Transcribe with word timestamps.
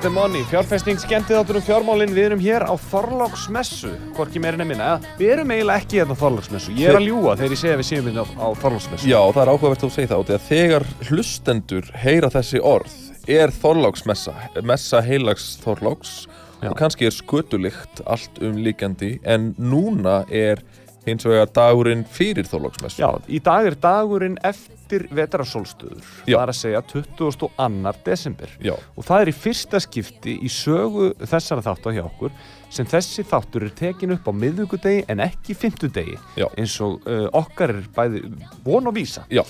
About 0.00 0.14
the 0.14 0.20
money, 0.20 0.40
fjárfesting 0.48 0.96
skemmtið 0.96 1.36
áttur 1.36 1.56
um 1.58 1.64
fjármálinn, 1.66 2.14
við 2.16 2.30
erum 2.30 2.40
hér 2.40 2.64
á 2.64 2.72
Þorláksmessu, 2.88 3.90
hvorki 4.16 4.40
meira 4.40 4.56
nefnina, 4.56 4.94
eða 4.96 5.18
við 5.18 5.32
erum 5.34 5.52
eiginlega 5.52 5.82
ekki 5.82 5.98
hérna 6.00 6.16
á 6.16 6.20
Þorláksmessu, 6.22 6.72
ég 6.78 6.88
er 6.88 6.96
að 6.96 7.04
ljúa 7.10 7.34
þegar 7.36 7.52
ég 7.52 7.60
segja 7.60 7.80
við 7.82 7.88
séum 7.90 8.08
hérna 8.08 8.24
á, 8.24 8.28
á 8.40 8.48
Þorláksmessu. 8.62 9.10
Já, 9.10 9.18
það 9.20 9.42
er 9.42 9.52
áhugavert 9.52 9.84
að 9.84 9.84
þú 9.84 9.90
segja 9.98 10.10
það 10.14 10.22
í 10.32 10.36
að 10.38 10.46
þegar 10.46 10.86
hlustendur 11.10 11.92
heyra 12.00 12.32
þessi 12.32 12.64
orð 12.72 12.96
er 13.36 13.54
Þorláksmessa, 13.60 14.36
messa 14.72 15.04
heilags 15.04 15.50
Þorláks 15.66 16.16
Já. 16.62 16.70
og 16.70 16.80
kannski 16.80 17.10
er 17.10 17.18
skötulikt 17.18 18.04
allt 18.08 18.40
um 18.40 18.56
líkjandi 18.64 19.18
en 19.28 19.52
núna 19.60 20.22
er 20.32 20.64
hins 21.04 21.28
vegar 21.28 21.52
dagurinn 21.52 22.08
fyrir 22.08 22.48
Þorláksmessu. 22.48 23.04
Já, 23.04 23.12
í 23.28 23.44
dag 23.44 23.68
er 23.68 23.76
dagurinn 23.84 24.40
eftir 24.48 24.79
vetrasólstöður, 25.14 26.04
Já. 26.26 26.36
það 26.36 26.42
er 26.42 26.52
að 26.52 26.58
segja 26.60 26.82
22. 26.92 27.50
desember. 28.04 28.54
Já. 28.64 28.74
Og 28.96 29.06
það 29.06 29.24
er 29.24 29.32
í 29.32 29.36
fyrsta 29.36 29.80
skipti 29.82 30.36
í 30.42 30.50
sögu 30.52 31.10
þessara 31.20 31.64
þáttu 31.64 31.94
hjá 31.96 32.04
okkur 32.04 32.34
sem 32.70 32.86
þessi 32.86 33.24
þáttur 33.26 33.66
er 33.66 33.74
tekin 33.74 34.14
upp 34.14 34.28
á 34.30 34.32
miðvíkudegi 34.32 35.04
en 35.10 35.22
ekki 35.24 35.56
fimmtudegi 35.58 36.16
Já. 36.38 36.46
eins 36.56 36.76
og 36.84 37.02
uh, 37.06 37.26
okkar 37.40 37.74
er 37.74 37.84
bæði 37.96 38.24
von 38.64 38.90
og 38.90 38.96
vísa. 38.96 39.26
Já. 39.30 39.44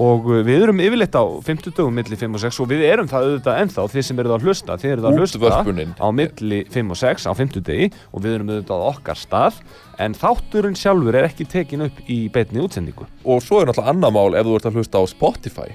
Og 0.00 0.28
uh, 0.30 0.38
við 0.46 0.64
erum 0.64 0.80
yfirleitt 0.80 1.16
á 1.18 1.24
50 1.44 1.74
dögum 1.76 1.98
milli 1.98 2.16
5 2.16 2.38
og 2.38 2.42
6 2.46 2.60
og 2.64 2.70
við 2.70 2.84
erum 2.88 3.10
það 3.10 3.26
auðvitað 3.26 3.60
ennþá 3.64 3.84
þið 3.92 4.06
sem 4.08 4.22
eruð 4.22 4.36
að 4.36 4.46
hlusta, 4.46 4.78
þið 4.80 4.94
eruð 4.94 5.08
að 5.10 5.20
hlusta 5.20 5.40
Útvörpunin. 5.40 5.92
á 6.00 6.06
milli 6.20 6.62
5 6.72 6.94
og 6.94 7.00
6 7.02 7.28
á 7.28 7.32
50 7.36 7.66
degi 7.68 7.90
og 8.10 8.24
við 8.24 8.38
erum 8.38 8.54
auðvitað 8.54 8.80
á 8.80 8.90
okkar 8.94 9.20
stað 9.20 9.60
en 10.00 10.16
þátturinn 10.16 10.80
sjálfur 10.80 11.20
er 11.20 11.28
ekki 11.28 11.48
tekin 11.50 11.86
upp 11.90 12.00
í 12.08 12.18
beinni 12.32 12.64
útsendingu. 12.64 13.06
Og 13.28 13.44
svo 13.44 13.60
er 13.60 13.68
náttúrulega 13.68 13.92
annað 13.92 14.16
mál 14.16 14.40
ef 14.40 14.48
þú 14.48 14.56
ert 14.56 14.70
að 14.70 14.80
hlusta 14.80 15.02
á 15.02 15.04
Spotify 15.10 15.70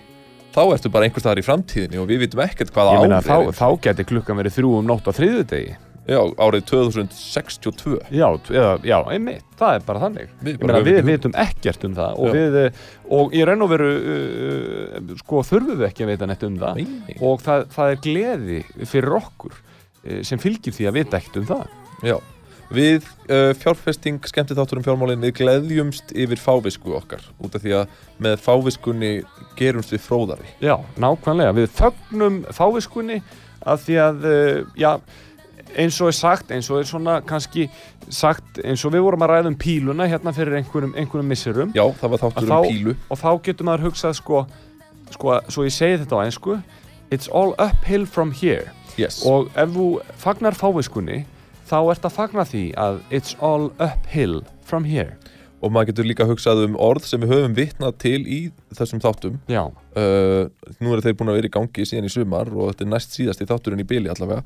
þá 0.55 0.61
ertu 0.71 0.91
bara 0.91 1.07
einhvers 1.07 1.25
staðar 1.25 1.41
í 1.41 1.45
framtíðinni 1.45 1.99
og 1.99 2.07
við 2.09 2.21
vitum 2.25 2.41
ekkert 2.45 2.71
meina 2.75 3.19
ár 3.19 3.25
þá, 3.27 3.51
þá 3.51 3.67
geti 3.83 4.07
klukkan 4.07 4.39
verið 4.39 4.55
þrjú 4.55 4.77
um 4.79 4.87
nótt 4.87 5.09
á 5.09 5.11
þriðu 5.15 5.43
degi. 5.51 5.75
Já, 6.05 6.19
árið 6.37 6.67
2062 6.69 7.95
Já, 8.13 8.27
eða, 8.53 8.73
já, 8.85 8.97
einmitt, 9.09 9.45
það 9.57 9.77
er 9.77 9.87
bara 9.87 10.01
þannig. 10.03 10.35
Við 10.45 10.59
bara 10.61 10.77
meina, 10.77 10.85
við 10.85 11.07
vitum 11.09 11.33
ekkert 11.41 11.87
um 11.87 11.95
það 11.97 12.19
og 12.21 12.35
við, 12.35 12.57
eh, 12.61 12.83
og 13.17 13.33
í 13.33 13.41
raun 13.49 13.65
og 13.65 13.71
veru, 13.71 13.89
uh, 13.95 15.15
sko, 15.23 15.41
þurfum 15.49 15.81
við 15.81 15.87
ekki 15.89 16.05
að 16.05 16.13
vita 16.13 16.29
neitt 16.29 16.45
um 16.45 16.61
það. 16.61 16.83
Nei, 16.83 17.17
og 17.25 17.41
það, 17.41 17.65
það 17.73 17.95
er 17.95 18.03
gleði 18.05 18.61
fyrir 18.85 19.17
okkur 19.21 19.59
sem 20.21 20.37
fylgir 20.37 20.75
því 20.75 20.85
að 20.85 20.97
vita 20.99 21.17
ekkert 21.17 21.41
um 21.41 21.49
það. 21.49 21.75
Já, 22.05 22.17
við 22.73 23.05
uh, 23.29 23.51
fjárfesting 23.57 24.21
skemmtið 24.29 24.59
þáttur 24.59 24.81
um 24.81 24.85
fjármálinn 24.85 25.25
við 25.25 25.35
gleðjumst 25.39 26.13
yfir 26.17 26.41
fávisku 26.41 26.95
okkar 26.97 27.25
út 27.41 27.57
af 27.57 27.63
því 27.63 27.75
að 27.81 27.99
með 28.21 28.39
fáviskunni 28.45 29.11
gerumst 29.59 29.93
við 29.93 30.03
fróðari. 30.05 30.49
Já, 30.63 30.77
nákvæmlega, 31.01 31.55
við 31.57 31.69
fögnum 31.77 32.41
fáviskunni 32.55 33.21
að 33.65 33.85
því 33.85 33.99
að, 34.05 34.27
uh, 34.29 34.75
já, 34.77 34.91
eins 35.77 35.99
og 36.01 36.07
er 36.07 36.15
sagt, 36.17 36.51
eins 36.51 36.69
og 36.71 36.79
er 36.79 36.87
svona 36.89 37.19
kannski 37.27 37.67
sagt, 38.09 38.59
eins 38.63 38.83
og 38.85 38.93
við 38.93 39.03
vorum 39.05 39.25
að 39.25 39.29
ræða 39.33 39.47
um 39.51 39.55
píluna 39.59 40.07
hérna 40.09 40.33
fyrir 40.35 40.55
einhverjum, 40.59 40.93
einhverjum 40.95 41.27
misserum. 41.31 41.73
Já, 41.75 41.83
það 42.01 42.09
var 42.15 42.23
þáttur 42.23 42.43
um 42.43 42.49
þá- 42.49 42.69
pílu. 42.71 42.95
og 43.09 43.17
þá 43.19 43.29
getur 43.43 43.65
maður 43.69 43.85
hugsað 43.89 44.15
sko, 44.21 44.45
sko, 45.11 45.39
svo 45.49 45.63
ég 45.67 45.71
segi 45.75 45.99
þetta 46.03 46.15
á 46.17 46.25
einsku 46.25 46.61
It's 47.11 47.27
all 47.29 47.53
uphill 47.59 48.05
from 48.07 48.31
here. 48.31 48.71
Yes. 48.97 49.21
og 49.25 49.51
ef 49.55 49.69
þú 49.69 49.99
fagnar 50.17 50.55
fáviskunni 50.55 51.25
þá 51.69 51.91
ert 51.91 52.01
að 52.07 52.11
fagna 52.15 52.45
því 52.47 52.73
að 52.77 52.99
It's 53.11 53.35
all 53.41 53.71
uphill 53.79 54.41
from 54.63 54.83
here. 54.85 55.17
Og 55.61 55.71
maður 55.71 55.91
getur 55.93 56.05
líka 56.05 56.25
hugsað 56.25 56.63
um 56.65 56.75
orð 56.77 57.05
sem 57.05 57.19
við 57.21 57.29
höfum 57.33 57.55
vitnað 57.55 57.97
til 57.97 58.21
í 58.25 58.51
þessum 58.73 58.99
þáttum. 59.01 59.37
Já, 59.47 59.69
uh, 59.99 60.73
Nú 60.83 60.93
eru 60.93 61.03
þeir 61.05 61.15
búin 61.19 61.31
að 61.31 61.37
vera 61.39 61.49
í 61.49 61.53
gangi 61.53 61.85
síðan 61.87 62.07
í 62.07 62.11
sumar 62.13 62.51
og 62.51 62.71
þetta 62.71 62.85
er 62.85 62.89
næst 62.91 63.15
síðast 63.15 63.43
í 63.43 63.47
þátturinn 63.49 63.83
í 63.83 63.87
bili 63.87 64.11
allavega. 64.11 64.43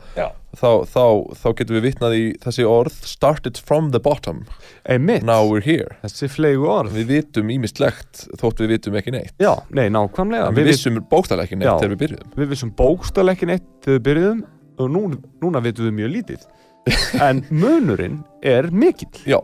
Þá, 0.59 0.69
þá, 0.89 1.03
þá 1.41 1.47
getum 1.59 1.77
við 1.77 1.85
vitnað 1.87 2.15
í 2.17 2.23
þessi 2.43 2.67
orð 2.69 3.01
Started 3.09 3.59
from 3.65 3.91
the 3.95 4.01
bottom, 4.03 4.45
einmitt. 4.89 5.25
Now 5.27 5.47
we're 5.49 5.65
here. 5.65 5.97
Þessi 6.05 6.29
flegu 6.31 6.69
orð. 6.69 6.95
Við 6.97 7.11
vitum 7.13 7.51
ímislegt 7.53 8.25
þótt 8.39 8.63
við 8.63 8.75
vitum 8.75 8.97
ekki 8.99 9.13
neitt. 9.15 9.35
Já, 9.41 9.53
nei, 9.75 9.87
nákvæmlega. 9.93 10.53
Við 10.57 10.71
vissum 10.71 11.01
bókstæðlega 11.11 11.49
ekki 11.49 11.59
neitt 11.59 11.69
Já. 11.71 11.75
þegar 11.75 11.93
við 11.95 12.01
byrjuðum. 12.05 12.33
Við 12.39 12.55
vissum 12.55 12.73
bókstæðlega 12.79 13.39
ekki 13.39 13.51
neitt 13.51 13.69
þegar 13.85 13.99
við 13.99 14.07
byrjuðum 14.09 14.41
og 14.79 14.91
nú, 14.95 15.05
núna 15.43 15.63
vitum 15.65 15.89
við 15.89 15.97
mjög 16.01 16.15
lítið. 16.17 16.49
En 17.29 17.43
munurinn 17.51 18.21
er 18.45 18.69
mikill. 18.73 19.11
Já, 19.27 19.41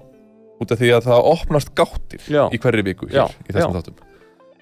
út 0.62 0.72
af 0.72 0.80
því 0.80 0.92
að 0.96 1.08
það 1.10 1.30
opnast 1.34 1.72
gáttir 1.78 2.28
Já. 2.32 2.46
í 2.50 2.60
hverri 2.62 2.86
viku 2.86 3.10
hér 3.12 3.34
í 3.46 3.54
þessum 3.54 3.76
þáttum 3.76 4.04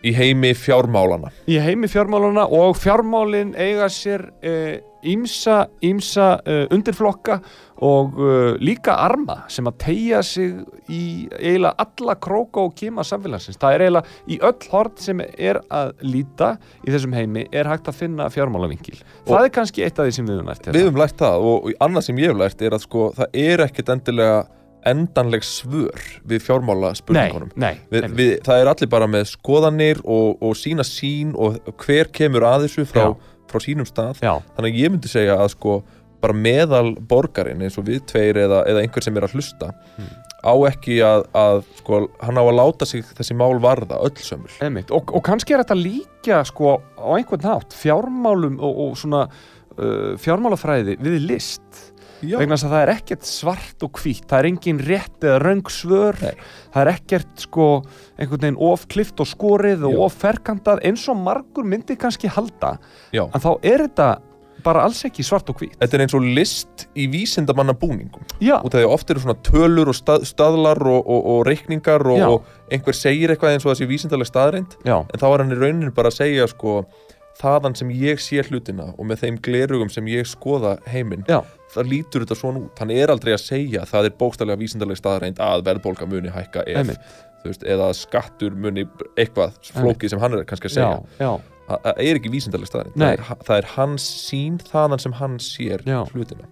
Í 0.03 0.11
heimi 0.17 0.53
fjármálana 0.57 1.31
í 1.47 1.59
heimi 1.63 1.87
fjármálana 1.91 2.47
og 2.51 2.75
fjármálin 2.79 3.53
eiga 3.55 3.87
sér 3.91 4.27
ímsa, 5.03 5.67
ímsa 5.83 6.37
uh, 6.47 6.65
undirflokka 6.73 7.39
og 7.83 8.19
uh, 8.19 8.53
líka 8.63 8.95
arma 9.03 9.41
sem 9.51 9.67
að 9.67 9.77
tegja 9.83 10.21
sig 10.25 10.53
í 10.87 11.03
eiginlega 11.39 11.73
alla 11.83 12.15
króka 12.21 12.63
og 12.63 12.75
kima 12.79 13.03
samfélagsins. 13.07 13.59
Það 13.59 13.75
er 13.75 13.85
eiginlega 13.85 14.17
í 14.27 14.39
öll 14.49 14.69
hort 14.71 15.03
sem 15.03 15.23
er 15.23 15.59
að 15.73 15.93
líta 16.07 16.53
í 16.83 16.93
þessum 16.93 17.15
heimi 17.17 17.45
er 17.51 17.69
hægt 17.71 17.91
að 17.91 17.99
finna 17.99 18.29
fjármálavingil. 18.33 18.99
Það 19.27 19.47
er 19.47 19.55
kannski 19.59 19.85
eitt 19.85 19.99
af 19.99 20.09
því 20.09 20.17
sem 20.17 20.29
við 20.29 20.39
höfum 20.39 20.51
lært 20.51 20.71
Við 20.71 20.87
höfum 20.87 21.01
lært 21.03 21.23
það 21.23 21.47
og 21.51 21.71
annað 21.83 22.09
sem 22.09 22.23
ég 22.23 22.33
hef 22.33 22.43
lært 22.43 22.67
er 22.67 22.77
að 22.77 22.85
sko 22.87 23.07
það 23.17 23.39
er 23.43 23.65
ekkert 23.67 23.95
endilega 23.97 24.43
endanleg 24.89 25.43
svör 25.47 26.03
við 26.27 26.43
fjármála 26.45 26.91
Nei, 26.93 26.99
spurningunum 26.99 27.51
nei, 27.55 27.73
við, 27.89 28.03
einmitt. 28.03 28.17
við, 28.19 28.31
Það 28.47 28.61
er 28.63 28.71
allir 28.73 28.91
bara 28.93 29.07
með 29.07 29.27
skoðanir 29.31 30.01
og, 30.03 30.41
og 30.43 30.55
sína 30.59 30.85
sín 30.87 31.33
og 31.35 31.59
hver 31.85 32.11
kemur 32.15 32.45
að 32.49 32.67
þessu 32.67 32.85
frá, 32.89 33.05
frá 33.51 33.63
sínum 33.63 33.87
stað 33.89 34.19
Já, 34.23 34.33
Þannig 34.57 34.69
að 34.73 34.81
ég 34.83 34.93
myndi 34.95 35.11
segja 35.11 35.39
að 35.39 35.53
sko 35.55 35.77
bara 36.23 36.35
meðal 36.39 36.93
borgarinn 37.03 37.63
eins 37.65 37.75
og 37.79 37.83
við 37.89 38.05
tveir 38.07 38.37
eða, 38.45 38.61
eða 38.71 38.83
einhver 38.85 39.03
sem 39.03 39.17
er 39.19 39.25
að 39.27 39.33
hlusta 39.35 39.73
Hmm. 39.97 40.07
á 40.43 40.53
ekki 40.69 40.95
að, 41.05 41.25
að 41.37 41.59
sko, 41.81 41.97
hann 42.23 42.39
á 42.39 42.43
að 42.43 42.55
láta 42.57 42.87
sig 42.87 43.03
þessi 43.15 43.35
mál 43.39 43.59
varða 43.63 43.99
öll 44.03 44.15
sömul. 44.23 44.49
Og, 44.89 45.11
og 45.15 45.21
kannski 45.23 45.53
er 45.53 45.61
þetta 45.63 45.77
líka 45.77 46.39
sko 46.47 46.77
á 46.99 47.07
einhvern 47.17 47.43
nátt 47.43 47.75
fjármálum 47.77 48.55
og, 48.59 48.79
og 48.87 48.97
svona 48.99 49.21
uh, 49.27 50.15
fjármálafræði 50.19 50.97
við 51.03 51.19
list. 51.27 51.92
Vegna 52.23 52.57
að 52.57 52.73
það 52.73 52.81
er 52.81 52.91
ekkert 52.95 53.27
svart 53.27 53.85
og 53.85 54.01
hvítt 54.01 54.27
það 54.29 54.39
er 54.39 54.49
engin 54.51 54.81
rétt 54.87 55.25
eða 55.27 55.39
röng 55.43 55.63
svör. 55.71 56.19
Nei. 56.23 56.35
það 56.73 56.81
er 56.81 56.91
ekkert 56.93 57.47
sko 57.47 57.69
einhvern 58.17 58.45
veginn 58.47 58.61
of 58.71 58.85
klift 58.87 59.19
og 59.19 59.27
skorið 59.29 59.87
og 59.89 59.95
Já. 59.97 60.03
of 60.05 60.19
ferkantað 60.23 60.83
eins 60.87 61.07
og 61.11 61.17
margur 61.19 61.65
myndi 61.67 61.97
kannski 61.99 62.31
halda. 62.31 62.77
Já. 63.11 63.25
en 63.27 63.41
þá 63.43 63.51
er 63.61 63.87
þetta 63.87 64.11
bara 64.63 64.83
alls 64.87 65.01
ekki 65.03 65.23
svart 65.27 65.49
og 65.51 65.57
hvítt. 65.59 65.75
Þetta 65.81 65.97
er 65.97 66.01
eins 66.05 66.13
og 66.15 66.23
list 66.23 66.85
í 66.95 67.07
vísindamanna 67.11 67.73
búningum 67.75 68.23
já, 68.39 68.55
út 68.61 68.71
af 68.71 68.79
því 68.79 68.85
að 68.85 68.93
oft 68.95 69.09
eru 69.11 69.23
svona 69.23 69.35
tölur 69.43 69.91
og 69.91 69.97
stað, 69.97 70.23
staðlar 70.29 70.79
og, 70.87 71.01
og, 71.03 71.25
og 71.33 71.41
reikningar 71.49 72.05
og, 72.07 72.21
og 72.23 72.71
einhver 72.71 72.95
segir 72.95 73.33
eitthvað 73.33 73.57
eins 73.57 73.65
og 73.67 73.73
þessi 73.73 73.89
vísindaleg 73.89 74.29
staðreind 74.29 74.77
já, 74.87 75.01
en 75.01 75.19
þá 75.19 75.25
er 75.33 75.43
hann 75.43 75.51
í 75.55 75.59
rauninu 75.59 75.91
bara 75.95 76.13
að 76.13 76.21
segja 76.21 76.47
sko 76.47 76.83
þaðan 77.41 77.75
sem 77.75 77.91
ég 77.97 78.21
sé 78.21 78.43
hlutina 78.45 78.91
og 78.93 79.07
með 79.09 79.25
þeim 79.25 79.41
glerugum 79.43 79.91
sem 79.91 80.07
ég 80.11 80.27
skoða 80.29 80.77
heiminn 80.93 81.25
það 81.73 81.91
lítur 81.91 82.25
þetta 82.25 82.37
svona 82.39 82.63
út, 82.63 82.81
hann 82.81 82.93
er 82.95 83.13
aldrei 83.13 83.33
að 83.35 83.43
segja 83.43 83.83
að 83.83 83.93
það 83.93 84.09
er 84.09 84.17
bókstælega 84.23 84.61
vísindaleg 84.61 84.99
staðreind 84.99 85.41
að 85.43 85.65
verðbólga 85.69 86.09
muni 86.09 86.33
hækka 86.33 86.65
ef, 86.69 86.93
veist, 87.43 87.65
eða 87.67 87.89
skattur 87.97 88.55
muni 88.55 88.85
eitthvað 89.19 89.57
flókið 89.73 90.13
sem 90.13 90.23
hann 90.23 90.37
er 90.39 90.47
kannski 90.49 90.71
að 90.71 90.77
segja. 90.77 90.91
Já, 91.19 91.25
já, 91.25 91.53
að 91.73 91.85
það 91.87 92.03
er 92.07 92.19
ekki 92.19 92.33
vísindaleg 92.33 92.71
staðreind 92.71 92.99
Nei. 92.99 93.13
það 93.19 93.47
það 93.47 93.55
er 93.61 93.71
hans 93.77 94.09
sín 94.27 94.59
þaðan 94.71 95.03
sem 95.05 95.17
hann 95.21 95.39
sér 95.43 95.85
Já. 95.87 96.01
hlutina. 96.13 96.49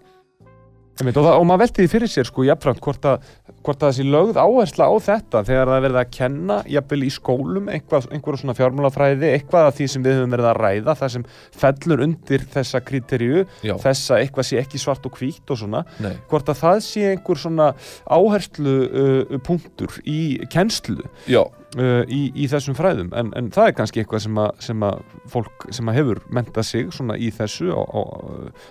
Einmitt, 1.01 1.18
og, 1.18 1.25
það, 1.25 1.35
og 1.39 1.45
maður 1.50 1.62
velti 1.63 1.81
því 1.81 1.91
fyrir 1.95 2.12
sér 2.12 2.27
sko 2.29 2.44
jafnframt 2.45 2.81
hvort 2.83 3.06
að, 3.09 3.29
hvort 3.62 3.84
að 3.84 3.92
þessi 3.92 4.06
lögð 4.10 4.40
áhersla 4.42 4.88
á 4.90 4.96
þetta 5.06 5.44
þegar 5.48 5.69
það 5.69 5.78
er 5.78 5.86
verið 5.86 6.00
að 6.02 6.12
kenna 6.18 6.58
jafnvel 6.75 7.02
í 7.06 7.12
skólum 7.13 7.69
eitthvað, 7.72 8.08
einhverju 8.16 8.42
svona 8.42 8.58
fjármálafræði 8.58 9.31
eitthvað 9.36 9.69
af 9.69 9.78
því 9.78 9.88
sem 9.94 10.06
við 10.06 10.18
höfum 10.19 10.36
verið 10.36 10.50
að 10.52 10.60
ræða 10.66 10.98
það 11.02 11.13
sem 11.16 11.25
fellur 11.62 12.04
undir 12.08 12.46
þessa 12.56 12.84
kriteríu 12.88 13.46
Já. 13.62 13.75
þessa 13.86 14.19
eitthvað 14.22 14.50
sé 14.50 14.62
ekki 14.62 14.81
svart 14.81 15.08
og 15.08 15.18
hvítt 15.19 15.54
og 15.54 15.62
svona 15.62 15.84
Nei. 16.02 16.13
hvort 16.31 16.52
að 16.52 16.62
það 16.63 16.84
sé 16.88 17.08
einhver 17.13 17.42
svona 17.42 17.72
áherslu 18.10 18.78
uh, 18.90 19.40
punktur 19.46 20.02
í 20.10 20.22
kennslu 20.52 21.06
Já, 21.30 21.44
uh, 21.79 22.01
í, 22.12 22.21
í 22.35 22.47
þessum 22.51 22.75
fræðum. 22.77 23.12
En, 23.18 23.29
en 23.38 23.50
það 23.53 23.69
er 23.69 23.75
kannski 23.77 24.01
eitthvað 24.01 24.23
sem 24.25 24.39
að, 24.41 24.50
sem 24.68 24.85
að 24.88 25.01
fólk 25.31 25.65
sem 25.73 25.91
að 25.91 25.97
hefur 26.00 26.21
mentað 26.38 26.68
sig 26.68 26.89
svona 26.95 27.18
í 27.19 27.29
þessu 27.35 27.69
á, 27.71 27.81
á, 27.81 28.01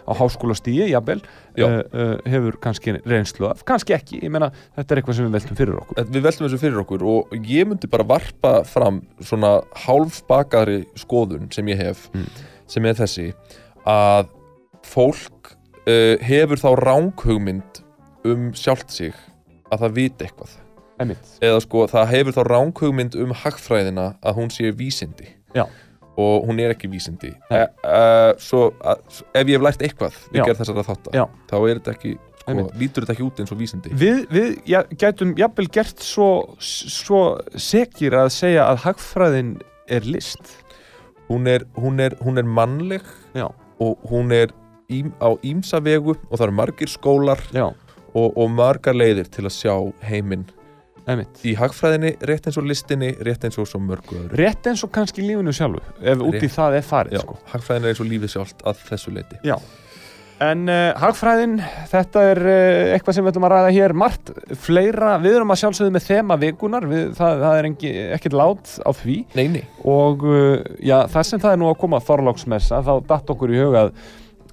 á 0.09 0.13
háskólastíi 0.21 0.89
jafnvel 0.91 1.21
uh, 1.23 1.65
uh, 1.65 2.15
hefur 2.29 2.59
kannski 2.65 2.97
reynslu 3.05 3.49
af, 3.51 3.65
kannski 3.69 3.95
ekki 3.97 4.21
ég 4.25 4.33
meina 4.35 4.51
þetta 4.77 4.95
er 4.97 5.03
eitthvað 5.03 5.19
sem 5.21 5.29
við 5.31 5.39
veltum 5.39 5.61
fyrir 5.63 5.81
okkur. 5.83 6.03
Við 6.11 6.27
veltum 6.29 6.47
þessu 6.49 6.61
fyrir 6.65 6.83
okkur 6.85 7.07
og 7.15 7.35
ég 7.55 7.71
myndi 7.71 7.91
bara 7.93 8.09
varpa 8.11 8.55
fram 8.69 9.03
svona 9.25 9.57
hálfbakari 9.87 10.83
skoðun 10.99 11.51
sem 11.55 11.69
ég 11.73 11.81
hef 11.85 12.07
Mm. 12.11 12.27
sem 12.67 12.87
er 12.89 12.97
þessi 12.99 13.27
að 13.89 14.31
fólk 14.87 15.53
uh, 15.87 16.17
hefur 16.25 16.59
þá 16.61 16.71
ránghugmynd 16.81 17.81
um 18.29 18.51
sjálft 18.57 18.91
sig 18.95 19.15
að 19.71 19.85
það 19.85 19.95
viti 19.99 20.27
eitthvað 20.27 20.55
Einmitt. 21.01 21.37
eða 21.45 21.61
sko 21.65 21.87
það 21.91 22.11
hefur 22.15 22.37
þá 22.37 22.43
ránghugmynd 22.51 23.17
um 23.21 23.35
hagfræðina 23.43 24.07
að 24.21 24.41
hún 24.41 24.51
sé 24.53 24.71
vísindi 24.77 25.31
Já. 25.57 25.65
og 26.21 26.49
hún 26.49 26.61
er 26.63 26.75
ekki 26.75 26.91
vísindi 26.93 27.33
e, 27.51 27.63
uh, 27.63 28.33
svo 28.41 28.71
að, 28.85 29.23
ef 29.33 29.47
ég 29.47 29.57
hef 29.57 29.65
lært 29.67 29.85
eitthvað 29.87 30.19
við 30.31 30.43
Já. 30.43 30.45
gerð 30.51 30.63
þessara 30.63 30.87
þátta 30.91 31.15
Já. 31.17 31.25
þá 31.51 31.57
er 31.61 31.81
þetta 31.81 31.95
ekki 31.97 32.15
sko, 32.19 32.47
Einmitt. 32.53 32.77
lítur 32.83 33.07
þetta 33.07 33.17
ekki 33.17 33.27
út 33.27 33.43
eins 33.43 33.55
og 33.55 33.61
vísindi 33.61 33.95
Við, 34.05 34.23
við 34.33 34.55
ja, 34.71 34.85
gætum 35.01 35.35
jafnvel 35.41 35.69
gert 35.73 36.05
svo, 36.05 36.31
svo 36.61 37.25
sekir 37.57 38.17
að 38.21 38.33
segja 38.37 38.69
að 38.69 38.85
hagfræðin 38.87 39.57
er 39.91 40.07
list 40.07 40.57
hún 41.31 41.49
er, 41.51 41.67
hún 41.79 42.01
er, 42.03 42.17
hún 42.21 42.39
er 42.43 42.47
mannleg 42.47 43.07
Já, 43.35 43.49
og 43.81 44.11
hún 44.11 44.35
er 44.35 44.53
ím, 44.91 45.13
á 45.23 45.33
ímsa 45.47 45.81
vegu 45.83 46.17
og 46.29 46.35
það 46.37 46.49
eru 46.49 46.57
margir 46.59 46.91
skólar 46.91 47.43
já, 47.55 47.69
og, 48.15 48.29
og 48.35 48.51
margar 48.51 48.97
leiðir 48.97 49.31
til 49.31 49.47
að 49.47 49.55
sjá 49.55 49.75
heiminn 50.11 50.49
einmitt. 51.15 51.43
Í 51.47 51.53
hagfræðinni, 51.59 52.15
rétt 52.31 52.49
eins 52.51 52.59
og 52.61 52.67
listinni 52.71 53.13
rétt 53.27 53.45
eins 53.49 53.59
og 53.61 53.69
svo 53.69 53.83
mörgu 53.83 54.17
öðru. 54.23 54.39
Rétt 54.41 54.71
eins 54.71 54.85
og 54.87 54.93
kannski 54.95 55.25
lífinu 55.25 55.53
sjálfu 55.57 55.83
ef 56.01 56.25
út 56.25 56.39
í 56.39 56.47
Rétt. 56.47 56.57
það 56.57 56.79
er 56.81 56.89
farið 56.89 57.19
Já, 57.19 57.23
sko. 57.27 57.39
hagfræðin 57.53 57.87
er 57.87 57.95
eins 57.95 58.03
og 58.03 58.11
lífið 58.11 58.35
sjálft 58.35 58.67
að 58.67 58.83
þessu 58.89 59.15
leiti 59.15 59.41
Já, 59.47 59.57
en 60.41 60.63
uh, 60.73 60.77
hagfræðin, 61.03 61.59
þetta 61.91 62.23
er 62.31 62.41
uh, 62.47 62.93
eitthvað 62.95 63.17
sem 63.17 63.27
við 63.27 63.33
ætlum 63.35 63.49
að 63.49 63.55
ræða 63.57 63.75
hér 63.77 63.97
margt 64.05 64.33
fleira, 64.63 65.11
við 65.21 65.37
erum 65.41 65.53
að 65.53 65.61
sjálfsögðu 65.65 65.97
með 65.97 66.07
þema 66.07 66.39
vikunar, 66.41 66.87
við, 66.89 67.05
það, 67.19 67.45
það 67.45 67.59
er 67.59 67.69
ekkert 68.17 68.39
lát 68.41 68.73
á 68.81 68.91
því. 69.03 69.19
Nei, 69.37 69.45
nei, 69.59 69.63
og 69.85 70.25
uh, 70.25 70.57
já, 70.81 70.97
það 71.13 71.29
sem 71.29 71.45
það 71.45 71.57
er 71.57 71.63
nú 71.65 71.69
að 71.73 71.79
koma 71.85 72.01
Þorláksmessa, 72.09 72.81
þá 72.87 72.95
datt 73.11 73.35
okkur 73.37 73.53
í 73.53 73.61
hugað 73.61 73.93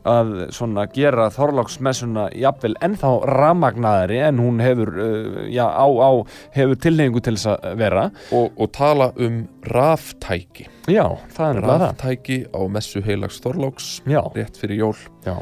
að 0.07 0.33
svona 0.56 0.88
gera 0.94 1.27
Þorláksmessuna 1.36 2.27
jafnvel 2.38 2.74
ennþá 2.86 3.12
ramagnaðari 3.31 4.21
en 4.30 4.42
hún 4.42 4.62
hefur, 4.63 4.94
uh, 4.95 5.44
já, 5.51 5.65
á, 5.68 5.88
á 5.88 6.12
hefur 6.56 6.81
tilhengu 6.88 7.21
til 7.24 7.36
þess 7.38 7.51
að 7.56 7.77
vera. 7.83 8.07
Og, 8.36 8.50
og 8.56 8.71
tala 8.75 9.12
um 9.21 9.44
raftæki. 9.68 10.68
Já, 10.88 11.06
það 11.36 11.50
er 11.50 11.59
nefnilega 11.59 11.77
það. 11.77 11.86
Raftæki 11.86 12.39
á 12.56 12.62
messu 12.77 13.04
heilags 13.06 13.42
Þorláks 13.44 13.89
Já, 14.07 14.21
rétt 14.36 14.59
fyrir 14.59 14.83
jól. 14.86 14.98
Já, 15.27 15.38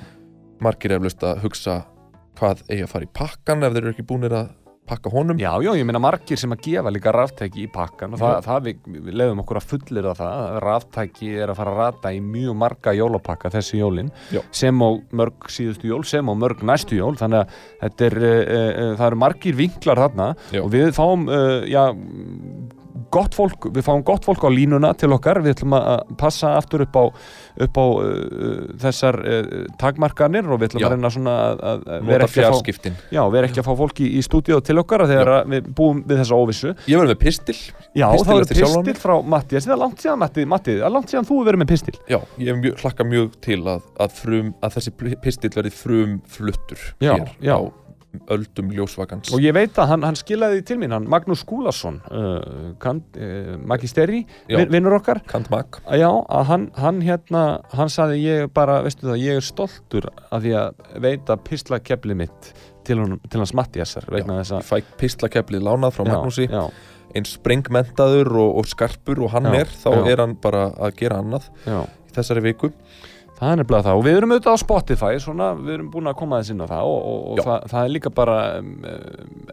margir 0.63 0.97
eflust 0.97 1.23
að 1.25 1.43
hugsa 1.45 1.79
hvað 2.35 2.65
eigi 2.69 2.83
að 2.83 2.91
fara 2.91 3.07
í 3.07 3.15
pakkan 3.15 3.63
ef 3.63 3.75
þeir 3.75 3.83
eru 3.83 3.95
ekki 3.95 4.07
búnir 4.09 4.35
að 4.35 4.53
pakka 4.89 5.11
honum 5.13 5.39
Já, 5.41 5.51
já, 5.63 5.71
ég 5.77 5.87
meina 5.87 6.01
margir 6.01 6.39
sem 6.39 6.53
að 6.53 6.63
gefa 6.67 6.93
líka 6.93 7.13
ráftæki 7.15 7.65
í 7.65 7.69
pakkan 7.71 8.15
og 8.15 8.21
það, 8.21 8.37
það 8.45 8.67
við, 8.67 8.87
við 9.07 9.17
leiðum 9.21 9.41
okkur 9.43 9.59
að 9.59 9.67
fullir 9.71 10.09
það 10.19 10.43
að 10.45 10.59
ráftæki 10.65 11.31
er 11.33 11.53
að 11.53 11.59
fara 11.59 11.73
að 11.73 11.81
rata 11.81 12.13
í 12.15 12.21
mjög 12.25 12.57
marga 12.61 12.95
jólapakka 12.95 13.51
þessi 13.55 13.81
jólin 13.81 14.11
Já. 14.33 14.41
sem 14.55 14.85
á 14.85 14.89
mörg 15.15 15.49
síðustu 15.51 15.91
jól, 15.91 16.01
sem 16.07 16.29
á 16.29 16.33
mörg 16.37 16.63
næstu 16.65 16.99
jól 16.99 17.13
þannig 17.19 17.57
að 17.85 18.05
er, 18.09 18.17
uh, 18.21 18.31
uh, 18.31 18.93
það 18.99 19.05
eru 19.09 19.21
margir 19.25 19.59
vinklar 19.59 20.03
þarna 20.05 20.31
Já. 20.53 20.61
og 20.63 20.71
við 20.73 20.91
fáum, 20.97 21.27
uh, 21.29 21.65
já, 21.69 21.83
gott 23.13 23.35
fólk, 23.35 23.69
við 23.75 23.85
fáum 23.85 24.03
gott 24.05 24.25
fólk 24.27 24.45
á 24.47 24.49
línuna 24.51 24.93
til 24.97 25.11
okkar, 25.15 25.41
við 25.43 25.55
ætlum 25.55 25.75
að 25.77 26.15
passa 26.19 26.55
aftur 26.59 26.85
upp 26.85 26.95
á, 26.95 27.03
upp 27.65 27.79
á 27.79 27.85
uh, 27.85 28.65
þessar 28.81 29.19
uh, 29.21 29.49
takmarkanir 29.81 30.47
og 30.47 30.61
við 30.61 30.71
ætlum 30.71 30.83
Já. 30.83 30.87
að 30.87 30.95
reyna 30.95 31.11
svona 31.13 31.35
að, 31.45 31.63
að 31.65 32.09
vera 32.09 32.25
nota 32.25 32.29
ekki 32.29 32.45
að 32.45 32.55
fá 32.55 33.15
Já, 33.15 33.21
erum 33.25 33.49
ekki 33.49 33.61
að 33.63 33.69
fá 33.69 33.73
fólki 33.81 34.07
í, 34.07 34.11
í 34.19 34.25
stúdíu 34.25 34.59
til 34.65 34.77
okkar 34.81 35.05
þegar 35.09 35.33
að 35.35 35.53
við 35.55 35.69
búum 35.77 36.01
við 36.07 36.21
þessa 36.23 36.39
óvissu. 36.39 36.73
Ég 36.85 36.99
verður 36.99 37.13
með 37.13 37.21
pistil. 37.23 37.57
Já, 37.95 38.07
Pistil 38.11 38.35
er 38.35 38.45
eftir 38.45 38.61
sjálfan 38.61 38.85
pistil 38.89 39.01
frá 39.01 39.15
Matti 39.35 39.59
Það 39.59 39.75
er 39.75 39.81
langt 39.81 40.03
síðan, 40.03 40.19
Matti, 40.21 40.45
Matti, 40.51 40.75
það 40.79 40.89
er 40.89 40.95
langt 40.97 41.13
síðan 41.13 41.29
þú 41.29 41.39
verið 41.47 41.63
með 41.63 41.71
pistil. 41.71 41.95
Já, 42.11 42.19
ég 42.41 42.59
mjög, 42.61 42.77
hlakka 42.83 43.07
mjög 43.07 43.39
til 43.45 43.61
að, 43.63 43.89
að, 44.03 44.19
frum, 44.19 44.53
að 44.65 44.77
þessi 44.77 44.95
pistill 45.23 45.53
verði 45.55 45.73
frum 45.75 46.19
fluttur 46.35 46.85
Já, 46.99 47.13
hér 47.15 47.33
já. 47.39 47.55
á 47.55 47.84
öldum 48.33 48.69
ljósvakans. 48.75 49.31
Og 49.35 49.43
ég 49.43 49.53
veit 49.55 49.77
að 49.81 49.89
hann, 49.93 50.03
hann 50.07 50.17
skilaði 50.19 50.61
til 50.67 50.77
mín 50.81 50.93
hann 50.95 51.07
Magnús 51.11 51.41
Skúlason 51.45 52.01
uh, 52.11 52.71
uh, 52.75 53.57
Magisteri, 53.65 54.23
Já. 54.49 54.57
vin, 54.59 54.71
vinnur 54.73 54.97
okkar. 54.99 55.21
Kant 55.29 55.49
Mag. 55.53 55.79
Já, 55.91 56.09
að 56.09 56.45
hann, 56.51 56.67
hann 56.79 57.01
hérna 57.05 57.43
hann 57.75 57.91
saði 57.93 58.21
ég 58.23 58.49
bara, 58.55 58.81
veistu 58.85 59.07
það, 59.09 59.21
ég 59.23 59.39
er 59.41 59.45
stoltur 59.45 60.09
að 60.31 60.47
því 60.47 60.55
að 60.61 60.83
veita 61.07 61.37
pislakefli 61.45 62.17
mitt 62.17 62.51
til, 62.85 62.99
hún, 63.01 63.17
til 63.29 63.41
hans 63.41 63.55
Mattiasar 63.57 64.05
vegna 64.13 64.41
þess 64.41 64.53
Ég 64.55 64.59
að 64.61 64.67
fæ 64.69 64.97
pislakeplið 65.01 65.63
lánað 65.65 65.95
frá 65.97 66.05
Magnúsi. 66.09 66.45
já, 66.51 66.67
eins 67.15 67.35
sprengmentaður 67.37 68.29
og, 68.43 68.57
og 68.61 68.67
skarpur 68.69 69.23
og 69.25 69.31
hann 69.33 69.47
Já, 69.49 69.61
er 69.63 69.71
þá 69.71 69.89
já. 69.95 70.01
er 70.13 70.21
hann 70.25 70.35
bara 70.43 70.67
að 70.75 70.97
gera 70.99 71.21
annað 71.23 71.47
já, 71.65 71.79
í 71.85 72.15
þessari 72.17 72.43
viku 72.49 72.69
Það 73.35 73.51
er 73.51 73.59
nefnilega 73.59 73.83
það. 73.83 73.97
Og 73.99 74.05
við 74.05 74.17
erum 74.17 74.33
auðvitað 74.33 74.55
á 74.55 74.63
Spotify 74.63 75.19
svona, 75.19 75.47
við 75.59 75.73
erum 75.75 75.87
búin 75.91 76.07
að 76.07 76.17
koma 76.21 76.39
þess 76.39 76.53
inn 76.53 76.63
á 76.63 76.67
það 76.71 76.91
og, 76.91 76.99
og, 77.11 77.23
og 77.33 77.41
það, 77.43 77.65
það 77.73 77.79
er 77.81 77.93
líka 77.95 78.11
bara 78.15 78.35
um, 78.59 78.69
um, 78.91 79.49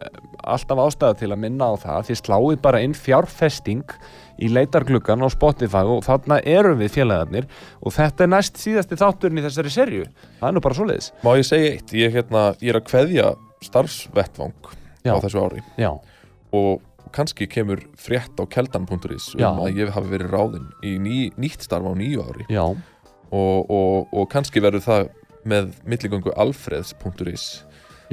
alltaf 0.53 0.83
ástæða 0.85 1.17
til 1.19 1.31
að 1.35 1.41
minna 1.43 1.67
á 1.67 1.73
það. 1.81 2.05
Því 2.07 2.17
sláið 2.21 2.61
bara 2.63 2.83
inn 2.85 2.95
fjárfesting 2.95 3.97
í 4.39 4.49
leitargluggan 4.55 5.25
á 5.25 5.27
Spotify 5.33 5.83
og 5.83 6.05
þarna 6.07 6.39
erum 6.47 6.79
við 6.79 6.95
félagarnir. 6.95 7.49
Og 7.83 7.95
þetta 7.97 8.23
er 8.23 8.31
næst 8.31 8.61
síðasti 8.61 8.99
þátturinn 9.03 9.43
í 9.43 9.45
þessari 9.49 9.73
serju 9.75 10.07
það 10.39 10.47
er 10.47 10.55
nú 10.55 10.63
bara 10.63 10.79
svoleiðis. 10.79 11.11
Má 11.25 11.33
ég 11.39 11.49
segja 11.49 11.75
eitt, 11.75 11.93
ég, 11.97 12.15
hérna, 12.15 12.45
ég 12.63 12.73
er 12.73 12.79
að 12.79 12.87
kveðja 12.87 13.27
starfsvettvang 13.67 14.73
Já. 15.03 15.13
á 15.15 15.19
þessu 15.23 15.43
ári. 15.43 15.63
Já, 15.79 15.91
og 16.55 16.81
kannski 17.13 17.47
kemur 17.51 17.83
frétt 17.99 18.39
á 18.39 18.43
keldan.is 18.49 19.33
um 19.35 19.43
Já. 19.43 19.49
að 19.51 19.79
ég 19.83 19.93
hafi 19.93 20.11
verið 20.11 20.33
ráðinn 20.33 20.71
í 20.83 20.95
ný, 21.01 21.17
nýtt 21.39 21.67
starf 21.67 21.85
á 21.85 21.93
nýju 21.97 22.25
ári. 22.25 22.47
Já, 22.51 22.65
og, 23.33 23.69
og, 23.73 24.13
og 24.13 24.29
kannski 24.31 24.61
verður 24.63 24.85
það 24.85 25.11
með 25.49 25.71
milligöngu 25.89 26.33
alfreðs.is 26.39 27.47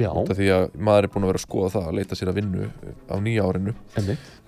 því 0.01 0.47
að 0.55 0.63
maður 0.81 1.05
er 1.05 1.11
búin 1.13 1.25
að 1.25 1.31
vera 1.31 1.39
að 1.39 1.43
skoða 1.45 1.69
það 1.75 1.87
að 1.89 1.97
leita 1.99 2.17
sér 2.17 2.31
að 2.31 2.37
vinnu 2.39 2.67
á 3.11 3.15
nýja 3.21 3.45
árinu. 3.45 3.73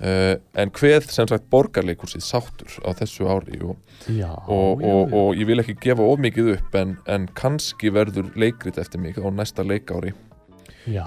Uh, 0.01 0.36
en 0.63 0.72
hveð 0.74 1.08
sem 1.13 1.30
sagt 1.30 1.46
borgarleikursið 1.53 2.25
sáttur 2.25 2.77
á 2.82 2.89
þessu 2.98 3.27
ári 3.30 3.60
og, 3.62 3.77
Já, 4.08 4.32
og, 4.48 4.82
já, 4.82 4.89
og, 4.89 5.03
já. 5.08 5.18
og 5.20 5.39
ég 5.39 5.50
vil 5.51 5.62
ekki 5.63 5.77
gefa 5.84 6.08
of 6.10 6.22
mikið 6.24 6.53
upp 6.58 6.77
en, 6.80 6.98
en 7.06 7.27
kannski 7.38 7.94
verður 7.94 8.32
leikrit 8.39 8.80
eftir 8.82 9.03
mig 9.03 9.20
á 9.20 9.27
næsta 9.30 9.65
leikári 9.68 10.15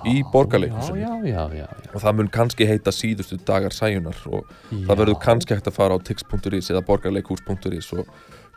í 0.08 0.22
já, 1.52 1.66
og 1.92 2.00
það 2.00 2.14
mun 2.16 2.30
kannski 2.32 2.68
heita 2.68 2.94
síðustu 2.94 3.36
dagar 3.44 3.74
sæjunar 3.76 4.16
og 4.30 4.46
það 4.70 5.02
verður 5.02 5.18
kannski 5.26 5.56
hægt 5.58 5.68
að 5.68 5.76
fara 5.76 5.98
á 5.98 6.00
tix.is 6.00 6.70
eða 6.72 6.84
borgarleikhús.is 6.86 7.90
og 7.98 8.08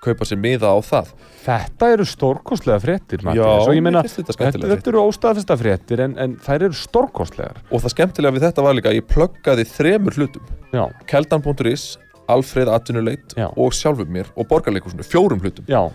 kaupa 0.04 0.28
sér 0.28 0.40
miða 0.42 0.72
á 0.72 0.78
það. 0.84 1.14
Þetta 1.44 1.90
eru 1.96 2.06
stórkostlega 2.08 2.82
fréttir, 2.84 3.24
Já, 3.24 3.48
meina, 3.84 4.04
þetta 4.04 4.36
þetta, 4.36 4.68
þetta 4.74 4.92
eru 4.92 5.06
óstaðfesta 5.06 5.58
fréttir 5.60 6.04
en, 6.06 6.18
en 6.22 6.36
þær 6.44 6.68
eru 6.70 6.78
stórkostlegar. 6.78 7.64
Og 7.70 7.84
það 7.84 7.96
skemmtilega 7.96 8.38
við 8.38 8.46
þetta 8.48 8.66
var 8.66 8.78
líka 8.78 8.92
að 8.94 9.00
ég 9.00 9.10
pluggaði 9.10 9.66
þremur 9.72 10.20
hlutum. 10.20 10.54
Já, 10.76 10.86
keldan.is, 11.10 11.90
Alfreð 12.30 12.70
atvinnuleit 12.70 13.34
Já. 13.34 13.48
og 13.58 13.74
sjálfur 13.74 14.10
mér 14.12 14.28
og 14.38 14.46
borgarleikhúsinu, 14.52 15.06
fjórum 15.08 15.42
hlutum. 15.42 15.66
Já, 15.70 15.90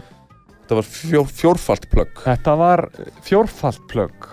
það 0.67 0.81
var 0.81 0.89
fjó, 0.89 1.21
fjórfalt 1.31 1.87
plugg 1.93 2.25
Þetta 2.25 2.57
var 2.59 2.89
fjórfalt 3.23 3.85
plögg. 3.93 4.33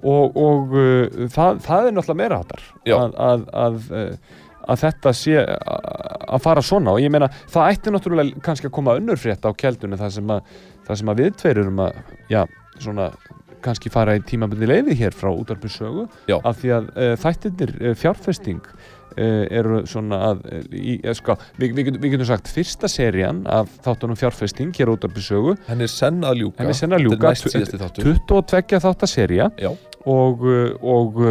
Og, 0.00 0.36
og 0.38 0.70
uh, 0.72 1.26
það, 1.28 1.58
það 1.66 1.88
er 1.88 1.96
náttúrulega 1.96 2.20
meira 2.22 2.38
hattar 2.40 2.62
að, 2.88 3.18
að, 3.20 3.42
að, 3.64 3.74
uh, 3.92 4.38
að 4.70 4.84
þetta 4.84 5.14
sé 5.16 5.40
að 5.40 6.44
fara 6.44 6.64
svona. 6.64 6.94
Og 6.94 7.02
ég 7.02 7.12
meina 7.12 7.30
það 7.50 7.74
ætti 7.74 7.94
náttúrulega 7.94 8.44
kannski 8.46 8.70
að 8.70 8.76
koma 8.78 8.96
önnur 9.00 9.20
frétt 9.20 9.46
á 9.46 9.50
keldunni 9.50 9.98
það 10.00 10.16
sem 10.18 10.32
að, 10.36 10.56
sem 10.92 11.12
að 11.12 11.22
við 11.24 11.36
tveir 11.42 11.62
erum 11.64 11.84
að 11.86 12.00
já, 12.30 12.42
svona 12.78 13.10
kannski 13.64 13.92
fara 13.92 14.16
í 14.16 14.22
tímabindi 14.26 14.68
leiði 14.68 14.96
hér 15.00 15.16
frá 15.16 15.30
útarpi 15.32 15.70
sögu. 15.72 16.06
Já. 16.30 16.38
af 16.38 16.62
því 16.62 16.72
að 16.76 16.88
uh, 16.94 17.12
þættirnir 17.20 17.74
uh, 17.80 17.92
fjárfesting 17.98 18.62
uh, 18.64 19.44
eru 19.50 19.82
svona 19.90 20.20
að 20.30 20.42
í, 20.72 20.96
sko, 21.16 21.36
við, 21.60 21.76
við, 21.76 21.92
við 22.00 22.14
getum 22.14 22.30
sagt 22.30 22.50
fyrsta 22.52 22.90
serían 22.90 23.44
af 23.50 23.72
þáttunum 23.84 24.18
fjárfesting 24.18 24.72
hér 24.76 24.94
út 24.94 25.04
af 25.06 25.14
besögu 25.16 25.56
Henni 25.68 25.86
er 25.88 25.92
senn 25.92 26.24
að 26.24 26.44
ljúka. 26.44 26.72
Senn 26.76 26.96
að 26.96 27.06
ljúka. 27.06 27.20
Þetta 27.20 27.30
er 27.30 27.36
næst 27.36 27.56
síðasti 27.56 27.82
þáttur 27.84 28.10
22 28.10 28.82
þáttaserja 28.86 29.50
og, 30.08 30.46
og, 30.80 31.24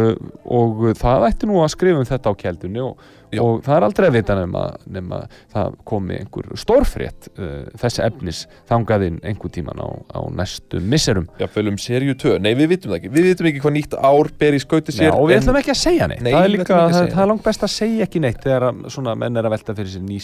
og 0.46 0.84
uh, 0.86 0.92
það 0.98 1.30
ætti 1.32 1.50
nú 1.50 1.62
að 1.64 1.72
skrifa 1.74 2.02
um 2.04 2.10
þetta 2.12 2.30
á 2.30 2.40
kjældunni 2.44 2.84
og, 2.86 3.08
Já. 3.30 3.42
og 3.44 3.62
það 3.66 3.76
er 3.76 3.86
aldrei 3.86 4.08
að 4.08 4.16
vita 4.18 4.36
nema, 4.38 4.62
nema 4.90 5.20
það 5.52 5.76
komi 5.90 6.16
einhver 6.20 6.48
stórfrétt 6.60 7.28
uh, 7.36 7.68
þessi 7.80 8.02
efnis 8.04 8.42
þangað 8.70 9.06
inn 9.08 9.18
einhver 9.26 9.52
tíman 9.54 9.80
á, 9.80 9.88
á 10.14 10.20
næstu 10.34 10.80
misserum. 10.82 11.28
Jafnvel 11.40 11.72
um 11.72 11.78
seríu 11.80 12.16
2 12.18 12.38
Nei, 12.42 12.52
við 12.58 12.72
vitum 12.74 12.92
það 12.92 12.98
ekki. 13.00 13.12
Við 13.14 13.28
vitum 13.30 13.50
ekki 13.50 13.62
hvað 13.64 13.76
nýtt 13.76 13.96
ár 14.00 14.30
ber 14.40 14.56
í 14.56 14.62
skauti 14.62 14.94
Já, 14.94 14.98
sér 14.98 15.16
og 15.16 15.28
við 15.30 15.36
en- 15.36 15.44
ætlum 15.44 15.60
ekki 15.60 15.74
að 15.74 15.80
segja 15.80 16.10
neitt. 16.10 16.24
Nei, 16.24 16.32
það 16.34 16.44
er 16.48 16.54
líka, 16.54 16.80
að 16.80 16.96
það, 16.96 17.22
er 17.24 17.30
langt 17.32 17.46
best 17.46 17.66
að 17.66 17.72
segja 17.74 18.06
ekki 18.08 18.24
neitt 18.24 18.42
þegar 18.44 18.68
að, 18.70 18.82
svona, 18.94 19.16
menn 19.20 19.36
er 19.40 19.48
að 19.48 19.54
velta 19.56 19.76
fyrir 19.78 19.94
sér 19.94 20.04
ný 20.06 20.18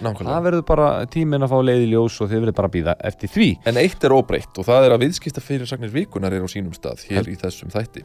Nákvæmlega. 0.00 0.30
það 0.30 0.44
verður 0.48 0.64
bara 0.68 0.88
tíminn 1.10 1.44
að 1.44 1.52
fá 1.52 1.58
leið 1.64 1.84
í 1.84 1.90
ljós 1.92 2.16
og 2.20 2.30
þið 2.30 2.40
verður 2.44 2.56
bara 2.60 2.70
að 2.70 2.74
býða 2.76 2.94
eftir 3.10 3.32
því. 3.34 3.48
En 3.68 3.80
eitt 3.80 4.04
er 4.04 4.14
óbreytt 4.16 4.60
og 4.60 4.66
það 4.68 4.86
er 4.86 4.94
að 4.96 5.02
viðskipta 5.04 5.44
fyrirsagnir 5.44 5.92
vikunar 5.94 6.32
er 6.36 6.44
á 6.44 6.48
sínum 6.50 6.74
stað 6.76 7.04
hér 7.10 7.28
í 7.30 7.36
þessum 7.40 7.72
þætti 7.72 8.04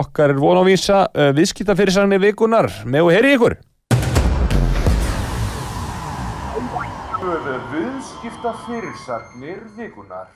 okkar 0.00 0.34
er 0.34 0.40
von 0.40 0.60
á 0.60 0.64
vísa 0.66 1.04
uh, 1.08 1.30
viðskipta 1.36 1.76
fyrir 1.78 1.94
sagnir 1.94 2.22
vikunar 2.22 2.70
með 2.84 3.08
og 3.08 3.14
heyri 3.16 3.36
ykkur? 3.38 3.60
Viðskipta 7.70 8.50
fyrirsagnir 8.66 9.60
vikunar 9.76 10.28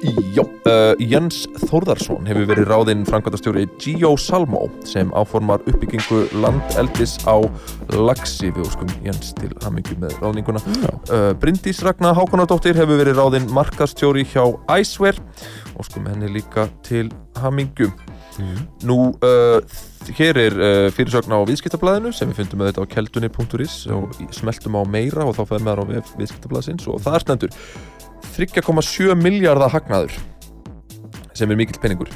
Já, 0.00 0.40
uh, 0.40 0.94
Jens 0.96 1.42
Þórðarsson 1.66 2.24
hefur 2.24 2.46
verið 2.48 2.70
ráðinn 2.70 3.02
framkvæmdastjóri 3.04 3.66
Geo 3.82 4.14
Salmo 4.16 4.62
sem 4.88 5.10
áformar 5.12 5.60
uppbyggingu 5.68 6.22
landeldis 6.40 7.18
á 7.28 7.36
Laxi. 7.92 8.48
Við 8.48 8.64
óskum 8.64 8.94
Jens 9.04 9.34
til 9.36 9.50
hamingju 9.60 9.98
með 10.00 10.14
ráðninguna. 10.22 10.62
Uh, 11.10 11.34
Bryndís 11.42 11.82
Ragnar 11.84 12.16
Hákonardóttir 12.16 12.78
hefur 12.80 13.02
verið 13.02 13.20
ráðinn 13.20 13.50
markastjóri 13.52 14.24
hjá 14.30 14.46
Æsver 14.72 15.20
óskum 15.80 16.08
henni 16.10 16.30
líka 16.32 16.68
til 16.86 17.10
hamingju. 17.40 17.90
Nú, 18.88 18.98
uh, 19.26 19.58
hér 20.16 20.38
er 20.40 20.56
uh, 20.56 20.88
fyrirsögn 20.94 21.34
á 21.34 21.40
viðskiptablaðinu 21.48 22.12
sem 22.16 22.30
við 22.30 22.42
fundum 22.42 22.62
með 22.62 22.70
þetta 22.70 22.86
á 22.86 22.92
keldunni.is 22.94 23.78
og 23.96 24.20
smeltum 24.36 24.78
á 24.80 24.82
meira 24.88 25.26
og 25.26 25.36
þá 25.36 25.42
fer 25.50 25.64
með 25.66 25.82
á 25.82 25.84
vef 25.94 26.12
viðskiptablaðsins 26.20 26.88
og 26.88 27.02
það 27.04 27.18
er 27.18 27.26
stendur 27.26 27.56
3,7 28.36 29.16
miljardar 29.18 29.72
hagnaður 29.74 30.14
sem 31.36 31.50
er 31.50 31.58
mikill 31.58 31.80
peningur. 31.82 32.10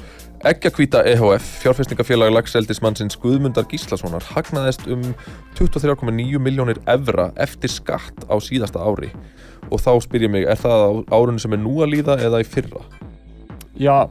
Eggjakvíta 0.44 1.00
EHF, 1.08 1.44
fjárfestingafélag 1.62 2.34
lagseldismannsins 2.34 3.16
Guðmundar 3.22 3.64
Gíslasonar 3.70 4.26
hagnaðist 4.34 4.84
um 4.92 5.06
23,9 5.56 6.36
miljónir 6.44 6.80
evra 6.84 7.30
eftir 7.40 7.72
skatt 7.72 8.26
á 8.28 8.36
síðasta 8.44 8.84
ári. 8.84 9.08
Og 9.72 9.80
þá 9.80 9.94
spyr 10.04 10.26
ég 10.26 10.34
mig, 10.34 10.44
er 10.44 10.60
það 10.60 10.84
á 10.84 10.90
árunni 11.16 11.40
sem 11.40 11.56
er 11.56 11.62
nú 11.64 11.78
að 11.80 11.94
líða 11.94 12.18
eða 12.20 12.42
í 12.44 12.48
fyrra? 12.48 12.84
Já, 13.80 14.08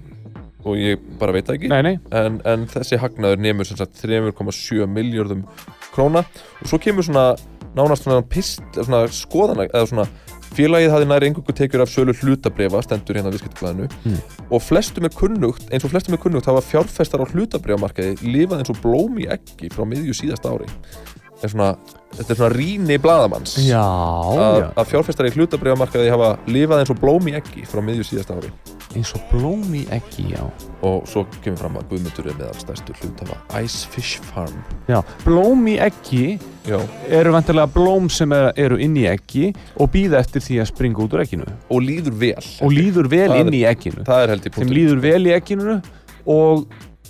Og 0.64 0.78
ég 0.80 1.02
bara 1.20 1.34
veit 1.36 1.48
það 1.48 1.58
ekki. 1.58 1.70
Nei, 1.72 1.82
nei. 1.84 1.96
En, 2.16 2.38
en 2.48 2.68
þessi 2.72 3.00
hagnaður 3.02 3.66
sagt 3.68 4.00
3,7 4.00 4.86
miljardum 4.88 5.44
króna. 5.92 6.24
Og 6.64 6.70
svo 6.72 6.80
kemur 6.80 7.04
svona 7.04 7.34
nánast 7.76 8.06
svona, 8.06 8.24
pist, 8.30 8.64
svona 8.78 9.04
skoðana 9.12 9.68
eða 9.68 9.90
svona 9.90 10.06
félagið 10.54 10.94
hafði 10.94 11.08
nær 11.10 11.26
engungu 11.26 11.56
tekjur 11.58 11.84
af 11.84 11.90
sölu 11.90 12.14
hlutabrifa 12.14 12.84
stendur 12.86 13.18
hérna 13.18 13.32
á 13.32 13.34
viðskiptablaðinu. 13.34 13.88
Mm. 14.06 14.20
og 14.54 14.62
flestum 14.62 15.08
er 15.08 15.16
kunnugt, 15.18 15.66
eins 15.74 15.88
og 15.88 15.94
flestum 15.94 16.14
er 16.14 16.22
kunnugt 16.22 16.50
hafa 16.50 16.62
fjárfestar 16.68 17.24
á 17.26 17.32
hlutabrifamarkaði 17.32 18.20
lifað 18.22 18.62
eins 18.62 18.70
og 18.70 18.78
blóm 18.84 19.18
í 19.24 19.26
eggi 19.34 19.72
frá 19.74 19.88
miðju 19.90 20.14
síðasta 20.20 20.54
ári. 20.54 20.70
Er 21.44 21.52
svona, 21.52 21.72
þetta 22.14 22.30
er 22.30 22.40
svona 22.40 22.54
rýni 22.54 23.00
bladamanns 23.04 23.58
Já, 23.66 23.82
að, 23.82 24.60
já. 24.62 24.68
að 24.78 24.94
fjárfestar 24.94 25.28
í 25.28 25.34
hlutabrifamarkaði 25.34 26.14
hafa 26.14 26.30
lifað 26.46 26.84
eins 26.84 26.94
og 26.94 27.02
blóm 27.02 27.34
í 27.34 27.36
eggi 27.42 27.66
frá 27.68 27.82
miðju 27.84 28.06
síðasta 28.14 28.38
ári 28.38 28.54
eins 28.98 29.12
og 29.18 29.24
blóm 29.32 29.64
í 29.76 29.84
ekki, 29.94 30.26
já. 30.34 30.44
Og 30.86 31.06
svo 31.10 31.24
kemur 31.44 31.60
fram 31.62 31.78
að 31.80 31.88
Guðmundur 31.92 32.30
er 32.32 32.38
meðal 32.40 32.60
stærstu 32.62 32.96
hlutafa 33.00 33.38
Ice 33.64 33.88
Fish 33.94 34.22
Farm. 34.32 34.56
Já, 34.90 35.00
blóm 35.24 35.66
í 35.72 35.78
ekki 35.84 36.24
Já, 36.68 36.78
eru 37.12 37.34
vantilega 37.36 37.68
blóm 37.74 38.06
sem 38.14 38.32
er, 38.36 38.52
eru 38.60 38.78
inn 38.80 38.96
í 39.00 39.04
ekki 39.12 39.50
og 39.82 39.92
býða 39.92 40.22
eftir 40.24 40.44
því 40.46 40.62
að 40.64 40.70
springa 40.72 41.04
út 41.04 41.16
úr 41.18 41.24
ekkinu 41.26 41.48
og 41.68 41.82
líður 41.84 42.16
vel 42.22 42.46
og 42.64 42.72
líður 42.72 43.10
vel 43.12 43.26
Það 43.28 43.36
er- 43.36 43.42
inn 43.44 43.58
í 43.58 43.64
er 43.68 44.34
held 44.34 44.48
ég 44.48 44.60
þeim 44.60 44.72
líður 44.78 45.02
vel 45.04 45.22
í 45.28 45.34
ekkinu 45.36 45.80
og 46.24 46.68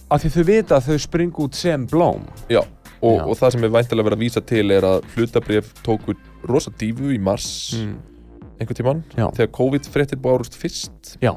að 0.10 0.24
því 0.24 0.32
þau 0.34 0.44
vita 0.50 0.78
að 0.80 0.88
þau 0.90 0.98
springa 1.06 1.44
út 1.46 1.58
sem 1.58 1.86
blóm. 1.90 2.25
Já, 2.50 2.62
og, 3.04 3.28
og 3.30 3.38
það 3.38 3.56
sem 3.56 3.68
er 3.68 3.75
væntilega 3.75 4.08
verið 4.10 4.18
að 4.20 4.25
vísa 4.25 4.44
til 4.54 4.66
er 4.74 4.88
að 4.88 5.06
hlutabrif 5.13 5.70
tóku 5.86 6.16
rosa 6.50 6.74
dífu 6.80 7.13
í 7.13 7.20
mars 7.22 7.72
einhvern 8.60 8.78
tímann 8.78 9.02
Já. 9.18 9.28
þegar 9.36 9.52
COVID 9.58 9.90
fréttir 9.94 10.22
bárust 10.24 10.56
fyrst. 10.58 11.16
Já, 11.22 11.36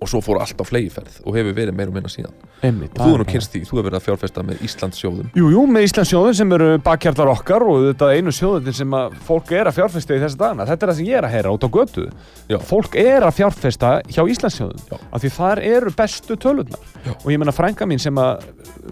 og 0.00 0.10
svo 0.10 0.20
fór 0.24 0.40
allt 0.42 0.60
á 0.60 0.64
flegiferð 0.66 1.20
og 1.24 1.36
hefur 1.38 1.54
verið 1.56 1.76
meira 1.76 1.90
og 1.92 1.96
minna 1.96 2.10
síðan 2.12 2.34
einmitt 2.66 2.96
og 2.96 3.02
þú 3.06 3.14
er 3.14 3.22
nú 3.22 3.26
kynst 3.30 3.52
því, 3.54 3.62
þú 3.64 3.78
hefur 3.78 3.86
verið 3.86 3.98
að 4.00 4.04
fjárfesta 4.06 4.44
með 4.44 4.64
Íslands 4.66 5.00
sjóðum 5.00 5.30
Jú, 5.36 5.48
jú, 5.54 5.62
með 5.72 5.86
Íslandsjóðin 5.88 6.36
sem 6.40 6.52
eru 6.56 6.68
bakkjarlar 6.84 7.30
okkar 7.32 7.64
og 7.66 7.86
þetta 7.90 8.10
einu 8.16 8.34
sjóðin 8.34 8.76
sem 8.76 8.96
fólk 9.26 9.52
er 9.56 9.70
að 9.70 9.76
fjárfesta 9.78 10.16
í 10.16 10.20
þessa 10.22 10.40
dagana. 10.40 10.66
Þetta 10.68 10.86
er 10.86 10.92
það 10.92 10.98
sem 11.00 11.08
ég 11.08 11.18
er 11.20 11.26
að 11.28 11.34
heyra 11.36 11.52
út 11.56 11.66
á 11.66 11.70
götu. 11.76 12.04
Já. 12.50 12.58
Fólk 12.68 12.96
er 13.00 13.26
að 13.26 13.34
fjárfesta 13.38 13.90
hjá 14.12 14.22
Íslandsjóðin 14.32 14.84
Já. 14.90 14.96
af 15.00 15.24
því 15.24 15.32
þar 15.36 15.62
eru 15.70 15.92
bestu 15.98 16.38
tölurnar. 16.40 16.86
Já. 17.06 17.12
Og 17.16 17.28
ég 17.32 17.40
menna 17.42 17.54
frænka 17.56 17.88
mín 17.88 18.02
sem 18.02 18.20
að 18.20 18.46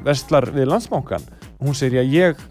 vestlar 0.04 0.48
við 0.54 0.68
landsmánkan, 0.72 1.24
hún 1.62 1.76
segir 1.78 2.02
að 2.02 2.12
ég, 2.14 2.44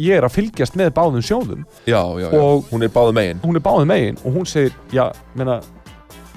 ég 0.00 0.18
er 0.18 0.26
að 0.26 0.36
fylgjast 0.38 0.78
með 0.80 0.92
báðum 0.96 1.24
sjóðum. 1.24 1.64
Já, 1.86 2.00
já, 2.22 2.28
já, 2.32 2.42
hún 2.70 2.86
er 2.86 2.92
báðu 2.94 3.14
megin 3.16 3.42
Hún 3.44 3.58
er 3.60 3.64
báðum 3.64 3.90
megin 3.92 4.20
og 4.24 4.38
hún 4.40 4.48
segir, 4.48 4.74
já, 4.94 5.06
menna, 5.38 5.60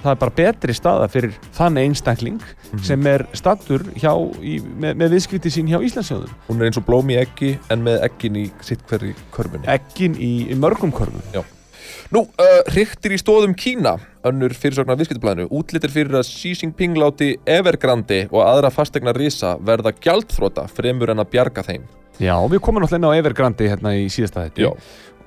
það 0.03 0.11
er 0.13 0.19
bara 0.21 0.35
betri 0.37 0.73
staða 0.77 1.07
fyrir 1.11 1.33
þann 1.57 1.77
einstakling 1.81 2.39
Mhm. 2.67 2.83
sem 2.83 3.05
er 3.07 3.25
stattur 3.33 3.79
hjá, 3.95 4.11
í, 4.43 4.57
með, 4.59 4.97
með 4.99 5.13
viðskipti 5.15 5.49
sín 5.53 5.69
hjá 5.71 5.79
Íslandsjóðum. 5.79 6.29
hún 6.49 6.59
er 6.61 6.65
eins 6.67 6.77
og 6.77 6.85
blóm 6.85 7.07
í 7.09 7.15
eggi 7.21 7.57
en 7.71 7.83
með 7.85 8.03
eggin 8.09 8.35
í 8.35 8.51
sitt 8.61 8.81
hverri 8.89 9.13
körfunni 9.31 9.67
Ekkin 9.67 10.15
í, 10.19 10.51
í 10.51 10.55
mörgum 10.55 10.91
körfum. 10.91 11.21
Nú, 12.11 12.21
uh, 12.39 12.61
hryktir 12.71 13.11
í 13.11 13.17
stóðum 13.19 13.55
Kína 13.55 13.97
önnur 14.27 14.53
fyrirsögnar 14.55 14.95
viðskiptablaðinu 14.99 15.49
útlítir 15.51 15.91
fyrir 15.91 16.15
að 16.19 16.27
Xi 16.27 16.53
Jinping 16.61 16.95
láti 16.95 17.37
Evergrande 17.45 18.27
og 18.31 18.43
aðra 18.43 18.69
fastegna 18.71 19.13
risa 19.15 19.57
verða 19.59 19.91
gjaldþróta 19.91 20.67
fremur 20.69 21.09
en 21.11 21.19
að 21.23 21.31
bjarga 21.31 21.63
þeim 21.63 21.83
Já, 22.23 22.35
við 22.49 22.63
komum 22.65 22.83
náttúrulega 22.83 23.03
inn 23.03 23.09
á 23.13 23.19
Evergrandi 23.21 23.69
hérna 23.71 23.93
í 23.97 24.07
síðasta 24.11 24.47
þetta 24.47 24.71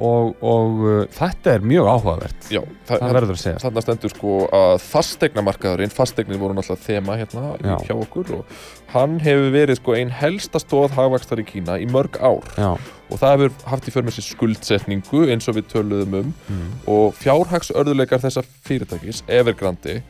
og, 0.00 0.30
og 0.40 0.78
uh, 0.80 1.00
þetta 1.12 1.54
er 1.56 1.64
mjög 1.66 1.88
áhugavert. 1.90 2.46
Já, 2.52 2.60
það 2.88 3.14
verður 3.16 3.34
að 3.34 3.40
segja. 3.42 3.60
Þannig 3.64 3.84
stendur 3.84 4.12
sko 4.14 4.36
að 4.56 4.74
fastegnamarkaðurinn, 4.86 5.92
fastegnir 5.92 6.40
voru 6.40 6.56
náttúrulega 6.56 6.86
þema 6.86 7.18
hérna 7.20 7.42
Já. 7.60 7.74
hjá 7.84 7.94
okkur 7.98 8.32
og 8.38 8.62
hann 8.94 9.18
hefur 9.22 9.52
verið 9.54 9.80
sko 9.80 9.96
ein 9.98 10.14
helsta 10.22 10.62
stóð 10.62 10.96
hagvakstar 10.96 11.42
í 11.42 11.46
Kína 11.50 11.76
í 11.82 11.88
mörg 11.90 12.16
ár. 12.16 12.48
Já, 12.56 12.72
og 13.10 13.20
það 13.20 13.36
hefur 13.36 13.68
haft 13.74 13.90
í 13.90 13.94
för 13.94 14.06
með 14.06 14.16
sér 14.16 14.28
skuldsetningu 14.30 15.24
eins 15.34 15.50
og 15.50 15.58
við 15.58 15.68
töluðum 15.74 16.16
um. 16.22 16.32
Mm. 16.48 16.66
og 16.90 17.12
fjárhagsörðuleikar 17.20 18.24
þessa 18.24 18.46
fyrirtækis, 18.66 19.24
Evergrande 19.28 20.00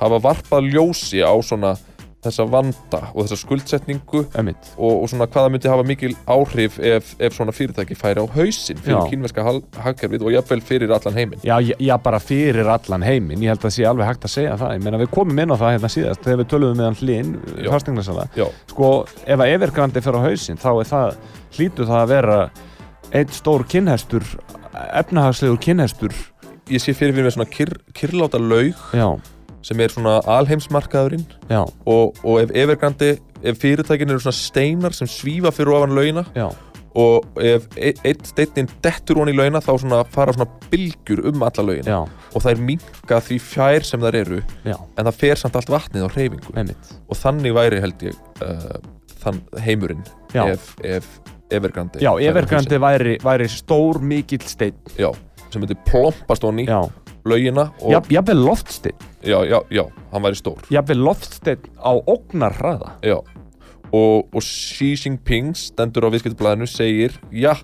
hafa 0.00 0.20
varpað 0.24 0.72
ljósi 0.74 1.22
á 1.24 1.32
svona 1.44 1.76
þessa 2.26 2.46
vanda 2.50 3.00
og 3.12 3.24
þessa 3.24 3.38
skuldsetningu 3.40 4.22
emitt 4.40 4.70
og, 4.76 5.02
og 5.02 5.08
svona 5.10 5.28
hvaða 5.30 5.52
myndi 5.54 5.70
hafa 5.70 5.86
mikil 5.86 6.12
áhrif 6.30 6.78
ef, 6.80 7.14
ef 7.18 7.36
svona 7.36 7.54
fyrirtæki 7.56 7.96
færi 7.98 8.22
á 8.22 8.26
hausinn 8.36 8.82
fyrir 8.82 8.98
Já. 8.98 9.10
kínverska 9.12 9.46
hagkerfið 9.86 10.26
og 10.26 10.34
jafnvel 10.34 10.62
fyrir 10.66 10.94
allan 10.96 11.16
heiminn? 11.16 11.42
Já, 11.46 11.56
já, 11.62 11.94
bara 12.02 12.20
fyrir 12.22 12.70
allan 12.70 13.06
heiminn. 13.06 13.42
Ég 13.42 13.54
held 13.54 13.62
að 13.62 13.68
það 13.68 13.76
sé 13.78 13.88
alveg 13.88 14.10
hægt 14.10 14.28
að 14.28 14.34
segja 14.34 14.58
það. 14.60 14.76
Ég 14.76 14.84
meina 14.86 15.00
við 15.02 15.10
komum 15.14 15.42
inn 15.42 15.54
á 15.54 15.56
það 15.56 15.74
hérna 15.76 15.92
síðast 15.92 16.24
þegar 16.26 16.40
við 16.42 16.50
töluðum 16.52 16.80
með 16.80 16.88
hann 16.90 17.00
hlinn 17.02 17.32
Já, 18.36 18.46
sko, 18.70 18.92
ef 19.26 19.42
að 19.42 19.52
Evergrandi 19.56 20.02
fer 20.04 20.18
á 20.18 20.26
hausinn 20.26 20.60
þá 20.60 20.70
er 20.74 20.90
það, 20.90 21.18
hlýtur 21.56 21.90
það 21.90 22.00
að 22.02 22.12
vera 22.14 22.38
einn 23.16 23.34
stór 23.34 23.64
kynhestur 23.70 24.24
efnahagslegur 24.76 25.60
kynhestur 25.62 26.14
ég 26.72 26.82
sé 26.82 26.94
fyrir 26.96 27.14
fyrir 27.14 27.28
með 27.28 27.36
svona 27.36 27.50
kyrr, 27.50 27.74
kyrrláta 27.94 28.40
laug. 28.42 28.86
Já, 28.96 29.08
sem 29.66 29.80
er 29.82 29.90
svona 29.90 30.20
alheimsmarkaðurinn. 30.36 31.24
Og, 31.50 32.14
og 32.22 32.38
ef 32.44 32.52
Evergrande, 32.54 33.16
ef 33.42 33.58
fyrirtækin 33.62 34.12
eru 34.14 34.22
svona 34.22 34.38
steinar 34.38 34.94
sem 34.96 35.10
svífa 35.10 35.50
fyrir 35.54 35.74
ofan 35.74 35.94
laugina 35.96 36.22
já, 36.36 36.46
og 36.96 37.26
ef 37.44 37.66
e- 37.76 37.92
einn 38.08 38.22
steinnin 38.24 38.70
dettur 38.84 39.18
hon 39.20 39.28
í 39.28 39.34
laugina 39.36 39.60
þá 39.60 39.72
svona 39.82 39.98
fara 40.14 40.32
svona 40.32 40.46
bylgjur 40.70 41.24
um 41.28 41.42
alla 41.44 41.64
laugina 41.66 41.90
já, 41.92 41.98
og 42.32 42.44
þær 42.46 42.62
minka 42.70 43.18
því 43.26 43.38
fjær 43.50 43.84
sem 43.90 44.00
þær 44.06 44.20
eru 44.22 44.38
já, 44.64 44.76
en 44.78 45.10
það 45.10 45.18
fer 45.24 45.42
samt 45.42 45.58
allt 45.60 45.72
vatnið 45.74 46.06
á 46.06 46.14
hreyfingu. 46.14 46.54
Emitt 46.62 46.92
og 47.10 47.18
þannig 47.20 47.56
væri 47.58 47.82
held 47.84 48.06
ég 48.06 48.16
uh, 48.46 48.78
þann 49.24 49.42
heimurinn 49.66 50.06
ef, 50.46 50.72
ef 50.86 51.10
Evergrande 51.52 52.00
Já, 52.02 52.10
Evergrandi 52.18 52.78
væri, 52.82 53.18
væri 53.22 53.46
stór 53.50 54.00
mikill 54.02 54.42
hausinn. 54.42 54.78
já, 54.98 55.10
sem 55.50 55.60
myndi 55.62 55.76
plompast 55.86 56.42
honni 56.46 56.64
Já, 56.66 56.80
laugina 57.28 57.70
og 57.80 57.96
Jaf, 57.96 58.10
Jafnvel 58.12 58.44
loftsteinn. 58.46 59.08
Já, 59.26 59.38
já, 59.48 59.58
já, 59.70 59.84
hann 60.12 60.26
væri 60.26 60.38
stór. 60.38 60.62
Jafnvel 60.70 61.02
loftsteinn 61.06 61.66
á 61.82 61.92
ógnar 62.06 62.54
hraða 62.58 62.94
Já, 63.04 63.18
og, 63.92 64.28
og 64.30 64.42
Xi 64.44 64.94
Jinping 64.94 65.56
stendur 65.58 66.06
á 66.06 66.12
viðskiptablaðinu 66.14 66.68
segir, 66.70 67.18
já, 67.30 67.54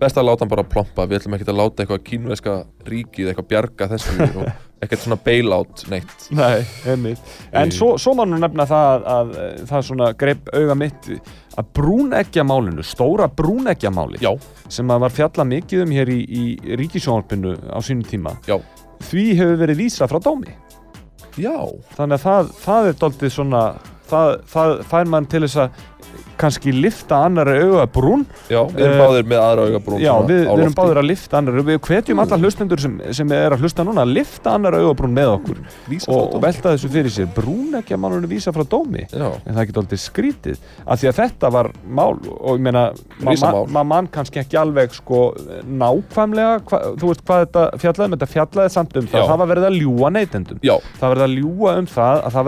best 0.00 0.18
að 0.18 0.30
láta 0.30 0.44
hann 0.44 0.52
bara 0.52 0.64
plompa, 0.66 1.06
við 1.08 1.20
ætlum 1.20 1.36
ekkert 1.36 1.52
að 1.52 1.60
láta 1.60 1.84
eitthvað 1.84 2.02
kínveska 2.08 2.56
ríkið, 2.88 3.30
eitthvað 3.30 3.48
bjarga 3.52 3.90
þessu 3.92 4.16
og 4.30 4.50
ekkert 4.80 5.04
svona 5.04 5.18
bailout 5.20 5.84
neitt. 5.92 6.26
Nei, 6.38 6.64
einmitt. 6.88 7.36
En 7.52 7.72
svo, 7.74 7.92
svo 8.00 8.14
má 8.16 8.24
nú 8.28 8.40
nefna 8.40 8.64
það 8.68 8.88
að, 8.88 9.06
að 9.14 9.38
eh, 9.44 9.62
það 9.68 9.86
svona 9.90 10.10
greip 10.20 10.52
auga 10.56 10.76
mitt 10.78 11.10
að 11.60 11.70
brúneggja 11.76 12.44
stóra 12.86 13.28
brúneggjamáli 13.28 14.20
Já, 14.22 14.30
sem 14.68 14.90
að 14.90 15.02
var 15.04 15.14
fjalla 15.14 15.44
mikið 15.44 15.84
um 15.84 15.94
hér 15.94 16.12
í, 16.12 16.20
í 16.24 16.76
ríkisjónarpinu 16.80 17.56
á 17.68 17.78
sínum 17.84 18.06
tíma 18.06 18.36
já, 18.46 18.56
því 19.06 19.24
hefur 19.38 19.62
verið 19.62 19.80
vísað 19.84 20.12
frá 20.12 20.20
dómi. 20.24 20.56
Já, 21.40 21.56
þannig 21.96 22.18
að 22.18 22.24
það, 22.24 22.52
það 22.64 22.88
er 22.90 22.98
doldið 23.00 23.34
svona 23.34 23.62
það, 24.10 24.32
það 24.50 24.74
fær 24.90 25.10
mann 25.10 25.28
til 25.30 25.42
þess 25.44 25.60
að 25.64 25.84
kannski 26.40 26.72
lifta 26.74 27.18
annari 27.26 27.58
auga 27.66 27.84
brún. 27.92 28.24
Já, 28.50 28.62
við 28.70 28.80
erum 28.86 28.94
Eh, 28.94 29.00
báðir 29.00 29.26
með 29.30 29.40
aðra 29.44 29.64
augabrún 29.68 30.00
Já, 30.02 30.12
við, 30.26 30.40
við 30.46 30.62
erum 30.64 30.76
báðir 30.78 31.00
að 31.02 31.06
lifta 31.10 31.38
annari 31.40 31.64
við 31.68 31.78
hvetjum 31.86 32.22
alla 32.24 32.38
hlustendur 32.40 32.80
sem, 32.82 32.94
sem 33.16 33.34
er 33.36 33.54
að 33.56 33.64
hlusta 33.64 33.84
núna 33.86 34.04
að 34.06 34.14
lifta 34.18 34.54
annari 34.56 34.80
auga 34.80 34.94
brún 35.00 35.14
með 35.16 35.32
okkur 35.34 35.60
Vísa 35.90 36.10
og, 36.14 36.38
velta 36.42 36.72
þessu 36.74 36.90
fyrir 36.92 37.14
sér. 37.14 37.28
Brúneggja 37.34 37.98
mannurinn 38.00 38.30
vísa 38.30 38.52
frá 38.54 38.64
dómi. 38.64 39.04
Já, 39.10 39.28
en 39.44 39.54
það 39.54 39.62
ekki 39.64 39.76
doldið 39.76 40.02
skrítið. 40.04 40.62
Af 40.86 41.00
því 41.02 41.10
að 41.10 41.18
þetta 41.20 41.50
var 41.52 41.70
mál 41.86 42.16
og 42.30 42.56
ég 42.56 42.64
meina 42.64 42.86
maður 43.20 43.40
ma 43.44 43.80
ma 43.80 43.84
mann 43.94 44.10
kannski 44.12 44.40
ekki 44.42 44.58
alveg 44.60 44.94
sko 44.96 45.34
nákvæmlega 45.66 46.60
hva, 46.68 46.80
þú 46.96 47.10
veist 47.12 47.24
hvað 47.26 47.44
þetta 47.44 47.66
fjallaði 47.82 48.16
þetta 48.16 48.30
fjallaði 48.34 48.74
samt 48.76 48.96
um 48.96 49.06
það. 49.10 49.20
Já. 49.20 49.28
það 49.30 49.42
var 49.42 49.52
verið 49.52 49.68
að 49.68 49.78
ljúa 49.80 50.12
neytendum. 50.14 50.58
Já, 50.64 50.74
það 50.98 51.06
var 51.06 51.14
verið 51.16 51.26
að 51.28 51.36
ljúa 51.38 51.76
um 51.80 51.90
það 51.90 52.24
að 52.24 52.30
það 52.36 52.44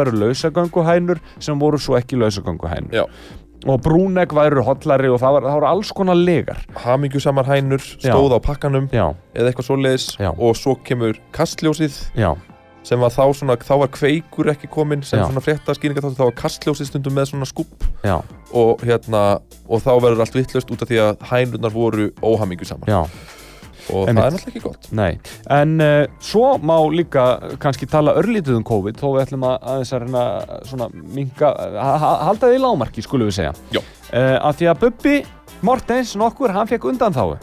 svo 3.63 3.71
já 3.71 3.75
og 3.75 3.83
brúnegg 3.83 4.33
væru 4.35 4.63
hollari 4.67 5.11
og 5.11 5.21
það, 5.23 5.37
var, 5.37 5.43
það 5.49 5.59
voru 5.59 5.69
alls 5.71 5.93
konar 5.97 6.19
legar. 6.19 6.63
Hamingjusamar 6.83 7.47
hænur 7.47 7.83
stóð 7.83 8.35
á 8.35 8.39
pakkanum 8.43 8.89
já, 8.93 9.15
eða 9.35 9.51
eitthvað 9.53 9.69
svoleiðis 9.69 10.07
Já. 10.19 10.31
og 10.35 10.57
svo 10.59 10.77
kemur 10.85 11.19
kastljósið 11.33 11.99
já, 12.19 12.33
sem 12.83 12.99
var 13.01 13.13
þá 13.15 13.23
svona, 13.39 13.57
þá 13.57 13.75
var 13.85 13.93
kveikur 13.95 14.51
ekki 14.53 14.71
kominn 14.73 15.03
sem 15.07 15.21
Já. 15.21 15.27
svona 15.29 15.43
frétta 15.45 15.75
skýringa 15.79 16.03
þá 16.03 16.25
var 16.25 16.35
kastljósið 16.43 16.91
stundum 16.91 17.15
með 17.15 17.31
svona 17.33 17.47
skúpp 17.47 17.87
já, 18.03 18.19
og 18.53 18.83
hérna, 18.83 19.41
og 19.69 19.85
þá 19.85 19.93
verður 20.03 20.25
allt 20.27 20.35
vittlust 20.35 20.75
út 20.75 20.83
af 20.83 20.91
því 20.91 21.01
að 21.07 21.29
hænurnar 21.31 21.73
voru 21.75 22.11
óhamingjusamar. 22.23 22.91
Já 22.91 23.07
og 23.91 24.09
Einmitt. 24.09 24.19
það 24.19 24.27
er 24.27 24.35
náttúrulega 24.37 24.53
ekki 24.53 24.63
gott. 24.65 24.89
Nei, 24.95 25.11
en 25.51 25.75
uh, 25.83 26.05
svo 26.23 26.53
má 26.63 26.77
líka 26.95 27.25
kannski 27.63 27.89
tala 27.91 28.15
örlítið 28.21 28.61
um 28.61 28.67
COVID 28.69 29.01
þó 29.01 29.09
við 29.17 29.25
ætlum 29.25 29.49
að 29.49 29.57
aðeins 29.73 29.93
að 29.93 30.05
reyna 30.05 30.25
svona 30.69 30.89
minga, 30.93 31.53
ha 31.79 31.97
ha 32.03 32.13
halda 32.29 32.53
því 32.53 32.63
lámarki 32.63 33.05
skulum 33.05 33.31
við 33.31 33.41
segja. 33.41 33.55
Uh, 33.73 34.39
að 34.39 34.61
því 34.61 34.71
að 34.73 34.85
Bubbi 34.87 35.17
Mortens 35.63 36.15
nokkur, 36.19 36.55
hann 36.55 36.71
fekk 36.71 36.89
undan 36.91 37.15
þáu 37.15 37.37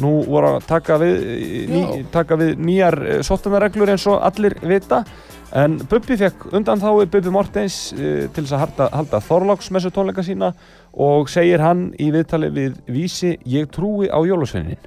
nú 0.00 0.22
voru 0.24 0.54
að 0.56 0.62
taka 0.64 0.96
við, 1.00 1.18
ný, 1.68 1.80
Já. 1.80 2.04
taka 2.14 2.38
við 2.40 2.54
nýjar 2.64 2.96
sóttanarreglur 3.26 3.90
eins 3.92 4.06
og 4.08 4.22
allir 4.24 4.56
vita. 4.64 5.02
En 5.60 5.76
Bubbi 5.90 6.16
fekk 6.16 6.46
undan 6.56 6.80
þáu 6.80 7.02
Bubbi 7.10 7.32
Mortens 7.34 7.90
uh, 7.96 8.28
til 8.30 8.44
þess 8.44 8.54
að 8.54 8.62
halda, 8.64 8.88
halda 8.94 9.20
Þorláksmessu 9.26 9.90
tónleika 9.94 10.24
sína 10.24 10.52
og 10.94 11.28
segir 11.30 11.60
hann 11.64 11.90
í 11.98 12.08
viðtali 12.14 12.52
við 12.54 12.80
vísi 12.90 13.34
ég 13.50 13.68
trúi 13.74 14.08
á 14.08 14.18
jólasveinin 14.22 14.78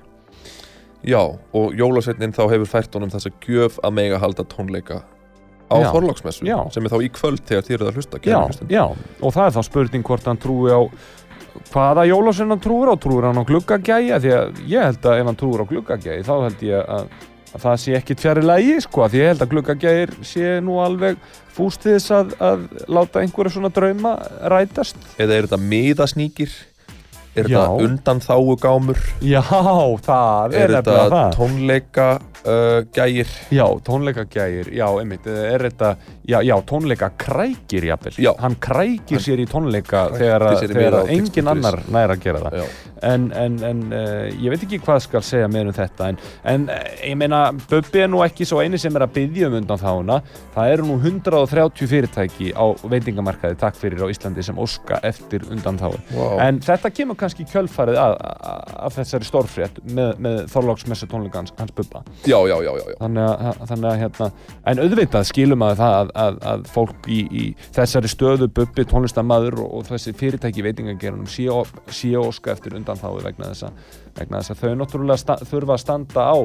Já, 1.03 1.19
og 1.19 1.73
jólasveitnin 1.75 2.31
þá 2.35 2.45
hefur 2.53 2.69
fært 2.69 2.95
honum 2.95 3.11
þessa 3.11 3.31
gjöf 3.43 3.79
að 3.83 3.97
mega 3.97 4.21
halda 4.21 4.45
tónleika 4.47 5.01
á 5.67 5.75
Já. 6.47 6.57
sem 6.71 6.85
er 6.85 6.93
þá 6.93 6.99
í 7.03 7.09
kvöld 7.11 7.43
þegar 7.47 7.65
þið 7.67 7.75
eruð 7.77 7.89
að 7.89 7.99
hlusta 7.99 8.19
já, 8.23 8.37
já, 8.69 8.83
og 9.19 9.33
það 9.35 9.45
er 9.47 9.55
þá 9.57 9.61
spurning 9.67 10.07
hvort 10.07 10.29
hann 10.29 10.39
trúi 10.43 10.71
á 10.71 10.81
hvaða 11.73 12.07
jólasvein 12.09 12.53
hann 12.53 12.63
trúir 12.63 12.89
á, 12.89 12.95
trúir 12.97 13.27
hann 13.29 13.41
á 13.41 13.43
gluggagæja? 13.45 14.19
Því 14.23 14.33
að 14.37 14.63
ég 14.69 14.87
held 14.89 15.05
að 15.05 15.19
ef 15.21 15.29
hann 15.29 15.39
trúir 15.39 15.63
á 15.63 15.69
gluggagæji 15.69 16.25
þá 16.25 16.33
held 16.47 16.65
ég 16.65 16.91
að, 16.97 17.07
að 17.53 17.63
það 17.65 17.79
sé 17.83 17.95
ekkit 17.99 18.23
fjari 18.25 18.43
lagi 18.45 18.75
sko, 18.85 19.07
því 19.07 19.21
ég 19.21 19.31
held 19.33 19.45
að 19.45 19.53
gluggagæjir 19.53 20.13
sé 20.25 20.53
nú 20.65 20.79
alveg 20.83 21.19
fúst 21.53 21.85
þess 21.85 22.13
að, 22.15 22.35
að 22.41 22.67
láta 22.89 23.21
einhverja 23.21 23.55
svona 23.57 23.73
drauma 23.73 24.15
rætast. 24.53 24.97
Eða 25.21 25.37
er 25.37 25.47
þetta 25.47 25.61
miðasníkir? 25.61 26.55
Er 27.33 27.47
þetta 27.49 27.69
undan 27.81 28.19
þáu 28.21 28.53
gámur? 28.61 28.99
Já, 29.25 29.41
það 30.05 30.53
er, 30.53 30.59
Er 30.61 30.73
þetta 30.77 31.23
tónleika 31.33 32.07
uh, 32.45 32.79
gægir? 32.95 33.29
Já, 33.53 33.65
tónleikagæjir, 33.87 34.71
já, 34.75 34.87
einmitt, 34.99 35.27
er 35.27 35.67
þetta, 35.69 35.93
já, 36.27 36.39
já, 36.45 36.55
tónleikakrækir, 36.69 37.89
jafnvel. 37.91 38.17
Já. 38.23 38.31
Hann 38.43 38.57
krækir 38.63 39.23
sér 39.23 39.43
í 39.43 39.47
tónleika 39.49 40.07
þegar, 40.17 40.47
þegar 40.63 40.99
engin 41.13 41.53
annar 41.53 41.81
nær 41.91 42.15
að 42.15 42.25
gera 42.27 42.43
það. 42.47 42.63
Já, 42.63 42.89
En, 43.03 43.25
en, 43.35 43.57
en 43.67 43.79
uh, 43.91 44.29
ég 44.39 44.53
veit 44.53 44.61
ekki 44.63 44.77
hvað 44.79 45.01
skal 45.03 45.23
segja 45.27 45.49
meir 45.51 45.67
um 45.67 45.75
þetta, 45.75 46.13
en, 46.13 46.19
en 46.47 46.61
ég 47.03 47.17
meina, 47.19 47.41
Bubbi 47.67 47.99
er 47.99 48.07
nú 48.07 48.21
ekki 48.23 48.47
svo 48.47 48.61
eini 48.63 48.79
sem 48.79 48.95
er 48.95 49.03
að 49.03 49.15
byggja 49.17 49.49
um 49.49 49.57
undan 49.59 49.81
þáuna. 49.81 50.19
Það 50.53 50.75
eru 50.77 50.85
nú 50.87 50.95
130 51.01 51.89
fyrirtæki 51.91 52.53
á 52.55 52.65
veitingamarkaði, 52.87 53.57
takk 53.59 53.75
fyrir 53.79 54.05
á 54.05 54.07
Íslandi, 54.07 54.45
sem 54.45 54.59
óska 54.59 55.01
eftir 55.03 55.43
undan 55.51 55.79
þáu. 55.81 55.97
wow. 56.15 56.37
En 56.43 56.61
þetta 56.63 56.93
kemur 56.95 57.19
kannski 57.19 57.43
kjölfarið 57.51 57.99
að 57.99 58.95
þessari 58.97 59.27
stórfrétt 59.27 59.83
með, 59.83 60.13
með 60.23 60.39
Þorláksmessu 60.53 61.09
tónleika 61.11 61.41
hans, 61.41 61.53
hans 61.59 61.75
Bubba. 61.75 62.03
já, 62.23 62.32
já, 62.49 62.57
já, 62.65 62.71
já, 62.79 62.85
já. 62.91 62.95
þannig 62.99 63.23
að, 63.29 63.61
þannig 63.71 63.89
að 63.91 63.97
hérna, 64.03 64.27
en 64.71 64.81
auðvitað 64.83 65.27
skilum 65.29 65.65
að 65.67 65.75
það 65.81 65.95
að, 65.99 66.11
að, 66.25 66.37
að 66.53 66.63
fólk 66.75 67.09
í, 67.09 67.19
í 67.29 67.43
þessari 67.75 68.11
stöðu 68.13 68.47
bubbi 68.59 68.85
tónlistamæður 68.91 69.59
og, 69.65 69.73
og 69.79 69.87
þessi 69.91 70.13
fyrirtæki 70.19 70.65
veitingagerunum 70.67 71.27
sé, 71.31 71.47
ó- 71.51 71.91
sé 71.93 72.13
óska 72.19 72.55
eftir 72.55 72.77
undan 72.79 72.99
að, 73.69 73.77
vegna 74.19 74.43
þess 74.43 74.55
að 74.55 74.63
þau 74.63 74.73
náttúrulega 74.83 75.21
sta, 75.23 75.37
þurfa 75.51 75.77
að 75.77 75.83
standa 75.85 76.27
á 76.29 76.37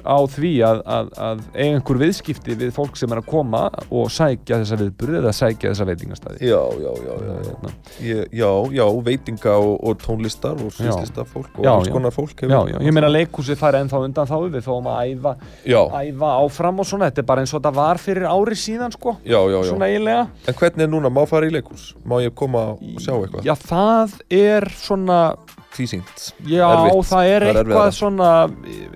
á 0.00 0.18
því 0.30 0.52
að, 0.64 0.80
að, 0.96 1.10
að 1.26 1.40
einhver 1.64 2.00
viðskipti 2.00 2.56
við 2.58 2.72
fólk 2.76 2.96
sem 2.98 3.12
er 3.12 3.20
að 3.20 3.28
koma 3.30 3.62
og 3.88 4.10
sækja 4.12 4.60
þessa 4.62 4.78
viðburði 4.80 5.20
eða 5.20 5.32
sækja 5.36 5.72
þessa 5.72 5.86
veitingastæði 5.90 6.50
Já, 6.50 6.60
já, 6.80 6.90
já, 7.04 7.12
já, 7.12 7.34
já. 7.34 7.50
Hérna. 7.50 7.72
Já, 8.40 8.50
já, 8.78 8.84
veitinga 9.10 9.56
og, 9.60 9.74
og 9.84 10.00
tónlistar 10.00 10.60
og 10.60 10.72
sviðslista 10.76 11.26
fólk 11.28 11.60
og 11.60 11.70
alls 11.74 11.92
konar 11.92 12.14
fólk 12.14 12.44
Já, 12.46 12.58
já, 12.72 12.78
ég 12.80 12.96
meina 12.96 13.10
leikhúsið 13.12 13.60
fær 13.60 13.80
ennþá 13.80 14.02
undan 14.06 14.30
þá 14.30 14.36
við 14.46 14.66
fáum 14.66 14.90
að 14.90 15.14
æfa, 15.14 15.34
æfa 15.68 16.32
áfram 16.40 16.82
og 16.82 16.88
svona, 16.88 17.10
þetta 17.10 17.24
er 17.24 17.30
bara 17.32 17.44
eins 17.44 17.54
og 17.54 17.60
þetta 17.60 17.74
var 17.76 18.00
fyrir 18.00 18.28
ári 18.30 18.58
síðan 18.58 18.96
sko, 18.96 19.16
já, 19.24 19.38
já, 19.38 19.58
já. 19.58 19.70
svona 19.72 19.90
eiginlega 19.90 20.26
En 20.48 20.58
hvernig 20.60 20.86
er 20.86 20.92
núna, 20.92 21.12
má 21.12 21.22
fara 21.28 21.48
í 21.48 21.54
leikhús? 21.54 21.90
Má 22.08 22.18
ég 22.24 22.34
koma 22.36 22.70
og 22.74 23.02
sjá 23.02 23.14
eitthvað? 23.18 23.44
Já, 23.46 23.54
það 23.60 24.18
er 24.40 24.70
svona 24.80 25.20
Tvísýnt. 25.70 26.22
Já, 26.50 26.66
Erfitt. 26.66 27.06
það 27.10 27.28
er 27.30 27.44
Það 27.44 27.50
er 27.50 27.58
eitthvað 27.60 27.90
svona 27.94 28.30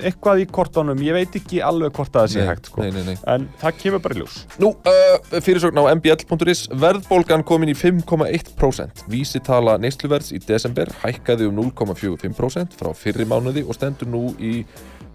eitthvað 0.08 0.40
í 0.42 0.46
kortunum, 0.50 1.02
ég 1.06 1.14
veit 1.14 1.37
ekki 1.38 1.60
alveg 1.62 1.92
hvort 1.94 2.10
það 2.16 2.26
sé 2.32 2.40
Nei, 2.42 2.48
hægt 2.50 2.66
sko. 2.70 2.82
nei, 2.82 2.90
nei, 2.96 3.04
nei. 3.12 3.14
en 3.34 3.46
það 3.60 3.76
kemur 3.82 4.02
bara 4.04 4.14
í 4.16 4.22
ljós. 4.22 4.38
Nú, 4.58 4.72
uh, 4.74 5.38
fyrirsögn 5.38 5.78
á 5.78 5.84
mbl.is 5.94 6.64
Verðbólgan 6.82 7.44
komin 7.46 7.70
í 7.70 7.76
5,1% 7.78 9.04
Vísitala 9.12 9.76
neysluverðs 9.78 10.32
í 10.34 10.42
desember 10.42 10.90
hækkaði 11.04 11.46
um 11.48 11.62
0,45% 11.62 12.74
frá 12.80 12.90
fyrri 12.98 13.24
mánuði 13.30 13.62
og 13.68 13.78
stendur 13.78 14.10
nú 14.10 14.24
í 14.42 14.64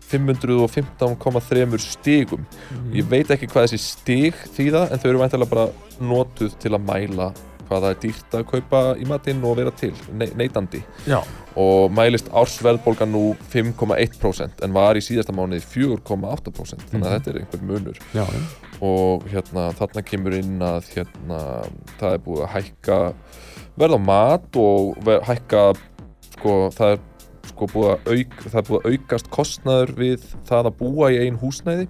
515,3 0.09 1.77
stigum. 1.83 2.45
Ég 2.95 3.05
veit 3.11 3.29
ekki 3.29 3.49
hvað 3.51 3.67
þessi 3.67 3.79
stig 3.83 4.39
þýða 4.55 4.87
en 4.89 5.01
þau 5.01 5.09
eru 5.11 5.21
væntalega 5.21 5.51
bara 5.51 5.67
notuð 6.01 6.55
til 6.63 6.73
að 6.73 6.85
mæla 6.87 7.27
hvað 7.69 7.85
það 7.85 7.91
er 7.93 7.99
dýrt 8.03 8.37
að 8.39 8.47
kaupa 8.49 8.81
í 8.99 9.05
matinn 9.09 9.43
og 9.45 9.57
vera 9.59 9.73
til, 9.79 9.93
ne 10.17 10.27
neytandi 10.39 10.81
Já, 11.09 11.19
og 11.59 11.91
mælist 11.93 12.31
ársverðbólgan 12.35 13.11
nú 13.13 13.23
5,1% 13.53 14.63
en 14.65 14.75
var 14.75 14.97
í 14.97 15.03
síðasta 15.03 15.35
mánuði 15.35 15.61
4,8% 15.69 16.89
þannig 16.91 17.05
að 17.07 17.15
þetta 17.15 17.31
er 17.31 17.39
einhver 17.43 17.65
munur. 17.69 18.01
Já, 18.15 18.25
og 18.85 19.27
hérna 19.29 19.69
þarna 19.77 20.03
kemur 20.07 20.37
inn 20.39 20.57
að 20.63 20.89
hérna 20.95 21.39
það 21.99 22.15
er 22.15 22.25
búið 22.25 22.43
að 22.45 22.51
hækka 22.55 22.99
verð 23.79 23.99
á 23.99 24.01
mat 24.03 24.59
og 24.59 24.97
ver, 25.05 25.23
hækka 25.27 25.63
sko 26.37 26.57
það 26.75 26.95
er 26.95 27.05
sko 27.49 27.69
búið 27.73 27.91
að 27.91 28.11
auk, 28.13 28.35
það 28.45 28.59
er 28.61 28.67
búið 28.69 28.79
að 28.79 28.93
aukast 28.93 29.31
kostnaður 29.33 29.95
við 29.99 30.27
það 30.47 30.69
að 30.71 30.77
búa 30.79 31.11
í 31.11 31.21
ein 31.25 31.39
húsnæði 31.41 31.89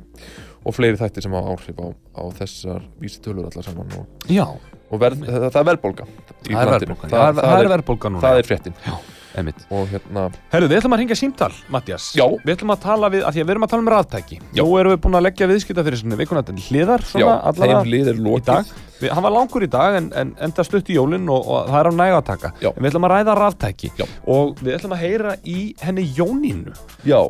og 0.66 0.76
fleiri 0.76 1.00
þættir 1.00 1.26
sem 1.26 1.36
hafa 1.38 1.56
áhrif 1.56 1.80
á, 1.82 1.88
á 2.20 2.24
þessar 2.40 2.86
vísitölur 3.02 3.48
allar 3.50 3.66
saman 3.66 3.94
og, 4.00 4.10
já 4.30 4.46
og 4.90 5.00
verð, 5.02 5.24
það, 5.30 5.56
er 5.62 5.70
verðbólga 5.70 6.10
í 6.10 6.52
það 6.54 6.60
er 6.60 6.74
landinu. 6.74 6.98
verðbólga 6.98 7.14
Það, 7.14 7.32
það, 7.40 7.46
það 7.46 7.64
er 7.64 7.72
verðbólga 7.76 8.12
núna 8.16 8.26
það 8.26 8.42
er 8.42 8.48
fréttin. 8.50 8.76
Já, 8.86 8.94
einmitt. 9.40 9.64
Og 9.70 9.88
hérna 9.92 10.24
Herru, 10.52 10.68
við 10.72 10.80
ætlum 10.80 10.96
að 10.96 11.02
ringja 11.04 11.18
símtal, 11.20 11.52
Mattias. 11.70 12.10
Já. 12.18 12.26
Við 12.44 12.54
ætlum 12.56 12.74
að 12.74 12.82
tala 12.88 13.10
við, 13.14 13.24
að 13.30 13.36
því 13.38 13.44
að 13.44 13.50
við 13.50 13.54
erum 13.56 13.66
að 13.68 13.74
tala 13.74 13.84
um 13.86 13.92
raftæki. 13.94 14.40
Já. 14.58 14.64
Nú 14.64 14.78
erum 14.82 14.94
við 14.96 15.02
búin 15.06 15.20
að 15.20 15.26
leggja 15.28 15.50
viðskipta 15.52 15.86
fyrir 15.86 16.02
svona 16.02 16.20
vikuna 16.20 16.44
til 16.48 16.56
hliðar 16.68 17.06
já, 17.06 17.10
svona 17.14 17.36
allavega 17.52 17.84
þeim 17.84 17.92
lið 17.94 18.10
er 18.14 18.18
í 18.20 18.24
lokið 18.26 18.48
dag. 18.50 18.72
Við, 19.00 19.14
Hann 19.16 19.24
var 19.24 19.32
langur 19.38 19.64
í 19.64 19.70
dag 19.72 19.96
en, 20.02 20.10
en 20.20 20.34
enda 20.44 20.66
stutt 20.68 20.90
í 20.92 20.98
jólinn 20.98 21.30
og, 21.32 21.46
og 21.48 21.70
það 21.70 21.80
er 21.80 21.88
á 21.88 21.94
næga 22.02 22.18
að 22.18 22.26
taka 22.34 22.50
Já. 22.60 22.72
En 22.74 22.82
við 22.84 22.90
ætlum 22.90 23.06
að 23.08 23.14
ræða 23.14 23.36
raftæki. 23.40 23.92
Já. 24.02 24.06
Og 24.34 24.60
við 24.60 24.74
ætlum 24.76 24.98
að 24.98 25.04
heyra 25.06 25.36
í 25.48 25.60
henni 25.86 26.04
Jónínu. 26.18 26.74
Já, 27.08 27.22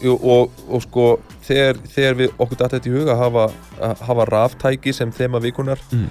jú, 0.00 0.14
og, 0.16 0.54
og 0.70 0.82
sko 0.86 1.04
þegar, 1.44 1.82
þegar 1.92 2.16
við 2.22 2.32
okkur 2.38 2.60
datt 2.62 2.78
þetta 2.78 2.88
í 2.88 2.94
huga 2.94 3.16
að 3.18 3.22
hafa, 3.26 3.44
að 3.90 4.02
hafa 4.08 4.26
raftæki 4.32 4.94
sem 4.96 5.12
þema 5.12 5.42
vikunar 5.44 5.82
Mm. 5.92 6.08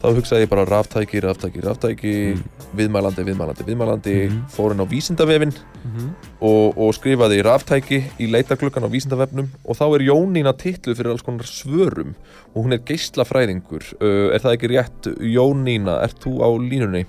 Þá 0.00 0.06
hugsaði 0.16 0.44
ég 0.46 0.50
bara 0.50 0.64
raftæki, 0.64 1.20
raftæki, 1.20 1.60
raftæki 1.64 2.12
Mm. 2.34 2.42
viðmælandi, 2.76 3.24
viðmælandi, 3.26 3.64
viðmælandi 3.66 4.14
Mhm. 4.30 4.44
fór 4.48 4.72
inn 4.72 4.80
á 4.80 4.86
vísindavefin 4.88 5.52
Mhm. 5.84 6.08
og, 6.40 6.78
og 6.78 6.94
skrifaði 6.94 7.42
raftæki 7.44 7.98
í 8.20 8.30
leitarklukkan 8.30 8.84
á 8.86 8.88
vísindavefnum 8.88 9.48
og 9.64 9.76
þá 9.76 9.84
er 9.94 10.06
Jónína 10.08 10.52
titluð 10.56 10.96
fyrir 10.96 11.10
alls 11.10 11.22
konar 11.22 11.44
svörum 11.44 12.14
og 12.54 12.64
hún 12.64 12.72
er 12.72 12.78
geislafræðingur 12.78 13.82
uh, 14.00 14.34
er 14.34 14.38
það 14.40 14.56
ekki 14.56 14.70
rétt, 14.72 15.10
Jónína 15.20 16.02
ert 16.04 16.20
þú 16.24 16.38
á 16.40 16.48
línunni? 16.58 17.04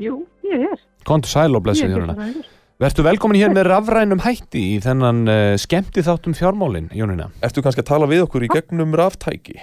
Jú, 0.00 0.24
ég 0.44 0.62
er. 0.72 0.78
Kontu 1.04 1.28
sæl 1.28 1.54
og 1.56 1.62
Jónina 1.62 2.14
geislavæðingur. 2.16 2.44
Vertu 2.82 3.02
velkomin 3.04 3.38
hér 3.38 3.52
með 3.54 3.68
rafrænum 3.68 4.20
hætti 4.24 4.62
í 4.76 4.80
þennan 4.82 5.20
uh, 5.28 5.56
skemmti 5.60 6.02
þáttum 6.02 6.34
fjármálin, 6.34 6.88
Jónina 6.90 7.28
Ertu 7.42 7.62
kannski 7.62 7.82
að 7.84 7.90
tala 7.92 8.06
við 8.10 8.24
okkur 8.26 8.42
í 8.42 8.48
gegnum 8.50 8.94
raftæki? 8.98 9.58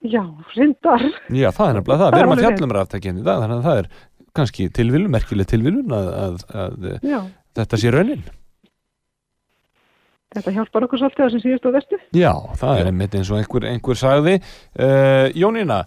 Já, 0.00 0.22
reyndar. 0.56 1.02
Já, 1.28 1.50
það 1.52 1.66
er 1.70 1.74
nefnilega 1.76 1.98
það, 2.00 2.06
Það 2.06 2.14
við 2.14 2.16
er 2.16 2.22
erum 2.24 2.30
að 2.32 2.38
alveg 2.38 2.46
fjalla 2.46 2.66
um 2.70 2.74
raftækinn 2.76 3.18
í 3.20 3.24
dag 3.26 3.40
þannig 3.42 3.56
að 3.58 3.66
það 3.68 3.80
er 3.82 3.88
kannski 4.38 4.68
tilviljun, 4.78 5.10
merkileg 5.12 5.48
tilviljun 5.50 5.92
að, 5.96 6.06
að, 6.20 6.36
að, 6.54 6.76
að 6.94 7.10
Já, 7.10 7.18
þetta 7.60 7.80
sé 7.82 7.92
raunin 7.92 8.22
þetta 10.30 10.52
hjálpar 10.54 10.86
okkur 10.86 11.00
svolítið 11.02 11.26
á 11.26 11.32
sem 11.34 11.42
síðust 11.42 11.64
og 11.66 11.74
vestu. 11.74 11.98
Já, 12.14 12.30
það 12.60 12.72
Já. 12.76 12.80
er 12.84 12.90
einmitt 12.92 13.16
eins 13.18 13.30
og 13.34 13.40
einhver, 13.40 13.66
einhver 13.66 13.98
sagði 13.98 14.36
uh, 14.38 15.26
Jónína 15.34 15.80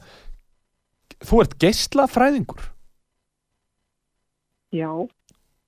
þú 1.24 1.40
ert 1.46 1.58
geislafræðingur 1.64 2.66
Já, 4.74 4.90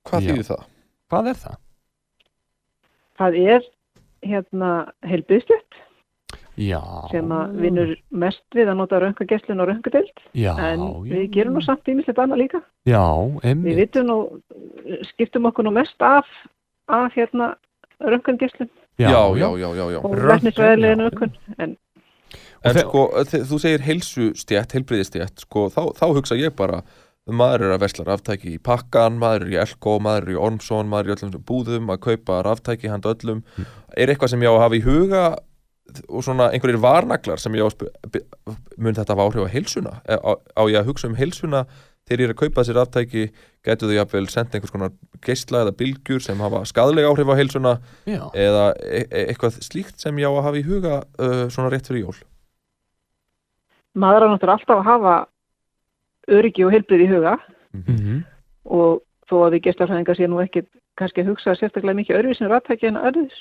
Hvað 0.06 0.26
þýðir 0.28 0.46
það? 0.50 0.62
Hvað 1.10 1.30
er 1.32 1.40
það? 1.46 1.56
það 3.16 3.36
er 3.56 3.66
hérna 4.26 4.70
heilbyðstjött 5.08 5.78
Já, 6.56 6.80
sem 7.12 7.32
að 7.36 7.56
vinnur 7.60 7.94
mest 8.10 8.44
við 8.56 8.70
að 8.72 8.78
nota 8.80 9.00
röngagesslun 9.02 9.60
og 9.60 9.68
röngudeld. 9.68 10.22
já, 10.32 10.52
En 10.56 10.80
já, 10.80 11.14
við 11.14 11.30
gerum 11.34 11.58
nú 11.58 11.64
samt 11.64 11.88
ímislegt 11.88 12.18
annað 12.18 12.42
líka. 12.44 12.62
Já, 12.88 13.04
Við 13.44 13.80
vitum 13.82 14.06
nú, 14.08 14.18
skiptum 15.12 15.48
okkur 15.50 15.68
nú 15.68 15.74
mest 15.76 16.00
af, 16.00 16.26
af 16.88 17.12
hérna 17.12 17.54
röngagesslun 18.00 18.70
Já, 18.98 19.10
já, 19.36 19.48
já, 19.58 19.68
já, 19.76 19.90
já. 19.92 19.98
og 20.00 20.16
já. 20.16 20.96
nökkun. 20.96 21.36
En 21.58 21.76
En 22.64 22.74
sko, 22.74 23.02
þú 23.30 23.58
segir 23.62 23.82
heilsustjætt, 23.86 24.72
heilbriðistjætt, 24.74 25.44
sko, 25.44 25.68
þá, 25.70 25.92
þá 25.94 26.06
hugsa 26.16 26.38
ég 26.38 26.56
bara 26.58 26.82
maður 27.26 27.66
er 27.66 27.74
að 27.74 27.82
vesla 27.84 28.06
ráftæki 28.06 28.54
í 28.54 28.62
pakkan, 28.62 29.18
maður 29.18 29.46
er 29.46 29.52
í 29.54 29.58
Elko, 29.62 29.96
maður 30.02 30.26
er 30.28 30.34
í 30.34 30.40
Ormsson, 30.48 30.90
maður 30.90 31.10
er 31.10 31.10
í 31.10 31.16
öllum 31.16 31.44
búðum 31.46 31.92
að 31.94 32.02
kaupa 32.06 32.40
ráftæki 32.46 32.90
handa 32.90 33.14
öllum. 33.14 33.42
Er 33.96 34.12
eitthvað 34.12 34.32
sem 34.34 34.42
ég 34.46 34.50
á 34.50 34.54
að 34.54 34.64
hafa 34.64 34.78
í 34.78 34.84
huga 34.86 35.22
og 36.08 36.22
svona 36.26 36.50
einhverjir 36.52 36.80
varnaglar 36.82 37.38
sem 37.40 37.54
ég 37.56 37.84
mun 38.76 38.94
þetta 38.96 39.14
hafa 39.14 39.26
áhrif 39.28 39.46
á 39.46 39.54
heilsuna? 39.54 39.92
Eh, 40.08 40.18
Á, 40.18 40.32
á 40.56 40.62
ég 40.68 40.80
að 40.80 40.88
hugsa 40.90 41.08
um 41.08 41.14
heilsuna 41.18 41.64
þegar 42.06 42.20
ég 42.22 42.28
er 42.28 42.34
að 42.34 42.40
kaupa 42.42 42.62
þessi 42.62 42.74
ráftæki, 42.76 43.22
getur 43.66 43.88
þau 43.90 43.96
jafnvel 43.96 44.28
senda 44.30 44.54
einhvers 44.58 44.70
konar 44.74 44.92
geisla 45.26 45.62
eða 45.64 45.72
bylgjur 45.80 46.22
sem 46.22 46.38
hafa 46.38 46.60
skadlega 46.70 47.08
áhrif 47.10 47.26
á 47.32 47.38
heilsuna 47.40 47.72
já. 48.06 48.22
eða 48.34 48.66
e 48.82 49.00
e 49.10 49.24
eitthvað 49.32 49.58
slíkt 49.66 49.98
sem 49.98 50.16
ég 50.22 50.28
á 50.28 50.32
að 50.36 50.44
hafa 50.46 50.60
í 50.60 50.66
huga 50.68 50.94
uh, 51.18 51.48
svona 51.50 51.70
rétt 51.72 51.88
fyrir 51.90 52.04
jól? 52.06 52.18
maður 53.96 54.26
er 54.26 54.30
náttúrulega 54.34 54.58
alltaf 54.60 54.78
að 54.80 54.88
hafa 54.90 55.14
öryggi 56.36 56.64
og 56.66 56.72
heilbrið 56.74 57.04
í 57.06 57.10
huga 57.14 57.36
Mhm. 57.76 58.22
og 58.66 59.02
þó 59.28 59.34
að 59.46 59.52
við 59.56 59.64
gestarfræðingar 59.66 60.16
sé 60.16 60.26
nú 60.30 60.38
ekki 60.40 60.62
kannski 60.96 61.20
að 61.22 61.28
hugsa 61.32 61.54
sérstaklega 61.58 61.98
mikið 61.98 62.16
öðruvísin 62.20 62.48
rættæki 62.48 62.86
en 62.88 62.96
öðruðs 62.96 63.36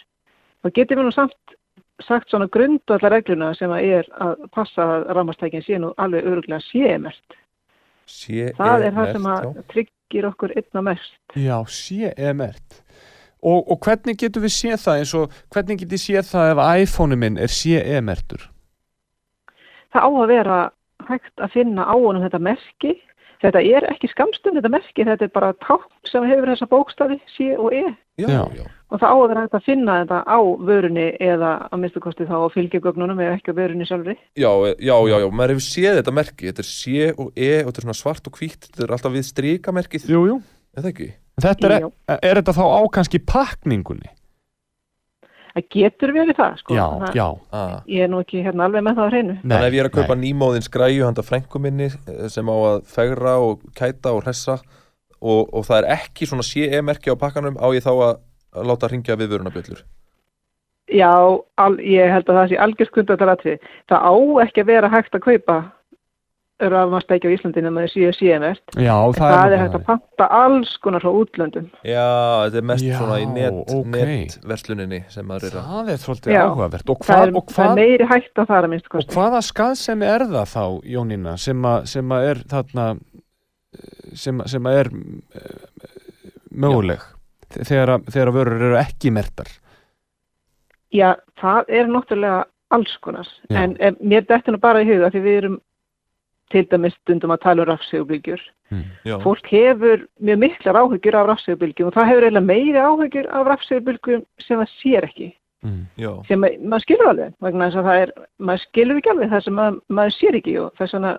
þá 0.63 0.67
getum 0.75 0.99
við 0.99 1.05
nú 1.08 1.13
samt 1.15 1.55
sagt 2.03 2.29
svona 2.29 2.49
grundvallar 2.51 3.13
regluna 3.15 3.53
sem 3.55 3.71
að 3.71 3.89
er 3.99 4.10
að 4.21 4.47
passa 4.55 4.84
að 4.84 5.10
rámastækin 5.15 5.63
sé 5.63 5.79
nú 5.79 5.93
alveg 5.97 6.27
öruglega 6.27 6.62
sémert. 6.67 7.38
Sé 8.05 8.51
Það 8.58 8.88
er 8.89 8.97
það 8.97 9.12
sem 9.12 9.29
já. 9.29 9.36
að 9.36 9.62
tryggir 9.73 10.27
okkur 10.29 10.51
einna 10.60 10.81
mest. 10.91 11.15
Já, 11.34 11.58
sé 11.65 12.12
emert 12.17 12.81
og, 13.45 13.71
og 13.71 13.79
hvernig 13.86 14.17
getum 14.19 14.45
við 14.45 14.53
séð 14.55 14.77
það 14.81 14.99
eins 15.01 15.13
og 15.17 15.39
hvernig 15.53 15.79
getum 15.81 15.95
við 15.95 16.03
séð 16.03 16.29
það 16.31 16.51
ef 16.53 16.62
iPhone-u 16.86 17.19
minn 17.21 17.39
er 17.41 17.53
sé 17.53 17.81
emertur 17.97 18.49
Það 19.93 20.08
á 20.08 20.10
að 20.10 20.31
vera 20.34 20.60
hægt 21.10 21.44
að 21.44 21.54
finna 21.58 21.86
á 21.86 21.96
honum 21.96 22.24
þetta 22.26 22.39
merki. 22.41 22.96
Þetta 23.44 23.62
er 23.68 23.86
ekki 23.91 24.08
skamstum 24.10 24.56
þetta 24.56 24.72
merki, 24.72 25.04
þetta 25.06 25.28
er 25.28 25.32
bara 25.36 25.52
tákn 25.62 26.08
sem 26.08 26.24
hefur 26.26 26.50
þessa 26.54 26.68
bókstafi 26.72 27.18
C 27.36 27.52
og 27.60 27.74
E 27.76 27.84
Já, 28.15 28.48
Já. 28.56 28.63
og 28.89 29.02
það 29.02 29.12
á 29.12 29.15
að 29.20 29.28
vera 29.28 29.41
hægt 29.44 29.58
að 29.58 29.65
finna 29.65 29.96
þetta 30.02 30.20
á 30.24 30.39
vörunni 30.70 31.08
eða 31.20 31.50
að 31.68 31.82
minnstu 31.82 32.00
kosti 32.00 32.28
þá 32.30 32.38
á 32.48 32.54
fylgjagögnunum 32.56 33.20
eða 33.20 33.36
ekki 33.36 33.52
á 33.52 33.60
vörunni 33.60 33.86
sjálfri. 33.89 34.15
Já, 34.39 34.50
e- 34.72 34.78
já, 34.80 34.96
já, 34.96 35.18
já, 35.20 35.28
maður 35.36 35.54
hefur 35.58 35.68
séð 35.68 36.00
þetta 36.00 36.15
merki 36.15 36.48
Þetta 36.48 36.63
er 36.63 36.70
sé 36.72 37.12
og 37.12 37.28
e 37.36 37.52
og 37.60 37.68
þetta 37.70 37.82
er 37.84 37.88
svona 37.89 38.00
svart 38.00 38.32
og 38.32 38.39
hvítt 38.39 38.70
Þetta 38.72 38.88
er 38.88 38.96
alltaf 38.96 39.15
við 39.18 39.28
strikamerkið 39.30 40.08
Jú, 40.10 40.22
jú 40.32 40.38
Er 40.76 40.82
það 40.86 40.91
ekki? 40.94 41.10
Þetta 41.44 41.74
er, 41.76 41.89
er 42.15 42.39
þetta 42.39 42.56
þá 42.56 42.63
á 42.72 42.82
kannski 42.96 43.20
pakningunni? 43.20 44.10
Það 45.56 45.68
getur 45.72 46.12
verið 46.12 46.36
það, 46.36 46.56
sko. 46.60 46.76
Já, 46.76 46.88
já 47.15 47.28
Ah. 47.56 47.76
Ég 47.88 48.04
er 48.04 48.10
nú 48.12 48.20
ekki 48.20 48.41
hérna 48.44 48.65
alveg 48.68 48.84
með 48.84 48.98
það 48.98 49.06
á 49.08 49.12
hreinu. 49.13 49.36
Þannig 49.41 49.58
að 49.58 49.68
ef 49.68 49.76
ég 49.78 49.84
er 49.84 49.89
að 49.89 49.96
kaupa 49.96 50.18
nýmóðins 50.20 50.72
græju 50.74 51.06
handa 51.08 51.24
frænku 51.24 51.62
minni 51.63 51.88
eh, 51.88 52.26
sem 52.28 52.50
á 52.52 52.56
að 52.56 52.82
fegra 52.91 53.38
og 53.39 53.62
kæta 53.78 54.12
og 54.12 54.26
hressa 54.26 54.58
og, 55.22 55.54
og 55.56 55.63
það 55.63 55.78
er 55.80 55.91
ekki 55.96 56.28
svona 56.28 56.44
CE-merki 56.44 57.13
á 57.13 57.15
pakkanum 57.15 57.56
á 57.56 57.68
ég 57.72 57.86
þá 57.86 57.94
að, 57.96 58.18
að 58.52 58.68
láta 58.68 58.91
ringja 58.91 59.15
við 59.15 59.32
vörunabjöllur 59.36 59.86
Já, 60.91 61.10
al, 61.58 61.80
ég 61.82 62.12
held 62.13 62.28
að 62.30 62.38
það 62.38 62.50
sé 62.52 62.58
algjörskundataratri. 62.62 63.56
Það 63.89 64.04
á 64.06 64.13
ekki 64.44 64.62
að 64.62 64.70
vera 64.70 64.91
hægt 64.94 65.15
að 65.18 65.24
kaupa 65.24 65.56
rafmastæki 66.60 67.28
á 67.28 67.36
Íslandi 67.36 67.62
nema 67.65 67.82
þau 67.84 67.89
séu 67.91 68.12
CMR. 68.15 68.60
Já, 68.80 68.94
Það, 68.96 69.18
það, 69.18 69.34
það 69.36 69.54
er 69.56 69.62
hægt 69.63 69.74
að 69.76 69.84
panta 69.89 70.28
alls 70.38 70.70
konar 70.86 71.04
frá 71.04 71.12
útlöndum. 71.20 71.65
Já, 71.84 72.06
þetta 72.46 72.60
er 72.62 72.68
mest 72.70 72.86
Já, 72.88 72.94
svona 73.02 73.18
í 73.20 73.26
net, 73.28 73.58
ok. 73.76 73.89
netversluninni 73.96 75.00
sem 75.12 75.28
maður 75.28 75.50
er 75.50 75.58
að 75.60 75.65
Það 75.74 75.91
er 75.96 76.00
svolítið 76.06 76.36
Já. 76.38 76.41
áhugavert 76.46 76.94
og, 76.96 77.02
Það 77.04 77.12
hvað, 77.15 77.26
er, 77.28 77.36
og, 77.41 77.52
það 77.52 77.65
er 77.65 77.74
hvað, 77.74 77.82
meiri 77.82 78.08
hægt 78.13 78.39
að 78.46 78.48
fara 78.54 78.72
minnst 78.72 78.88
og 78.96 79.12
hvaða 79.18 79.41
skaðsemi 79.50 80.08
er 80.13 80.26
það 80.32 80.48
þá, 80.56 80.63
Jónína 80.96 81.36
sem, 81.44 81.65
a, 81.68 81.76
sem 81.91 82.15
að 82.15 82.30
er 82.32 82.41
þarna 82.56 82.88
eh, 82.96 84.15
sem, 84.24 84.41
sem 84.56 84.72
að 84.72 84.80
er 84.86 84.91
uh, 84.96 85.94
möguleg 86.56 87.04
þegar, 87.60 87.98
að- 87.98 88.10
þegar 88.15 88.32
að 88.32 88.39
vörur 88.39 88.65
eru 88.70 88.80
ekki 88.80 89.12
mertar 89.12 89.52
Já, 90.96 91.15
það 91.41 91.72
er 91.76 91.89
náttúrulega 91.91 92.44
alls 92.76 92.94
konar. 93.04 93.28
Já. 93.52 93.65
En 93.68 93.98
mér 94.02 94.24
dettur 94.28 94.56
nú 94.56 94.60
bara 94.63 94.80
í 94.82 94.88
huga 94.88 95.10
því 95.12 95.20
við 95.26 95.36
erum 95.41 95.58
til 96.51 96.65
dæmis 96.71 96.93
stundum 97.01 97.31
að 97.34 97.41
tala 97.41 97.63
um 97.63 97.69
rafsegubylgjur. 97.71 98.41
Já, 99.05 99.15
Fólk 99.23 99.47
hefur 99.49 100.05
mjög 100.21 100.39
miklar 100.41 100.77
áhyggjur 100.81 101.15
af 101.15 101.27
rafsegubylgjum 101.29 101.88
og 101.89 101.93
það 101.95 102.08
hefur 102.10 102.25
eiginlega 102.27 102.45
meiri 102.49 102.81
áhyggjur 102.81 103.27
af 103.31 103.47
rafsegubylgjum 103.47 104.23
sem 104.39 104.60
það 104.60 104.71
sér 104.81 105.03
ekki. 105.10 105.31
mm. 105.65 105.86
já, 105.97 106.12
sem 106.27 106.41
að- 106.45 106.60
maður 106.62 106.81
skilur 106.86 107.08
alveg 107.10 107.34
vegna 107.41 107.67
þess 107.69 107.77
að 107.81 107.88
það 107.89 108.01
er, 108.01 108.12
maður 108.39 108.62
skilur 108.67 108.97
ekki 108.99 109.10
alveg 109.10 109.29
það 109.31 109.43
sem 109.43 109.53
maður, 109.55 109.79
maður 109.89 110.13
sér 110.19 110.36
ekki 110.38 110.58
og 110.62 110.73
þess 110.77 110.93
vegna 110.93 111.13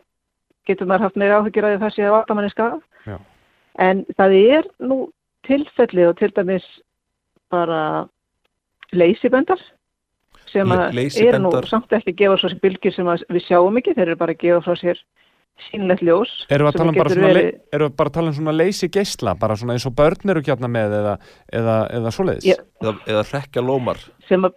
getur 0.67 0.87
maður 0.87 1.05
haft 1.07 1.17
meira 1.17 1.39
áhyggjur 1.41 1.65
að 1.67 1.73
því 1.75 1.81
það 1.83 1.95
sé 1.97 2.03
að 2.07 2.15
valda 2.17 2.35
manni 2.35 2.51
skada 2.51 2.79
Já. 3.07 3.17
en 3.79 4.05
það 4.19 4.37
er 4.57 4.69
nú 4.79 4.99
tilfelli 5.47 6.07
og 6.07 6.17
til 6.19 6.31
dæmis 6.37 6.67
bara 7.51 8.09
leysibendar 8.93 9.59
sem 10.53 10.75
að 10.75 10.99
eru 11.27 11.43
nú 11.45 11.53
samt 11.69 11.95
ekki 11.99 12.15
að 12.15 12.19
gefa 12.23 12.41
frá 12.41 12.51
sér 12.51 12.59
bylgjur 12.65 12.97
sem 12.97 13.13
við 13.33 13.47
sjáum 13.47 13.81
ekki, 13.81 13.95
þeir 13.97 14.09
eru 14.09 14.19
bara 14.21 14.37
að 14.37 14.43
gefa 14.45 14.65
frá 14.67 14.81
sér 14.83 15.01
sínlegt 15.71 16.05
ljós 16.05 16.33
Erum 16.53 16.69
við 16.69 16.73
að 16.73 16.79
sem 16.79 17.25
um 17.25 17.31
erum 17.33 17.91
við 17.91 17.97
bara 17.97 18.11
að 18.11 18.15
tala 18.19 18.31
um 18.33 18.37
svona 18.37 18.55
leysi 18.57 18.91
geisla, 18.93 19.35
bara 19.41 19.57
svona 19.57 19.77
eins 19.77 19.87
og 19.89 19.97
börn 19.97 20.35
eru 20.35 20.45
kjarna 20.45 20.69
með 20.69 20.99
eða, 21.01 21.17
eða, 21.61 21.77
eða 21.99 22.13
svoleiðis? 22.15 22.49
Já. 22.51 22.59
eða, 22.83 22.95
eða 23.09 23.25
rekja 23.31 23.65
lómar 23.65 24.03
sem 24.29 24.45
að 24.47 24.57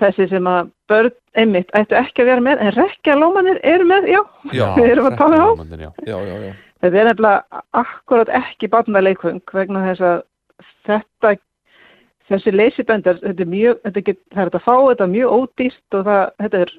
þessi 0.00 0.28
sem 0.30 0.48
að 0.48 0.70
börn 0.90 1.16
einmitt 1.38 1.70
ættu 1.76 1.98
ekki 1.98 2.24
að 2.24 2.30
vera 2.32 2.44
með 2.46 2.64
en 2.64 2.74
rekja 2.76 3.16
lómanir 3.18 3.60
eru 3.66 3.86
með, 3.90 4.10
já, 4.14 4.20
Já, 4.54 4.66
við 4.78 4.90
erum 4.94 5.10
að 5.10 5.18
tala 5.20 5.36
um 5.36 5.44
hrekkjalómarnir, 5.44 5.86
já. 5.86 5.92
Já, 6.06 6.18
já, 6.30 6.34
já, 6.46 6.58
Þetta 6.80 6.96
er 6.96 7.08
nefnilega 7.10 7.62
akkurat 7.76 8.30
ekki 8.38 8.70
barnaleikvöng 8.72 9.52
vegna 9.52 9.82
þess 9.90 10.04
að 10.08 10.22
þetta, 10.88 11.34
þessi 12.30 12.52
leysibendar, 12.54 13.18
þetta 13.22 13.42
er 13.44 13.50
mjög, 13.50 13.80
þetta 13.86 14.02
get, 14.06 14.18
það 14.34 14.42
er 14.44 14.50
þetta 14.50 14.60
að 14.60 14.66
fá 14.68 14.76
þetta 14.90 15.06
mjög 15.14 15.34
ódýrt 15.38 15.96
og 15.98 16.04
það, 16.10 16.22
þetta 16.44 16.60
er 16.66 16.72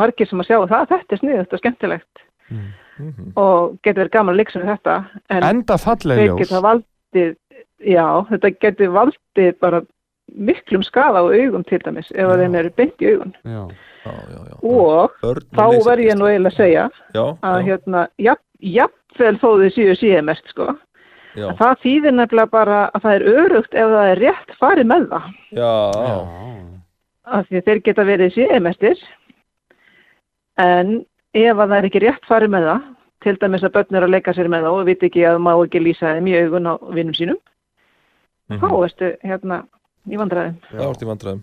margir 0.00 0.28
sem 0.30 0.42
að 0.42 0.48
sjá 0.50 0.58
það, 0.70 0.88
þetta 0.94 1.16
er 1.16 1.22
sniðut 1.24 1.54
og 1.56 1.62
skemmtilegt 1.64 2.26
Mhm. 3.00 3.32
og 3.38 3.76
getur 3.86 4.02
verið 4.02 4.10
gaman 4.12 4.34
að 4.34 4.38
leiksa 4.42 4.58
með 4.60 4.70
þetta 4.74 4.94
en 5.30 5.44
Enda 5.46 5.76
falleg 5.80 6.18
þeir 6.18 6.26
ljós 6.28 6.38
geta 6.42 6.58
valdið, 6.66 7.30
já, 7.86 8.06
þetta 8.28 8.50
getur 8.60 8.90
valdið 8.96 9.52
bara 9.60 9.80
miklum 10.36 10.82
skaða 10.84 11.22
á 11.22 11.24
augum 11.30 11.64
til 11.64 11.78
dæmis 11.84 12.10
ef 12.10 12.18
Já. 12.20 12.26
að 12.28 12.42
þeim 12.42 12.58
eru 12.60 12.70
beint 12.76 13.00
í 13.00 13.08
augun 13.14 13.32
já. 13.44 13.62
já, 14.04 14.12
já, 14.12 14.40
já. 14.50 14.56
og 14.62 15.10
Börn 15.22 15.46
þá 15.54 15.64
með 15.70 15.86
verð 15.86 16.04
ég 16.10 16.18
nú 16.20 16.26
eiginlega 16.28 16.52
að 16.52 16.58
segja 16.60 16.84
Já, 17.14 17.24
að 17.42 17.58
hérna, 17.70 18.02
jafn, 18.18 18.44
jafnvel 18.60 19.38
þó 19.40 19.48
þið 19.62 19.72
séu 19.78 19.96
síðan 20.02 20.28
mest 20.28 20.52
sko, 20.52 20.68
Það 21.34 21.74
þýðir 21.84 22.14
nefnilega 22.16 22.50
bara 22.50 22.78
að 22.94 23.02
það 23.04 23.14
er 23.14 23.24
örugt 23.44 23.74
ef 23.78 23.90
það 23.94 24.08
er 24.12 24.18
rétt 24.24 24.54
farið 24.58 24.86
með 24.90 25.04
það. 25.12 25.26
já, 25.54 25.72
Af 27.30 27.46
því 27.46 27.56
að 27.60 27.66
þeir 27.68 27.80
geta 27.86 28.04
verið 28.08 28.32
síðemestir. 28.34 29.02
En 30.58 30.88
ef 31.34 31.56
að 31.56 31.68
það 31.70 31.76
er 31.78 31.86
ekki 31.90 32.02
rétt 32.02 32.26
farið 32.26 32.50
með 32.56 32.66
það, 32.66 32.80
til 33.22 33.36
dæmis 33.38 33.62
að 33.68 33.74
börn 33.76 33.94
er 34.00 34.06
að 34.06 34.14
leika 34.16 34.34
sér 34.34 34.48
með 34.50 34.64
það 34.66 34.78
og 34.80 34.86
veit 34.88 35.04
ekki 35.06 35.22
að 35.28 35.38
má 35.44 35.52
ekki 35.64 35.82
lýsa 35.84 36.14
þeim 36.16 36.26
í 36.32 36.34
augun 36.40 36.66
á 36.66 36.74
vinnum 36.96 37.14
sínum, 37.14 37.38
þá 38.50 38.66
Mhm. 38.66 38.84
ertu 38.88 39.10
hérna 39.22 39.58
í 40.10 40.16
vandræðum. 40.18 40.56
það 40.72 40.86
vart 40.90 41.02
í 41.02 41.10
vandræðum 41.10 41.42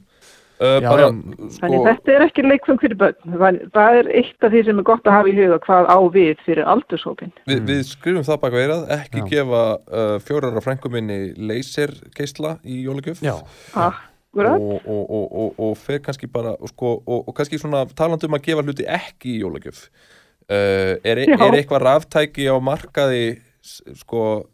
uh, 0.59 0.79
Já, 0.81 0.89
bara, 0.89 1.05
já, 1.05 1.09
Þannig 1.57 1.77
sko, 1.77 1.83
þetta 1.87 2.13
er 2.15 2.25
ekki 2.25 2.45
leikfeng 2.45 2.81
fyrir 2.81 2.99
börn. 2.99 3.37
Það, 3.37 3.59
það 3.75 3.99
er 4.01 4.09
eitt 4.21 4.47
af 4.47 4.53
því 4.53 4.63
sem 4.67 4.81
er 4.81 4.87
gott 4.89 5.07
að 5.09 5.15
hafa 5.17 5.31
í 5.31 5.37
huga 5.37 5.59
hvað 5.67 5.89
á 5.93 5.97
við 6.17 6.43
fyrir 6.47 6.69
aldurshópin. 6.73 7.33
við, 7.49 7.63
við 7.69 7.81
skrifum 7.91 8.27
það 8.27 8.41
baka 8.43 8.61
veirað 8.61 8.83
ekki 8.97 9.23
Já. 9.23 9.29
gefa 9.33 9.63
uh, 9.77 10.17
fjórara 10.27 10.63
frængu 10.65 10.91
minni 10.93 11.19
lasergeisla 11.37 12.57
í 12.65 12.81
jólagjöf 12.87 13.23
já, 13.25 13.35
Akkurat. 13.77 14.59
og, 14.59 14.85
og, 14.85 15.03
og, 15.09 15.25
og, 15.43 15.55
og 15.69 15.77
fer 15.81 16.01
kannski 16.03 16.29
bara 16.31 16.55
og, 16.57 16.69
sko, 16.73 16.97
og, 17.05 17.27
og 17.27 17.35
kannski 17.37 17.59
svona 17.61 17.85
talandi 17.97 18.29
um 18.29 18.37
að 18.37 18.45
gefa 18.49 18.65
hluti 18.65 18.87
ekki 18.97 19.37
í 19.37 19.41
jólagjöf 19.45 19.87
uh, 20.51 20.93
er, 21.01 21.25
er 21.27 21.57
eitthvað 21.57 21.85
ráftæki 21.87 22.49
á 22.49 22.55
markaði 22.61 23.37
sko 24.01 24.47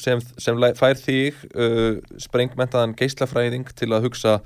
sem, 0.00 0.22
sem 0.40 0.66
fær 0.78 0.98
þig 1.00 1.44
uh, 1.52 2.00
sprengmentaðan 2.22 2.96
geislafræðing 2.98 3.68
til 3.76 3.92
að 3.92 4.08
hugsa 4.08 4.40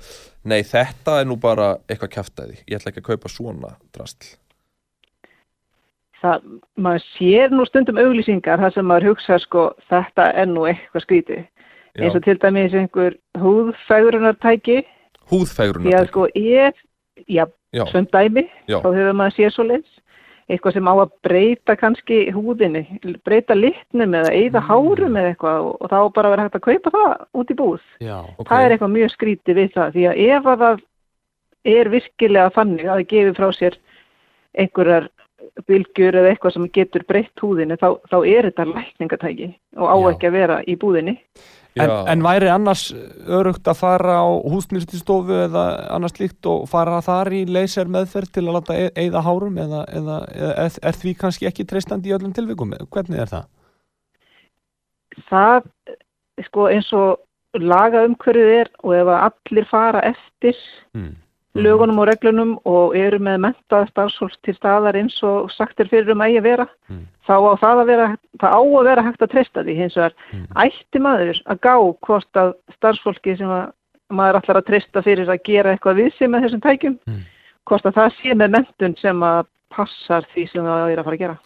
nei 0.47 0.61
þetta 0.67 1.21
er 1.21 1.29
nú 1.29 1.39
bara 1.41 1.75
eitthvað 1.87 2.15
kjaftaði, 2.17 2.61
ég 2.67 2.79
ætla 2.79 2.93
ekki 2.93 3.03
að 3.03 3.09
kaupa 3.13 3.31
svona 3.31 3.75
drastl 3.95 4.37
Það, 6.21 6.43
maður 6.77 7.05
sér 7.15 7.53
nú 7.53 7.63
stundum 7.65 7.97
auglýsingar 7.97 8.61
þar 8.61 8.73
sem 8.75 8.85
maður 8.85 9.07
hugsa 9.09 9.39
sko 9.41 9.71
þetta 9.89 10.27
er 10.37 10.51
nú 10.51 10.67
eitthvað 10.69 11.05
skrítið. 11.07 11.47
Eins 11.97 12.17
og 12.17 12.23
til 12.23 12.37
dæmis 12.39 12.75
einhver 12.77 13.15
húðfægrunartæki. 13.41 14.83
Því 14.83 15.23
að 15.25 15.31
húðfægrunar 15.31 16.11
sko 16.11 16.27
er, 16.37 16.77
já, 17.25 17.43
já, 17.73 17.83
sem 17.89 18.05
dæmi, 18.13 18.45
já, 18.69 18.77
þá 18.83 18.87
hefur 18.99 19.17
maður 19.17 19.37
séð 19.39 19.55
svo 19.55 19.65
leins. 19.71 19.97
Eitthvað 20.49 20.75
sem 20.77 20.89
á 20.89 20.93
að 20.93 21.11
breyta 21.25 21.75
kannski 21.79 22.17
húðinni, 22.33 22.81
breyta 23.25 23.55
litnum 23.55 24.15
eða 24.17 24.33
eyða 24.33 24.63
hárum 24.67 25.17
eða 25.19 25.33
eitthvað 25.33 25.67
og, 25.67 25.75
og 25.77 25.91
þá 25.91 25.97
bara 26.17 26.31
vera 26.33 26.47
hægt 26.47 26.57
að 26.59 26.65
kaupa 26.65 26.93
það 26.95 27.13
út 27.41 27.53
í 27.53 27.57
búð. 27.61 27.85
já, 28.01 28.17
ok 28.37 28.49
Það 28.49 28.65
er 28.65 28.75
eitthvað 28.75 28.95
mjög 28.97 29.13
skrítið 29.15 29.59
við 29.61 29.71
það 29.77 29.95
því 29.95 30.05
að 30.09 30.21
ef 30.25 30.51
að 30.51 30.65
það 30.65 30.83
er 31.71 31.91
virkilega 31.93 32.53
þannig 32.57 32.85
að 32.87 32.99
það 32.99 33.09
gefur 33.13 33.37
frá 33.37 33.57
sér 33.59 33.79
einhverjar 34.57 35.09
bylgjur 35.67 36.17
eða 36.19 36.31
eitthvað 36.31 36.55
sem 36.55 36.67
getur 36.75 37.05
breytt 37.07 37.41
húðinni 37.43 37.77
þá, 37.79 37.89
þá 38.09 38.17
er 38.19 38.47
þetta 38.49 38.67
lækningatæki 38.71 39.49
og 39.77 39.87
á 39.89 39.95
Já. 39.95 40.05
ekki 40.11 40.29
að 40.29 40.37
vera 40.37 40.59
í 40.65 40.77
búðinni. 40.79 41.15
En, 41.79 41.91
en 42.11 42.23
væri 42.25 42.49
annars 42.51 42.89
örugt 43.31 43.67
að 43.71 43.77
fara 43.79 44.17
á 44.19 44.27
húsnýrstistofu 44.27 45.37
eða 45.45 45.63
annars 45.95 46.17
líkt 46.19 46.47
og 46.51 46.65
fara 46.67 46.99
þar 47.05 47.31
í 47.37 47.45
laser 47.47 47.87
meðferð 47.87 48.33
til 48.35 48.43
að 48.43 48.57
láta 48.57 48.75
e- 48.75 48.91
eyða 48.99 49.23
hárum 49.23 49.55
eða, 49.61 49.85
eða, 49.87 50.17
eða 50.35 50.51
er, 50.67 50.99
því 50.99 51.13
kannski 51.21 51.47
ekki 51.47 51.67
treystandi 51.69 52.11
í 52.11 52.15
öllum 52.17 52.33
tilvikum? 52.35 52.75
Hvernig 52.91 53.23
er 53.23 53.31
það? 53.31 53.47
Það, 55.31 55.71
sko 56.49 56.67
eins 56.73 56.91
og 56.97 57.61
laga 57.63 58.03
umhverfið 58.07 58.53
er 58.57 58.71
og 58.83 58.95
ef 58.97 59.13
að 59.15 59.25
allir 59.29 59.71
fara 59.71 60.03
eftir 60.11 60.59
Mm. 60.91 61.15
Lögunum 61.55 61.99
og 61.99 62.07
reglunum 62.07 62.51
og 62.65 62.95
eru 62.95 63.19
með 63.19 63.41
mentað 63.47 63.89
starfsfólk 63.91 64.37
til 64.45 64.55
staðar 64.55 64.95
eins 64.95 65.17
og 65.27 65.49
sagt 65.51 65.79
er 65.83 65.89
fyrir 65.91 66.11
um 66.13 66.23
að 66.23 66.37
að 66.39 66.43
vera 66.47 66.67
Mm. 66.89 67.07
þá 67.27 67.33
á 67.37 67.53
það 67.59 67.81
að 67.81 67.85
vera, 67.87 68.07
það 68.39 68.51
á 68.55 68.61
að 68.61 68.83
vera 68.87 69.03
hægt 69.03 69.21
að 69.21 69.31
treysta 69.31 69.63
því 69.63 69.75
hins 69.75 69.95
vegar 69.95 70.13
Mm. 70.31 70.47
ætti 70.55 70.99
maður 70.99 71.41
að 71.47 71.59
gá 71.59 71.75
hvort 72.07 72.33
að 72.35 72.53
starfsfólki 72.77 73.37
sem 73.37 73.47
að 73.49 73.71
maður 74.11 74.39
ætlar 74.41 74.57
að 74.61 74.67
treysta 74.67 75.03
fyrir 75.03 75.27
að 75.29 75.43
gera 75.43 75.75
eitthvað 75.75 75.95
við 76.01 76.17
sig 76.17 76.27
með 76.29 76.43
þessum 76.47 76.61
tækjum 76.61 76.97
Mm. 77.07 77.21
hvort 77.65 77.85
að 77.85 77.93
það 77.99 78.09
sé 78.21 78.33
með 78.35 78.49
mentun 78.57 78.95
sem 79.01 79.19
að 79.19 79.45
passar 79.71 80.25
því 80.35 80.49
sem 80.51 80.63
það 80.63 80.91
er 80.91 80.97
að 80.99 81.03
fara 81.03 81.15
að 81.15 81.19
gera 81.19 81.37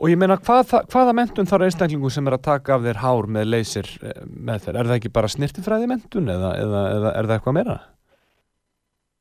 Og 0.00 0.08
ég 0.10 0.16
meina, 0.16 0.36
hvað, 0.36 0.86
hvaða 0.86 1.12
mentun 1.12 1.46
þarf 1.46 1.64
einstaklingu 1.66 2.08
sem 2.10 2.26
er 2.28 2.34
að 2.36 2.42
taka 2.42 2.74
af 2.76 2.82
þér 2.82 3.00
hár 3.02 3.26
með 3.26 3.48
laser 3.50 3.88
eh, 4.06 4.22
meðferð? 4.30 4.76
Er 4.78 4.84
það 4.86 4.94
ekki 5.00 5.10
bara 5.12 5.26
snirtifræði 5.26 5.88
mentun 5.90 6.28
eða, 6.30 6.52
eða, 6.54 6.82
eða 6.94 7.10
er 7.18 7.24
það 7.26 7.34
eitthvað 7.40 7.54
meira? 7.58 7.80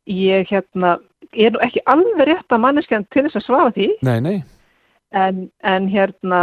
Ég 0.07 0.47
hérna, 0.47 0.97
ég 1.33 1.49
er 1.49 1.55
nú 1.55 1.63
ekki 1.65 1.83
alveg 1.85 2.29
rétt 2.29 2.53
að 2.55 2.63
manneskjan 2.63 3.07
til 3.13 3.25
þess 3.27 3.39
að 3.41 3.45
svara 3.47 3.73
því 3.75 3.89
Nei, 4.07 4.19
nei. 4.23 4.37
en, 5.11 5.47
en 5.63 5.89
hérna 5.91 6.41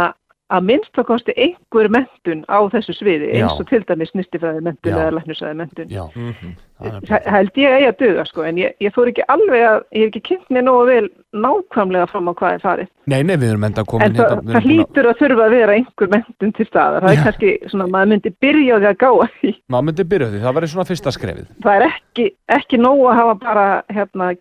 að 0.53 0.61
minnst 0.69 0.93
að 1.01 1.05
kosti 1.09 1.33
einhver 1.41 1.87
mentun 1.89 2.43
á 2.45 2.59
þessu 2.69 2.93
sviði 2.93 3.31
Já. 3.33 3.47
eins 3.47 3.59
og 3.59 3.65
til 3.69 3.81
dæmis 3.89 4.11
nýstifræði 4.13 4.61
mentun 4.61 4.91
Já. 4.93 4.97
eða 5.01 5.15
læknisræði 5.17 5.55
mentun. 5.57 5.89
Já, 5.89 6.03
það 6.13 6.35
Það 6.75 7.09
bara- 7.09 7.31
held 7.31 7.51
ég 7.55 7.69
að 7.71 7.81
ég 7.81 7.87
að 7.89 7.97
duga 8.03 8.25
sko 8.25 8.43
en 8.45 8.55
ég, 8.57 8.73
ég 8.83 8.93
fór 8.93 9.07
ekki 9.09 9.23
alveg 9.27 9.63
að, 9.65 9.79
ég 9.95 10.01
hef 10.03 10.09
ekki 10.11 10.21
kynnt 10.27 10.49
mér 10.53 10.63
nógu 10.67 10.85
vel 10.85 11.09
nákvæmlega 11.33 12.09
fram 12.11 12.29
á 12.29 12.33
hvað 12.37 12.53
er 12.53 12.59
farið. 12.61 12.87
Nei, 13.07 13.23
nei, 13.23 13.35
við 13.37 13.49
erum 13.53 13.63
enda 13.63 13.83
komin 13.83 14.05
En 14.05 14.13
það, 14.13 14.29
hérna- 14.29 14.53
það 14.53 14.55
að- 14.55 14.65
hlýtur 14.69 15.05
að 15.09 15.17
þurfa 15.21 15.45
að 15.45 15.49
vera 15.55 15.73
einhver 15.73 16.07
mentun 16.13 16.53
til 16.53 16.65
staðar. 16.65 17.01
Það 17.01 17.09
er 17.09 17.15
Já. 17.15 17.23
kannski 17.25 17.49
svona, 17.69 17.87
maður 17.89 18.09
myndi 18.13 18.33
byrja 18.41 18.75
á 18.75 18.77
því 18.79 18.87
að 18.91 18.97
gáa 19.01 19.27
því. 19.41 19.55
Maður 19.69 19.85
myndi 19.89 20.03
byrja 20.03 20.27
á 20.27 20.31
því, 20.31 20.39
það 20.45 20.55
væri 20.59 20.67
svona 20.75 20.89
fyrsta 20.91 21.11
skrefið. 21.11 21.47
Það 21.63 21.75
er 21.81 21.87
ekki, 21.89 22.25
ekki 22.49 22.77
nógu 22.77 23.09
að 23.09 23.15
hafa 23.15 23.35
bara 23.39 23.83
hérna 23.89 24.35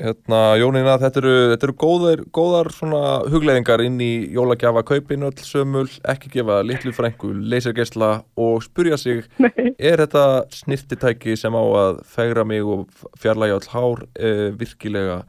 Hérna, 0.00 0.54
Jónína, 0.56 0.94
þetta 1.00 1.20
eru, 1.20 1.32
þetta 1.52 1.66
eru 1.66 1.74
góðar, 1.82 2.22
góðar 2.32 2.70
svona 2.72 3.00
hugleiðingar 3.28 3.82
inn 3.84 3.98
í 4.00 4.12
jólagjafa 4.32 4.82
kaupin 4.88 5.26
öll 5.28 5.44
sömul, 5.44 5.86
ekki 6.08 6.30
gefa 6.38 6.60
litlu 6.64 6.92
frængu, 6.96 7.34
leysirgeisla 7.52 8.10
og 8.40 8.62
spurja 8.64 8.96
sig, 9.00 9.26
Nei. 9.42 9.74
er 9.76 10.00
þetta 10.06 10.24
snirtitæki 10.56 11.36
sem 11.36 11.52
á 11.52 11.64
að 11.82 12.00
fegra 12.08 12.46
mig 12.48 12.64
og 12.64 12.88
fjarlæga 13.20 13.60
all 13.60 13.68
hár 13.74 14.06
e, 14.16 14.32
virkilega 14.56 15.20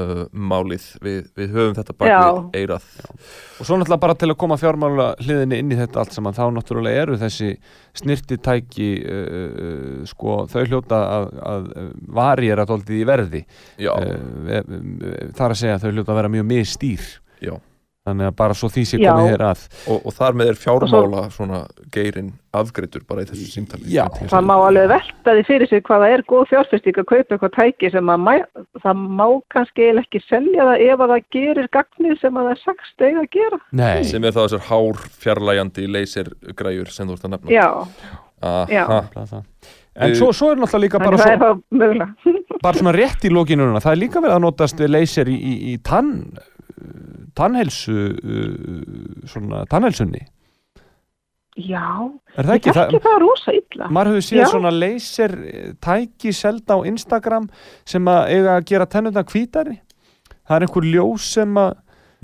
uh, 0.00 0.24
málið? 0.32 0.86
Við, 1.04 1.20
við 1.38 1.52
höfum 1.54 1.74
þetta 1.78 1.96
bak 1.98 2.10
Já. 2.10 2.20
við 2.22 2.60
eirað. 2.60 2.86
Og 3.58 3.68
svo 3.68 3.78
náttúrulega 3.80 4.02
bara 4.04 4.16
til 4.20 4.30
að 4.32 4.38
koma 4.44 4.58
fjármála 4.60 5.08
hliðinni 5.22 5.60
inn 5.62 5.74
í 5.74 5.78
þetta 5.78 6.02
allt 6.02 6.16
saman, 6.16 6.36
þá 6.36 6.44
náttúrulega 6.56 7.04
eru 7.04 7.18
þessi 7.20 7.50
snirtitæki, 8.00 8.88
uh, 9.04 10.00
sko, 10.10 10.38
þau 10.50 10.64
hljóta 10.64 11.02
að, 11.18 11.28
að 11.54 11.68
varjera 12.20 12.66
tóltið 12.70 13.00
í 13.00 13.04
verði. 13.12 13.44
Já, 13.78 13.92
Uh, 13.94 15.30
það 15.34 15.44
er 15.46 15.52
að 15.54 15.60
segja 15.60 15.76
að 15.78 15.86
þau 15.86 15.92
hljóta 15.94 16.12
að 16.12 16.18
vera 16.22 16.34
mjög 16.34 16.44
mistýr. 16.50 17.06
já. 17.44 17.54
Þannig 18.04 18.26
að 18.28 18.34
bara 18.36 18.52
svo 18.52 18.68
því 18.68 18.82
sé 18.84 18.98
komið 19.00 19.26
hér 19.30 19.42
að. 19.48 19.60
Og, 19.88 20.02
og 20.04 20.12
þar 20.12 20.34
með 20.36 20.48
er 20.50 20.58
fjármála 20.60 21.22
svona 21.32 21.60
geirin 21.94 22.26
afgreitur 22.52 23.04
bara 23.08 23.22
í 23.24 23.28
þessu 23.30 23.46
símtali. 23.48 23.86
Já. 23.88 24.02
Það 24.28 24.44
má 24.50 24.52
alveg 24.60 24.90
velta 24.92 25.32
því 25.38 25.44
fyrir 25.48 25.70
sig 25.70 25.80
hvað 25.86 26.04
það 26.04 26.16
er 26.16 26.24
góð 26.28 26.42
fjárfestík 26.50 27.00
að 27.00 27.06
kaupa 27.14 27.24
eitthvað 27.38 27.54
tæki 27.56 27.90
sem 27.94 28.12
að 28.12 28.26
mæ, 28.26 28.34
það 28.84 29.00
má 29.20 29.24
kannski 29.54 29.86
eiginlega 29.86 30.04
ekki 30.04 30.22
selja 30.26 30.66
það 30.68 30.84
ef 30.90 31.04
að 31.06 31.14
það 31.14 31.24
gerir 31.38 31.70
gagnið 31.78 32.20
sem 32.20 32.36
að 32.36 32.50
það 32.50 32.52
er 32.58 32.62
sagst 32.66 33.06
eiga 33.08 33.24
að 33.24 33.30
gera. 33.38 33.60
Nei, 33.80 34.04
Sem 34.12 34.28
er 34.28 34.36
þá 34.36 34.40
þessar 34.42 34.66
hár 34.68 35.02
fjarlægandi 35.24 35.88
leysirgræjur 35.96 36.92
sem 36.92 37.08
þú 37.08 37.16
ert 37.16 37.24
að 37.24 37.34
nefna. 37.38 37.54
Já, 37.56 37.68
Aha. 38.44 38.66
já. 38.68 38.84
það. 39.16 39.40
En 39.94 40.14
svo, 40.18 40.32
svo 40.34 40.50
er 40.50 40.58
náttúrulega 40.58 40.82
líka 40.82 40.98
bara, 40.98 41.18
það 41.20 41.36
svo, 41.38 41.40
það 41.40 41.80
mögulega. 41.80 42.58
bara 42.64 42.78
svona 42.80 42.92
rétt 42.96 43.24
í 43.24 43.30
lokinu 43.30 43.68
núna. 43.68 43.80
Það 43.80 43.92
er 43.94 44.00
líka 44.00 44.20
verið 44.24 44.34
að 44.36 44.42
notast 44.42 44.80
við 44.82 44.90
leysir 44.90 45.30
í, 45.30 45.36
í, 45.38 45.52
í 45.70 45.74
tann, 45.86 46.10
tannhelsu, 47.38 47.96
uh, 48.24 49.26
svona 49.30 49.64
tannhelsunni. 49.70 50.22
Já, 51.54 51.86
Er 52.34 52.48
það 52.48 52.50
ég 52.50 52.56
ekki? 52.58 52.72
þekki 52.74 52.98
það 53.04 53.20
rosa 53.22 53.52
illa. 53.54 53.86
Maður 53.94 54.08
hefur 54.10 54.24
séð 54.26 54.40
Já. 54.40 54.46
svona 54.50 54.72
laser 54.74 55.34
eh, 55.46 55.68
tæki 55.86 56.32
selda 56.34 56.74
á 56.74 56.78
Instagram 56.90 57.46
sem 57.86 58.08
að 58.10 58.32
eiga 58.34 58.56
að 58.58 58.64
gera 58.72 58.86
tennuna 58.90 59.22
hvítari. 59.22 59.76
Það 60.44 60.56
er 60.56 60.66
einhver 60.66 60.88
ljós 60.90 61.28
sem 61.36 61.54
að, 61.62 61.76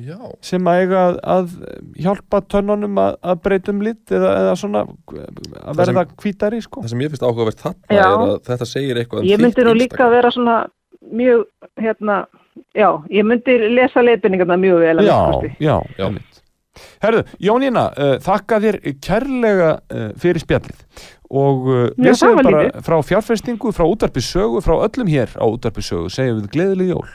Já. 0.03 0.16
sem 0.42 0.66
að 0.66 0.81
eiga 0.83 1.05
að, 1.05 1.20
að 1.37 1.55
hjálpa 2.03 2.40
tönnunum 2.50 2.98
að, 3.05 3.14
að 3.22 3.38
breyta 3.46 3.70
um 3.76 3.85
lit 3.87 4.11
eða, 4.18 4.33
eða 4.42 4.57
svona 4.64 4.83
að 4.83 4.98
Það 5.14 5.70
sem- 5.70 5.94
verða 5.94 6.05
hvítari 6.24 6.61
sko. 6.66 6.83
Það 6.83 6.90
sem 6.96 7.05
ég 7.07 7.14
finnst 7.14 7.29
áhugavert 7.31 7.62
þarna 7.62 8.00
Já. 8.00 8.03
er 8.11 8.26
að 8.26 8.37
þetta 8.50 8.66
segir 8.72 8.96
eitthvað 9.05 9.22
um 9.22 9.31
Ég 9.31 9.38
myndi 9.46 9.62
nú 9.68 9.76
líka 9.79 9.94
Instagram. 9.94 10.11
vera 10.18 10.35
svona 10.35 10.59
mjög, 11.22 11.46
hérna, 11.79 12.18
já, 12.76 12.88
ég 13.12 13.24
myndi 13.26 13.56
lesa 13.76 14.02
leiðbendingarna 14.04 14.56
mjög 14.60 14.82
vel 14.84 15.04
Já, 15.06 15.16
já, 15.60 15.76
Já. 15.98 16.06
einmitt. 16.08 16.42
Herðu, 17.02 17.24
Jónína, 17.42 17.86
uh, 17.98 18.12
þakka 18.24 18.60
þér 18.62 18.78
kærlega 19.04 19.70
uh, 19.92 20.04
fyrir 20.22 20.40
spjallið 20.40 20.84
og 21.30 21.66
uh, 21.70 21.80
Já, 22.00 22.12
segjum 22.16 22.38
var 22.38 22.46
bara 22.48 22.62
lítið. 22.66 22.84
frá 22.86 22.96
fjárfestingu, 23.10 23.72
frá 23.76 23.84
útarpi 23.90 24.22
sögu, 24.24 24.62
frá 24.64 24.76
öllum 24.86 25.10
hér 25.10 25.34
á 25.36 25.44
útarpi 25.50 25.82
sögu, 25.84 26.08
segjum 26.14 26.40
við 26.40 26.48
gleðileg 26.54 26.92
jól. 26.94 27.08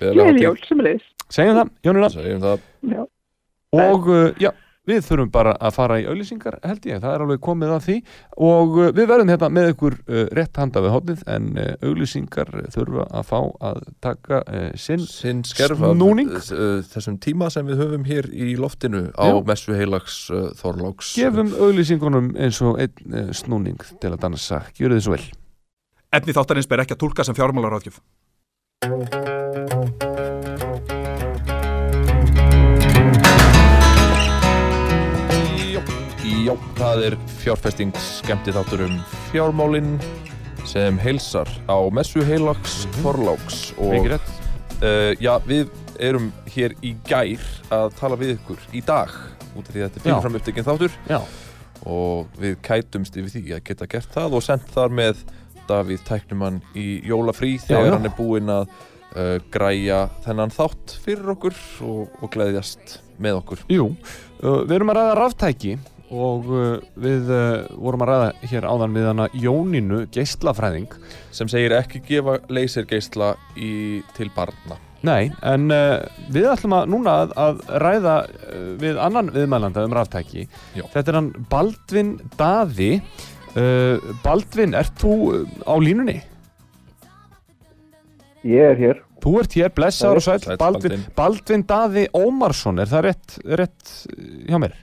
Gleðileg 0.00 0.42
jól, 0.44 0.56
sem 0.64 0.80
er 0.80 0.86
leiðis. 0.90 1.08
Segjum 1.30 1.58
það, 1.60 1.72
Jónína. 1.86 2.08
Segjum 2.14 2.44
það. 2.44 2.62
Já. 2.94 3.02
Og 3.80 4.08
uh, 4.10 4.30
já, 4.42 4.50
við 4.88 5.02
þurfum 5.04 5.30
bara 5.32 5.52
að 5.60 5.74
fara 5.76 5.98
í 6.00 6.06
auðlýsingar 6.08 6.56
held 6.64 6.86
ég, 6.88 7.00
það 7.02 7.14
er 7.14 7.24
alveg 7.24 7.42
komið 7.44 7.74
að 7.74 7.82
því 7.86 7.96
og 8.48 8.78
uh, 8.78 8.86
við 8.96 9.10
verðum 9.10 9.32
hérna 9.32 9.50
með 9.52 9.72
ykkur 9.74 9.96
uh, 9.98 10.22
rétt 10.38 10.60
handa 10.60 10.84
við 10.84 10.94
hóttið 10.94 11.24
en 11.34 11.50
uh, 11.54 11.72
auðlýsingar 11.84 12.52
þurfa 12.74 13.06
að 13.20 13.26
fá 13.30 13.38
að 13.70 13.82
taka 14.00 14.42
sinn 14.80 15.04
af 15.04 15.76
Snúning. 15.76 16.32
þessum 16.90 17.18
tíma 17.22 17.50
sem 17.52 17.68
við 17.68 17.84
höfum 17.84 18.06
hér 18.08 18.30
í 18.32 18.54
loftinu 18.60 19.08
á 19.14 19.28
Já. 19.28 19.36
messu 19.46 19.76
heilags 19.76 20.22
Þorláks 20.60 21.12
gefum 21.18 21.52
auðlýsingunum 21.58 22.32
eins 22.40 22.60
og 22.64 22.80
einn 22.80 23.30
snúning 23.36 23.80
til 24.00 24.14
að 24.14 24.22
dansa, 24.24 24.64
gjöru 24.78 24.98
þið 24.98 25.06
svo 25.06 25.16
vel 25.18 25.28
Efni 26.10 26.34
þáttarins 26.34 26.66
ber 26.66 26.82
ekki 26.82 26.96
að 26.96 27.02
tólka 27.04 27.26
sem 27.26 27.36
fjármálaráðgjöf. 27.38 28.02
Já, 36.50 36.56
það 36.78 37.02
er 37.06 37.16
fjárfesting 37.40 37.98
skemmti 38.02 38.52
þáttur 38.54 38.82
um 38.88 38.94
fjármálin 39.30 39.90
sem 40.66 40.96
heilsar 40.98 41.48
á 41.70 41.78
messu 41.94 42.24
heilags 42.26 42.86
Þorláks 43.00 43.58
og 43.78 43.92
Mikið 43.94 44.14
rétt. 44.14 44.32
uh, 44.82 45.12
já, 45.20 45.34
við 45.46 45.70
erum 46.00 46.30
hér 46.50 46.74
í 46.82 46.94
gær 47.06 47.44
að 47.70 47.94
tala 48.00 48.18
við 48.18 48.32
ykkur 48.38 48.64
í 48.74 48.82
dag 48.82 49.12
út 49.54 49.68
af 49.68 49.70
því 49.70 49.84
að 49.84 49.86
þetta 49.86 50.00
er 50.00 50.06
fyrirfram 50.06 50.38
upptekinn 50.40 50.66
þáttur. 50.66 50.96
Já, 51.10 51.20
og 51.86 52.40
við 52.40 52.56
kætumst 52.66 53.20
yfir 53.20 53.34
því 53.36 53.44
að 53.56 53.62
geta 53.70 53.88
gert 53.94 54.16
það 54.16 54.36
og 54.38 54.44
sendt 54.46 54.74
þar 54.74 54.96
með 55.02 55.22
Davíð 55.70 56.02
tæknumann 56.08 56.58
í 56.74 56.88
jólafrí 57.06 57.52
þegar 57.62 57.92
já. 57.92 57.94
hann 57.94 58.10
er 58.10 58.16
búinn 58.16 58.50
að 58.50 58.66
uh, 59.14 59.36
græja 59.54 60.02
þennan 60.26 60.50
þátt 60.54 60.98
fyrir 61.04 61.30
okkur 61.36 61.54
og, 61.86 62.18
og 62.18 62.34
gleðjast 62.34 62.98
með 63.22 63.38
okkur. 63.44 63.64
Jú, 63.70 63.88
uh, 64.42 64.60
við 64.64 64.80
erum 64.80 64.90
að 64.96 64.98
ræða 64.98 65.16
ráftæki 65.20 65.78
og 66.10 66.50
uh, 66.50 66.76
við 67.00 67.30
uh, 67.32 67.70
vorum 67.78 68.04
að 68.04 68.12
ræða 68.12 68.52
hér 68.52 68.68
áðan 68.68 68.94
við 68.98 69.08
hana 69.10 69.26
Jónínu 69.32 70.04
geislafræðing 70.14 70.94
sem 71.34 71.50
segir 71.50 71.74
ekki 71.78 72.02
gefa 72.06 72.38
lasergeisla 72.52 73.34
í, 73.56 74.02
til 74.18 74.30
barna 74.36 74.78
Nei, 75.06 75.30
en 75.46 75.70
uh, 75.72 76.02
við 76.28 76.50
ætlum 76.50 76.76
að 76.76 76.90
núna 76.92 77.16
að, 77.22 77.36
að 77.40 77.60
ræða 77.80 78.16
uh, 78.28 78.64
við 78.82 78.98
annan 79.00 79.30
viðmælanda 79.32 79.86
um 79.88 79.94
ráftæki 79.96 80.46
Já. 80.76 80.84
Þetta 80.92 81.06
er 81.06 81.20
hann 81.20 81.30
Baldvin 81.52 82.16
Daði 82.36 82.90
uh, 82.98 84.10
Baldvin, 84.24 84.76
ert 84.78 84.98
þú 85.00 85.14
uh, 85.30 85.46
á 85.64 85.74
línunni? 85.80 86.18
Ég 88.46 88.72
er 88.72 88.78
hér. 88.78 89.00
Þú 89.20 89.34
ert 89.42 89.56
hér, 89.58 89.72
blessaður 89.76 90.20
og 90.20 90.24
Sæll, 90.24 90.56
Baldvin, 90.60 91.02
Baldvin. 91.16 91.64
Daði 91.68 92.06
Ómarsson, 92.16 92.80
er 92.80 92.88
það 92.88 93.04
rétt, 93.10 93.34
rétt 93.60 93.90
hjá 94.48 94.56
mér? 94.62 94.78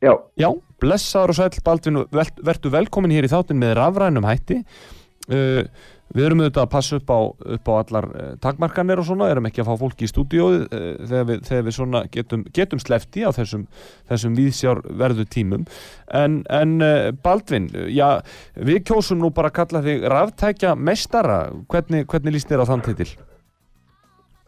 Já, 0.00 0.14
Já, 0.40 0.48
blessaður 0.80 1.34
og 1.34 1.36
sæll 1.36 1.62
Baldvin, 1.64 2.02
vel, 2.14 2.26
vertu 2.46 2.72
velkomin 2.72 3.12
hér 3.12 3.28
í 3.28 3.32
þáttin 3.32 3.60
með 3.60 3.76
rafrænum 3.80 4.28
hætti 4.28 4.62
uh, 4.62 5.64
Við 6.10 6.24
erum 6.26 6.40
auðvitað 6.42 6.64
að 6.64 6.70
passa 6.72 6.96
upp 6.98 7.10
á, 7.14 7.20
upp 7.54 7.68
á 7.70 7.74
allar 7.76 8.06
uh, 8.10 8.30
takmarkanir 8.42 8.98
og 8.98 9.06
svona, 9.06 9.28
erum 9.30 9.46
ekki 9.46 9.62
að 9.62 9.68
fá 9.68 9.82
fólki 9.84 10.08
í 10.08 10.10
stúdíóið 10.10 10.64
uh, 10.64 10.86
þegar, 11.04 11.28
við, 11.28 11.44
þegar 11.46 11.66
við 11.68 11.76
svona 11.76 12.02
getum, 12.16 12.44
getum 12.56 12.82
slefti 12.82 13.22
á 13.22 13.30
þessum, 13.36 13.68
þessum 14.10 14.40
viðsjár 14.40 14.82
verðu 15.04 15.28
tímum 15.30 15.68
en, 16.10 16.40
en 16.50 16.76
uh, 16.82 17.12
Baldvin, 17.22 17.70
já, 17.92 18.24
við 18.58 18.82
kjósum 18.90 19.22
nú 19.22 19.30
bara 19.36 19.52
að 19.52 19.58
kalla 19.60 19.84
þig 19.86 20.08
ráftækja 20.10 20.74
mestara, 20.80 21.42
hvernig, 21.70 22.08
hvernig 22.10 22.40
líst 22.40 22.50
þér 22.50 22.64
á 22.66 22.70
þann 22.72 22.88
titil? 22.90 23.12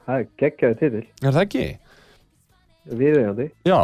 það 0.06 0.18
er 0.18 0.28
geggjaði 0.40 0.78
titill. 0.80 1.04
Er 1.22 1.34
það 1.34 1.44
ekki? 1.46 1.66
Viðeigandi. 2.82 3.44
Já, 3.68 3.78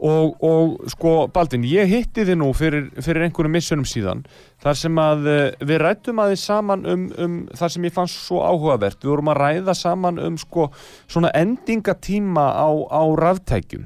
og, 0.00 0.44
og 0.44 0.86
sko 0.88 1.14
Baldvin, 1.34 1.66
ég 1.68 1.90
hitti 1.90 2.24
þið 2.24 2.38
nú 2.40 2.46
fyrir, 2.56 2.86
fyrir 2.96 3.26
einhverjum 3.26 3.52
missunum 3.52 3.88
síðan 3.88 4.22
þar 4.64 4.78
sem 4.80 5.00
að 5.02 5.28
eh, 5.28 5.66
við 5.68 5.82
rættum 5.82 6.22
aðeins 6.22 6.46
saman 6.48 6.86
um, 6.88 7.02
um 7.20 7.34
það 7.52 7.74
sem 7.74 7.88
ég 7.90 7.96
fannst 7.98 8.22
svo 8.24 8.40
áhugavert 8.40 9.04
við 9.04 9.12
vorum 9.12 9.32
að 9.34 9.42
ræða 9.42 9.74
saman 9.76 10.22
um 10.24 10.38
sko 10.40 10.70
svona 11.04 11.32
endingatíma 11.36 12.46
á, 12.56 12.68
á 12.88 13.02
ráftækjum 13.20 13.84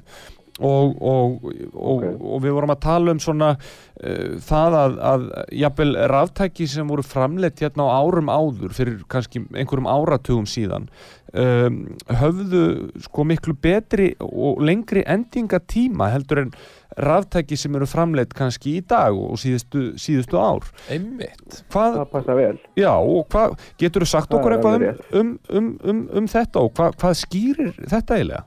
og, 0.63 1.03
og, 1.03 1.45
og, 1.75 1.97
Ok. 1.97 2.05
og 2.21 2.43
við 2.45 2.55
vorum 2.55 2.73
að 2.75 2.83
tala 2.85 3.15
um 3.15 3.21
svona 3.23 3.49
uh, 3.57 4.35
það 4.47 4.77
að, 4.79 4.97
að 5.11 5.25
jafnvel 5.63 5.93
ráftæki 6.13 6.69
sem 6.71 6.89
voru 6.89 7.05
framleitt 7.07 7.63
hérna 7.65 7.89
á 7.89 7.99
árum 7.99 8.31
áður 8.31 8.77
fyrir 8.77 9.01
kannski 9.11 9.43
einhverjum 9.51 9.91
áratugum 9.91 10.47
síðan 10.47 10.87
um, 11.33 11.81
höfðu 12.21 12.63
sko 13.07 13.25
miklu 13.29 13.55
betri 13.63 14.13
og 14.23 14.63
lengri 14.65 15.05
endingatíma 15.09 16.11
heldur 16.13 16.45
en 16.45 16.55
ráftæki 17.01 17.57
sem 17.57 17.75
eru 17.79 17.87
framleitt 17.89 18.35
kannski 18.37 18.77
í 18.79 18.83
dag 18.85 19.17
og 19.17 19.39
síðustu, 19.41 19.93
síðustu 20.01 20.37
ár 20.37 20.67
einmitt 20.93 21.63
hvað, 21.73 22.01
Það 22.03 22.11
passa 22.13 22.37
vel. 22.37 22.59
já 22.77 22.93
og 22.93 23.23
hvað 23.33 23.55
getur 23.81 24.05
þú 24.05 24.11
sagt 24.13 24.29
Það 24.29 24.41
okkur 24.41 24.57
eitthvað 24.57 24.83
um, 24.83 24.99
um, 25.23 25.31
um, 25.49 25.71
um, 25.89 26.03
um 26.21 26.29
þetta 26.29 26.67
og 26.67 26.75
hvað, 26.77 26.99
hvað 27.01 27.17
skýrir 27.23 27.73
þetta 27.81 28.19
eiginlega? 28.19 28.45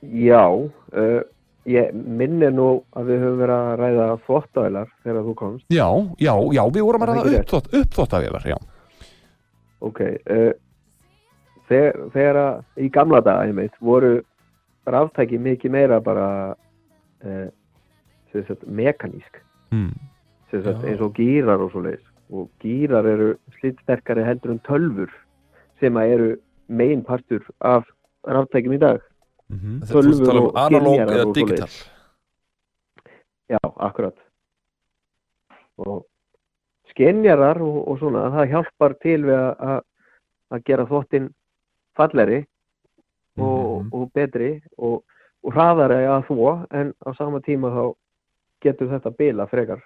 Já, 0.00 0.46
uh, 0.48 1.20
ég 1.68 1.92
minni 1.92 2.48
nú 2.56 2.70
að 2.96 3.10
við 3.12 3.24
höfum 3.26 3.40
verið 3.42 3.56
að 3.58 3.74
ræða 3.82 4.06
þvottavælar 4.24 4.92
þegar 5.04 5.26
þú 5.26 5.34
komst. 5.36 5.64
Já, 5.68 5.86
já, 6.16 6.32
já, 6.56 6.62
við 6.72 6.86
vorum 6.88 7.04
að 7.04 7.10
ræða 7.10 7.42
uppþóttavélar, 7.82 8.46
já. 8.48 8.56
Ok, 9.84 10.00
uh, 10.00 10.52
þegar, 11.70 11.98
þegar 12.14 12.38
að 12.42 12.84
í 12.84 12.90
gamla 12.92 13.20
daga, 13.24 13.46
ég 13.48 13.56
meit, 13.56 13.76
voru 13.80 14.12
ráftæki 14.90 15.38
mikið 15.40 15.70
meira 15.74 16.00
bara 16.02 16.26
sem 18.32 18.44
sagt, 18.46 18.66
mekanísk. 18.66 19.40
Mm. 19.74 19.92
Sem 20.50 20.62
sagt, 20.64 20.84
eins 20.86 21.02
og 21.04 21.14
gýrar 21.18 21.62
og 21.62 21.70
svo 21.72 21.82
leiðis. 21.84 22.06
Og 22.30 22.48
gýrar 22.62 23.06
eru 23.10 23.32
slitsterkari 23.58 24.22
heldur 24.26 24.54
en 24.54 24.60
tölfur 24.66 25.10
sem 25.80 25.96
að 25.98 26.12
eru 26.14 26.28
megin 26.70 27.02
partur 27.06 27.42
af 27.60 27.86
ráftækjum 28.26 28.76
í 28.76 28.82
dag. 28.82 29.00
Mm 29.50 29.80
tala 29.90 30.38
um 30.38 30.46
og 30.46 30.58
analóg 30.62 31.00
eða 31.02 31.26
og 31.26 31.34
digital. 31.34 31.72
Já, 33.50 33.58
akkurat. 33.82 34.14
Og 35.78 36.04
skenjarar 36.92 37.58
og, 37.62 37.80
og 37.88 37.98
svona, 37.98 38.28
það 38.30 38.52
hjálpar 38.54 38.94
til 39.02 39.20
við 39.26 39.34
að- 39.38 39.56
að 39.60 39.80
að 40.50 40.64
gera 40.66 40.86
þvottin 40.86 41.28
falleri 41.96 42.44
og, 43.38 43.84
Mhm. 43.84 43.90
og 43.92 44.12
betri 44.12 44.60
og, 44.78 45.02
og 45.44 45.52
hraðari 45.54 46.04
að 46.06 46.26
þvó 46.28 46.66
en 46.74 46.92
á 47.06 47.10
sama 47.16 47.40
tíma 47.40 47.70
þá 47.72 47.94
getur 48.62 48.88
þetta 48.88 49.16
bila 49.16 49.46
frekar 49.46 49.80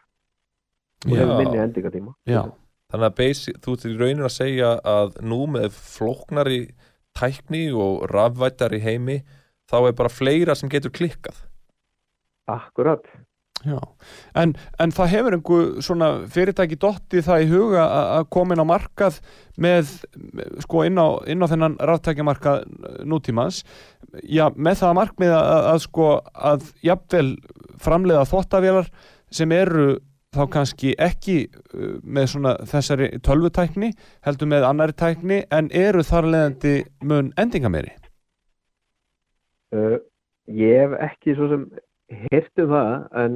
og 1.06 1.12
Já. 1.12 1.18
hefur 1.20 1.38
minni 1.38 1.58
endingatíma. 1.58 2.14
Já, 2.26 2.50
Þannig 2.92 3.10
að 3.10 3.16
basic, 3.16 3.56
þú 3.60 3.72
ert 3.72 3.84
í 3.84 3.96
raunin 3.98 4.24
að 4.24 4.34
segja 4.34 4.80
að 4.84 5.16
nú 5.22 5.46
með 5.50 5.70
flóknari 5.72 6.74
tækni 7.14 7.72
og 7.74 8.08
rafvættari 8.10 8.80
heimi 8.80 9.22
þá 9.70 9.88
er 9.88 9.92
bara 9.92 10.08
fleira 10.08 10.54
sem 10.54 10.68
getur 10.68 10.90
klikkað 10.90 11.44
Akkurat. 12.46 13.04
Já. 13.64 13.78
En, 14.36 14.54
en 14.78 14.92
það 14.94 15.12
hefur 15.14 15.36
einhver 15.38 15.82
svona 15.86 16.08
fyrirtæki 16.30 16.78
dottið 16.82 17.26
það 17.28 17.44
í 17.44 17.50
huga 17.52 17.84
að- 17.88 18.28
koma 18.36 18.54
inn 18.56 18.64
á 18.64 18.72
markað 18.72 19.20
með, 19.56 19.92
sko, 20.64 20.84
inn 20.88 21.00
á, 21.00 21.08
inn 21.30 21.42
á 21.44 21.50
þennan 21.50 21.76
ráttækjamarkað 21.80 22.64
nútímans, 23.08 23.62
já, 24.22 24.48
með 24.56 24.80
það 24.82 24.90
að 24.90 24.98
markmið 25.00 25.36
að, 25.38 25.68
að 25.74 25.78
sko, 25.88 26.08
að 26.34 26.66
jafnvel 26.84 27.28
framleiða 27.82 28.26
þvottavélar 28.30 28.90
sem 29.34 29.52
eru 29.52 29.86
þá 30.34 30.44
kannski 30.50 30.94
ekki 30.98 31.36
uh, 31.46 31.98
með 32.02 32.24
svona 32.32 32.56
þessari 32.66 33.06
tölvutækni 33.22 33.92
heldur 34.26 34.48
með 34.50 34.64
annari 34.66 34.94
tækni 34.98 35.44
en 35.54 35.68
eru 35.70 36.02
þar 36.02 36.26
leðandi 36.32 36.76
mun 37.06 37.32
endingameiri 37.38 37.92
Uh, 39.74 39.96
ég 40.46 40.76
hef 40.84 40.92
ekki 41.02 41.32
svo 41.34 41.48
sem 41.50 41.62
heyrt 42.30 42.60
um 42.62 42.68
það 42.70 42.90
en 43.24 43.32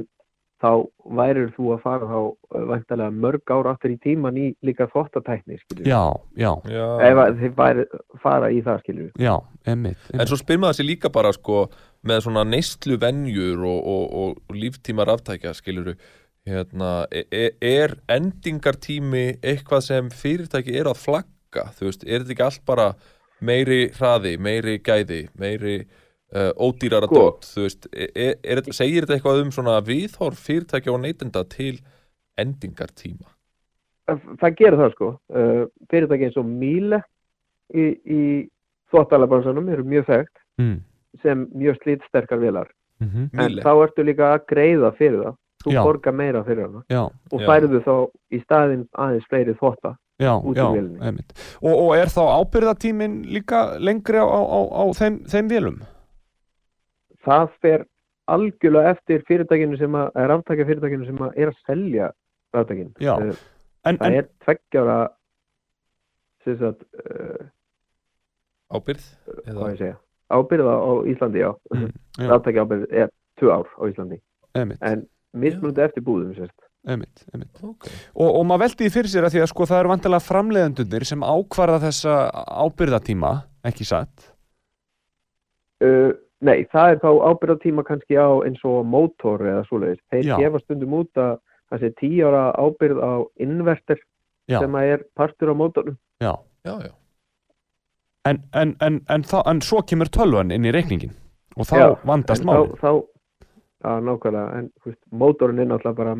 þá 0.59 0.71
værir 1.19 1.51
þú 1.55 1.69
að 1.75 1.81
fara 1.85 2.07
þá 2.09 2.17
uh, 2.19 2.63
væntalega 2.69 3.15
mörg 3.15 3.53
ára 3.55 3.73
aftur 3.75 3.93
í 3.93 3.99
tíman 4.03 4.37
í 4.39 4.47
líka 4.65 4.89
þvottatækni 4.91 5.59
skilur. 5.61 5.87
Já, 5.87 6.01
já, 6.35 6.51
Já. 6.67 6.87
Ef 7.07 7.21
þið 7.39 7.53
væri 7.61 7.85
fara 8.23 8.49
í 8.51 8.61
það 8.65 8.81
skilur. 8.83 9.11
já, 9.19 9.35
emmitt 9.65 10.09
En 10.13 10.27
svo 10.27 10.39
spyr 10.41 10.59
maður 10.59 10.79
sér 10.81 10.89
líka 10.89 11.11
bara 11.13 11.31
sko 11.35 11.67
með 12.03 12.25
svona 12.27 12.43
neyslu 12.47 12.97
venjur 12.99 13.63
og, 13.67 13.79
og, 13.79 14.03
og, 14.23 14.41
og 14.49 14.55
líftíma 14.55 15.07
ráftækja 15.07 15.53
skiluru 15.57 15.95
hérna, 16.49 17.05
e- 17.11 17.27
e- 17.31 17.55
er 17.61 17.95
endingartími 18.09 19.39
eitthvað 19.43 19.81
sem 19.85 20.09
fyrirtæki 20.09 20.75
er 20.79 20.87
að 20.89 21.01
flagga 21.03 21.65
þú 21.77 21.89
veist, 21.89 22.03
er 22.07 22.23
þetta 22.23 22.35
ekki 22.35 22.45
allt 22.47 22.63
bara 22.65 22.87
meiri 23.41 23.89
hraði, 23.95 24.35
meiri 24.41 24.79
gæði 24.83 25.21
meiri 25.39 25.75
uh, 26.35 26.51
ódýrara 26.57 27.09
Sko. 27.09 27.15
dót 27.15 27.49
þú 27.49 27.65
veist, 27.65 27.89
er, 27.93 28.35
er, 28.43 28.61
segir 28.71 29.05
þetta 29.05 29.17
eitthvað 29.17 29.43
um 29.45 29.51
svona 29.55 29.79
viðhorf 29.85 30.39
fyrirtækja 30.47 30.93
og 30.93 31.01
neytenda 31.05 31.43
til 31.49 31.77
endingartíma 32.39 33.35
Það 34.09 34.55
gerir 34.57 34.79
það 34.79 34.93
sko. 34.95 35.07
Uh, 35.29 35.63
fyrirtæki 35.91 36.25
eins 36.25 36.37
og 36.41 36.47
Míle 36.49 36.97
í, 37.77 37.83
í 38.09 38.21
þvottalabransanum 38.89 39.67
eru 39.69 39.83
mjög 39.85 40.07
þekkt 40.07 40.39
mm. 40.57 40.77
sem 41.21 41.43
mjög 41.53 41.77
slitsterkar 41.83 42.41
velar 42.41 42.71
Mhm. 42.99 43.29
en 43.31 43.45
Míle. 43.51 43.61
þá 43.63 43.71
ertu 43.85 44.03
líka 44.03 44.25
að 44.35 44.41
greiða 44.49 44.89
fyrir 44.97 45.21
það 45.23 45.35
þú 45.63 45.71
Já. 45.71 45.83
borga 45.83 46.11
meira 46.11 46.43
fyrir 46.43 46.65
hana 46.67 46.81
Já, 46.91 47.03
og 47.31 47.39
Já. 47.39 47.45
færðu 47.47 47.79
þá 47.85 47.93
í 48.31 48.39
staðinn 48.43 48.87
aðeins 48.91 49.27
fleiri 49.29 49.53
þvotta 49.55 49.95
já, 50.19 50.33
já, 50.55 50.65
og, 51.61 51.73
og 51.79 51.95
er 51.95 52.11
þá 52.11 52.23
ábyrðatíminn 52.43 53.15
líka 53.31 53.79
lengri 53.79 54.19
á, 54.19 54.27
á, 54.27 54.39
á, 54.39 54.59
á 54.67 54.83
þeim, 54.99 55.19
þeim 55.31 55.47
vélum? 55.47 55.79
Það 57.25 57.47
fer 57.63 57.85
algjörlega 58.29 58.91
eftir 58.95 59.23
fyrirtækinu 59.27 59.77
sem 59.79 59.95
að, 59.97 60.11
er 60.21 60.33
aftaka 60.35 60.65
fyrirtækinu 60.69 61.07
sem 61.07 61.23
að 61.25 61.39
er 61.41 61.51
að 61.53 61.61
selja 61.67 62.11
ráttækin 62.55 62.91
Já. 63.01 63.13
En, 63.87 63.97
það 63.97 64.05
en, 64.09 64.17
er 64.19 64.27
tveggjára 64.45 64.97
sem 66.45 66.57
sagt, 66.59 66.83
uh, 66.99 67.47
ábyrð 68.75 69.05
hvað 69.25 69.51
eða, 69.55 69.69
ég 69.73 69.81
segja? 69.81 69.97
Ábyrða 70.29 70.73
á 70.77 70.91
Íslandi, 71.09 71.41
já, 71.41 71.51
Mm, 71.73 71.91
já. 72.21 72.27
ráttæki 72.29 72.61
ábyrð 72.63 72.85
er 73.03 73.09
tvö 73.41 73.53
ár 73.55 73.67
á 73.79 73.83
Íslandi. 73.89 74.19
Einmitt, 74.57 74.81
en 74.85 75.05
mismunandi 75.33 75.81
eftir 75.87 76.03
búðum 76.05 76.35
sérst. 76.37 76.55
einmitt, 76.89 77.23
einmitt. 77.33 77.59
Ok, 77.65 77.87
og, 78.15 78.29
og 78.39 78.45
maður 78.47 78.63
veldi 78.67 78.85
því 78.85 78.91
fyrir 78.93 79.11
sér 79.13 79.25
að 79.27 79.33
því 79.35 79.41
að 79.43 79.49
sko 79.51 79.65
það 79.69 79.79
eru 79.83 79.91
vantilega 79.93 80.25
framleiðendunir 80.27 81.05
sem 81.09 81.25
ákvarða 81.27 81.79
þessa 81.87 82.13
ábyrðatíma 82.65 83.31
ekki 83.69 83.85
satt? 83.89 84.29
Uh, 85.83 86.11
nei, 86.45 86.63
það 86.71 86.93
er 86.93 86.99
þá 87.03 87.09
ábyrðatíma 87.31 87.83
kannski 87.87 88.15
á 88.19 88.29
eins 88.47 88.61
og 88.67 88.85
mótor 88.87 89.41
eða 89.43 89.65
svoleiðis. 89.67 90.01
Þeir 90.13 90.25
Já. 90.29 90.35
gefa 90.39 90.61
stundum 90.63 90.93
út 91.01 91.19
að 91.19 91.33
það 91.69 91.83
sé 91.83 91.89
tíu 91.99 92.27
ára 92.29 92.43
ábyrð 92.57 93.01
á 93.03 93.13
inverter 93.43 93.99
Já. 94.49 94.59
sem 94.63 94.75
að 94.79 94.93
er 94.95 95.03
partur 95.19 95.51
á 95.51 95.55
mótornum. 95.55 95.97
já. 96.23 96.33
já, 96.65 96.73
já 96.87 96.91
En, 98.27 98.41
en, 98.53 98.75
en, 98.83 98.97
en, 99.09 99.23
þá, 99.23 99.37
en 99.47 99.61
svo 99.63 99.79
kemur 99.87 100.09
tölvan 100.11 100.51
inn 100.51 100.65
í 100.67 100.73
reikningin 100.75 101.13
og 101.55 101.65
þá 101.69 101.75
Já, 101.79 101.85
vandast 102.05 102.43
En 102.43 102.49
málið 102.49 102.73
Þá, 102.75 102.81
þá, 102.81 102.91
já, 103.79 103.93
nákvæmlega, 104.05 104.57
en 104.59 104.65
þú 104.75 104.89
veist, 104.91 104.99
mótorinn 105.21 105.61
er 105.63 105.69
náttúrulega 105.69 105.97
bara, 106.01 106.15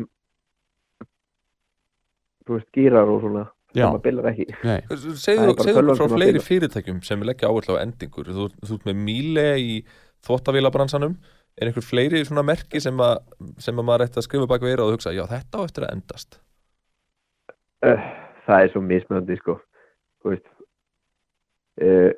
þú 2.48 2.56
veist, 2.56 2.68
gýrar 2.76 3.10
og 3.12 3.20
svona, 3.24 3.44
Já, 3.76 3.84
sem 3.84 3.98
að 3.98 4.04
bilar 4.08 4.30
ekki. 4.32 4.46
segðu 5.26 5.44
er 5.44 5.52
okkur 5.52 5.90
frá 6.00 6.08
fleiri 6.16 6.42
fyrirtækjum 6.42 7.02
sem 7.06 7.22
leggja 7.28 7.50
áherslu 7.52 7.76
á 7.78 7.82
endingur 7.84 8.32
þú, 8.32 8.48
þú 8.64 8.78
ert 8.78 8.88
með 8.88 9.02
Míle 9.06 9.46
í 9.60 9.76
þvottavélabransanum 10.26 11.16
er 11.60 11.68
einhver 11.68 11.84
fleiri 11.84 12.22
svona 12.24 12.44
merki 12.46 12.80
sem 12.82 12.96
að, 13.02 13.20
sem 13.62 13.76
að 13.76 13.86
maður 13.88 14.06
ætti 14.06 14.20
að 14.20 14.26
skrifa 14.28 14.48
bak 14.50 14.64
við 14.64 14.74
eyrað 14.74 14.88
og 14.90 14.96
hugsa, 14.96 15.14
já 15.16 15.24
þetta 15.30 15.60
á 15.60 15.66
eftir 15.66 15.86
að 15.86 15.94
endast. 15.96 16.40
Uh, 17.80 18.08
það 18.46 18.64
er 18.64 18.72
svo 18.72 18.82
mismöndi, 18.84 19.36
sko, 19.40 19.56
þú 20.20 20.34
veist. 20.34 20.50
Uh, 21.80 22.10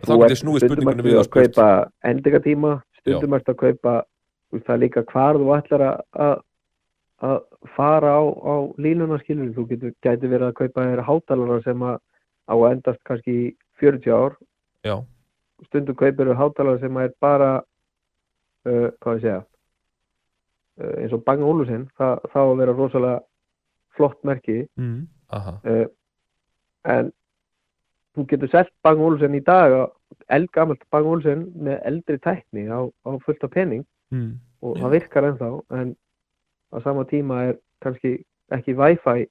Þá 0.00 0.14
getur 0.22 0.38
snúið 0.40 0.64
ertu 0.64 1.04
við 1.04 1.18
að 1.20 1.32
kaupa 1.34 1.66
endingatíma, 2.08 2.76
stundum 3.00 3.36
ertu 3.36 3.52
að 3.52 3.58
kaupa, 3.64 3.96
það 4.54 4.70
er 4.74 4.80
líka 4.80 5.02
hvar 5.10 5.36
þú 5.36 5.50
ætlar 5.58 5.84
að, 5.86 6.38
að, 7.20 7.42
fara 7.76 8.14
á, 8.16 8.22
á 8.24 8.54
línuna, 8.80 9.18
skilur, 9.20 9.50
þú 9.56 9.66
getur, 9.74 9.92
gæti 10.00 10.30
verið 10.30 10.46
að 10.48 10.56
kaupa 10.62 10.86
þér 10.88 11.04
hátalara 11.04 11.58
sem 11.66 11.84
að 11.84 11.98
á 12.50 12.54
að 12.56 12.70
endast 12.70 13.02
kannski 13.06 13.34
í 13.36 13.48
40 13.82 14.16
ár. 14.16 14.38
Já, 14.88 14.94
stundum 15.68 15.96
kaupir 15.98 16.26
við 16.30 16.38
hátalara 16.40 16.80
sem 16.80 16.96
er 17.02 17.12
bara 17.20 17.50
uh, 17.60 18.88
hvað 19.00 19.16
ég 19.18 19.22
segja 19.24 19.38
uh, 20.80 20.94
eins 21.02 21.12
og 21.16 21.24
Bang 21.26 21.42
Olufsen 21.44 21.88
það, 21.98 22.20
á 22.32 22.40
að 22.40 22.56
vera 22.62 22.74
rosalega 22.76 23.20
flott 23.96 24.20
merki 24.24 24.58
mm. 24.78 25.00
aha, 25.36 25.56
uh, 25.64 25.86
en 26.96 27.10
þú 28.16 28.24
getur 28.32 28.50
selt 28.52 28.72
Bang 28.82 29.00
Olufsen 29.04 29.34
í 29.38 29.42
dag 29.46 29.76
eldgamalt 30.32 30.82
Bang 30.90 31.06
Olufsen 31.06 31.46
með 31.54 31.80
eldri 31.86 32.18
tækni 32.18 32.66
á, 32.70 32.80
á 32.86 33.10
fullt 33.26 33.44
af 33.44 33.50
pening 33.56 33.86
Mm. 34.10 34.40
og 34.66 34.74
Já. 34.74 34.80
það 34.82 34.90
virkar 34.90 35.24
ennþá 35.28 35.48
en 35.78 35.90
á 36.74 36.76
sama 36.82 37.04
tíma 37.06 37.36
er 37.46 37.52
kannski 37.80 38.10
ekki 38.50 38.72
Wi-Fi 38.74 39.28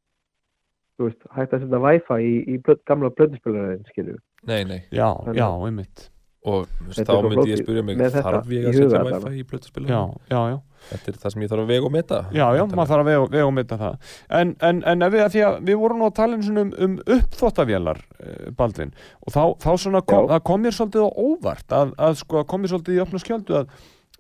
þú 0.96 1.04
veist, 1.10 1.26
hægt 1.36 1.52
að 1.58 1.66
setja 1.66 1.80
Wi-Fi 1.84 2.20
í, 2.24 2.38
í 2.48 2.56
blöð, 2.64 2.80
gamla 2.88 3.10
blöðinspilarinn 3.12 3.84
skilju 3.92 4.16
nei, 4.48 4.64
nei 4.64 4.80
Já, 4.96 5.10
Þannig- 5.26 5.36
já, 5.42 5.50
einmitt 5.68 6.06
og 6.48 6.70
þá 6.96 7.14
myndi 7.26 7.52
ég 7.52 7.62
spyrja 7.64 7.84
mig 7.84 8.00
þarf 8.00 8.52
ég 8.54 8.68
að 8.70 8.78
setja 8.78 9.02
wifi 9.04 9.42
í 9.42 9.90
Já, 9.90 10.02
já, 10.32 10.42
já. 10.54 10.58
Þetta 10.90 11.12
er 11.12 11.18
það 11.20 11.34
sem 11.34 11.44
ég 11.44 11.50
þarf 11.52 11.64
að 11.66 11.72
vega 11.74 11.88
og 11.90 11.92
meta 11.92 12.20
Já, 12.32 12.46
já, 12.56 12.62
maður 12.72 12.92
þarf 12.94 13.02
að 13.04 13.10
vega, 13.10 13.24
vega 13.34 13.48
og 13.50 13.54
mynda 13.58 13.78
það. 13.82 14.14
En, 14.40 14.54
en, 14.70 14.82
en 14.88 15.06
ef 15.06 15.12
við, 15.14 15.24
að 15.26 15.34
því 15.34 15.42
að 15.50 15.58
við 15.68 15.80
vorum 15.82 16.06
að 16.08 16.14
tala 16.20 16.38
um, 16.40 16.60
um, 16.64 16.72
um 16.86 16.94
uppþóttavélar 17.18 18.00
uh, 18.00 18.46
Baldvin, 18.60 18.94
og 19.26 19.36
þá, 19.36 19.42
þá 19.60 19.70
svona 19.84 20.02
kom, 20.08 20.24
Já. 20.24 20.32
það 20.34 20.44
kom 20.50 20.64
mér 20.64 20.78
svolítið 20.78 21.04
á 21.04 21.10
óvart 21.20 21.76
að, 21.82 21.92
að 22.08 22.20
sko, 22.22 22.46
kom 22.48 22.64
mér 22.64 22.74
svolítið 22.74 22.96
í 22.96 23.02
opna 23.04 23.22
skjöldu 23.26 23.58
að, 23.60 23.74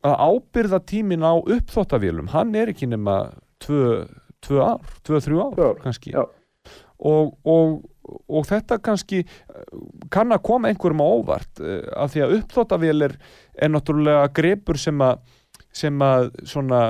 að 0.09 0.17
ábyrða 0.27 0.81
tímin 0.91 1.23
á 1.23 1.33
uppþóttavélum, 1.39 2.33
hann 2.35 2.51
er 2.59 2.73
ekki 2.73 2.91
nema 2.91 3.21
tvö, 3.63 4.03
tvö 4.43 4.59
ár, 4.65 4.91
tvö, 5.07 5.23
ár, 5.23 5.55
Tvö 5.55 5.69
ár, 5.71 5.79
kannski. 5.85 6.11
Já. 6.17 6.27
Og, 6.99 7.35
og, 7.47 7.79
og 8.27 8.47
þetta 8.49 8.79
kannski 8.83 9.21
eh, 9.23 9.75
kann 10.11 10.35
að 10.35 10.43
koma 10.49 10.71
einhverjum 10.71 11.03
á 11.03 11.07
óvart 11.07 11.61
uh, 11.63 11.83
að 12.03 12.15
því 12.15 12.25
að 12.25 12.35
uppþóttavél 12.39 13.07
er, 13.07 13.17
er 13.55 13.71
náttúrulega 13.73 14.31
grepur 14.35 14.79
sem 14.81 15.05
að 15.05 15.21
sem 15.79 16.01
að 16.01 16.31
svona 16.49 16.81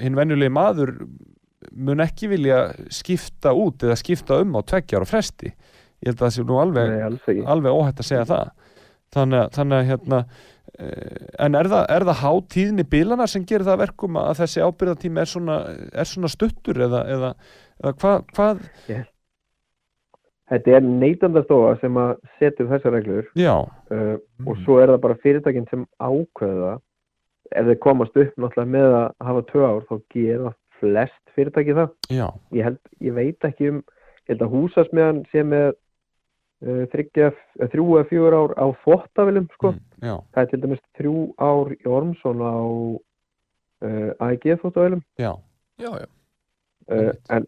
hinn 0.00 0.16
venjulegi 0.16 0.52
maður 0.52 0.94
mun 1.74 2.02
ekki 2.04 2.30
vilja 2.32 2.58
skipta 2.92 3.52
út 3.56 3.84
eða 3.84 3.98
skipta 3.98 4.40
um 4.42 4.56
á 4.56 4.60
tveggjar 4.64 5.04
og 5.04 5.10
fresti. 5.10 5.52
Ég 6.04 6.10
held 6.10 6.18
að 6.18 6.24
það 6.26 6.34
sé 6.36 6.46
nú 6.48 6.58
alveg, 6.60 6.90
Nei, 6.94 7.44
alveg 7.48 7.76
óhætt 7.76 8.02
að 8.02 8.08
segja 8.10 8.26
það. 8.28 8.50
Þannig 9.14 9.54
þannig 9.54 9.76
að 9.78 9.88
hérna 9.90 10.20
eh, 10.78 11.26
en 11.46 11.58
er 11.58 11.70
það, 11.70 11.84
er 11.96 12.06
það 12.08 12.20
hátíðni 12.22 12.86
bílana 12.94 13.28
sem 13.30 13.44
gerir 13.46 13.66
það 13.66 13.76
að 13.76 13.84
verkum 13.84 14.18
að 14.20 14.40
þessi 14.42 14.64
ábyrðatími 14.64 15.22
er 15.22 15.30
svona, 15.30 15.58
er 15.92 16.10
svona 16.10 16.32
stuttur 16.32 16.82
eða, 16.88 17.04
eða, 17.14 17.32
hvað, 17.82 18.24
hvað 18.36 18.64
Þetta 20.52 20.74
er 20.76 20.84
neytandastofa 20.84 21.76
sem 21.80 21.94
að 21.96 22.10
setja 22.38 22.66
þessar 22.68 22.92
reglur. 22.98 23.28
Uh, 23.90 24.18
Mm. 24.38 24.48
og 24.48 24.58
svo 24.64 24.76
er 24.82 24.90
það 24.92 25.00
bara 25.00 25.14
fyrirtækin 25.22 25.68
sem 25.70 25.86
ákveða 26.02 26.74
ef 27.54 27.66
þeir 27.66 27.78
komast 27.80 28.16
upp 28.16 28.36
náttúrulega 28.36 28.72
með 28.74 28.96
að 28.98 29.06
hafa 29.28 29.42
tvö 29.50 29.62
ár 29.64 29.86
þá 29.88 29.94
gera 30.14 30.52
flest 30.80 31.32
fyrirtæki 31.34 31.76
það. 31.78 31.94
Ég, 32.52 32.62
held, 32.64 32.78
ég 33.00 33.14
veit 33.14 33.48
ekki 33.48 33.70
um 33.70 33.78
ég 34.24 34.34
held 34.34 34.44
að 34.44 34.54
húsasmiðan 34.56 35.22
með 35.48 35.66
uh, 36.64 36.84
uh, 37.60 37.68
þrjú 37.72 37.86
eða 37.98 38.08
fjögur 38.10 38.36
ár 38.36 38.54
á 38.60 38.66
þvottavilum 38.84 39.48
sko. 39.54 39.72
Mm. 39.72 39.80
það 40.34 40.42
er 40.42 40.50
til 40.50 40.60
dæmis 40.60 40.84
þrjú 40.98 41.16
ár 41.40 41.72
í 41.72 41.88
Ormsson 41.88 42.44
á 42.44 42.56
uh, 43.84 44.10
já, 45.16 45.32
já, 45.80 45.90
uh, 46.92 47.12
en 47.30 47.46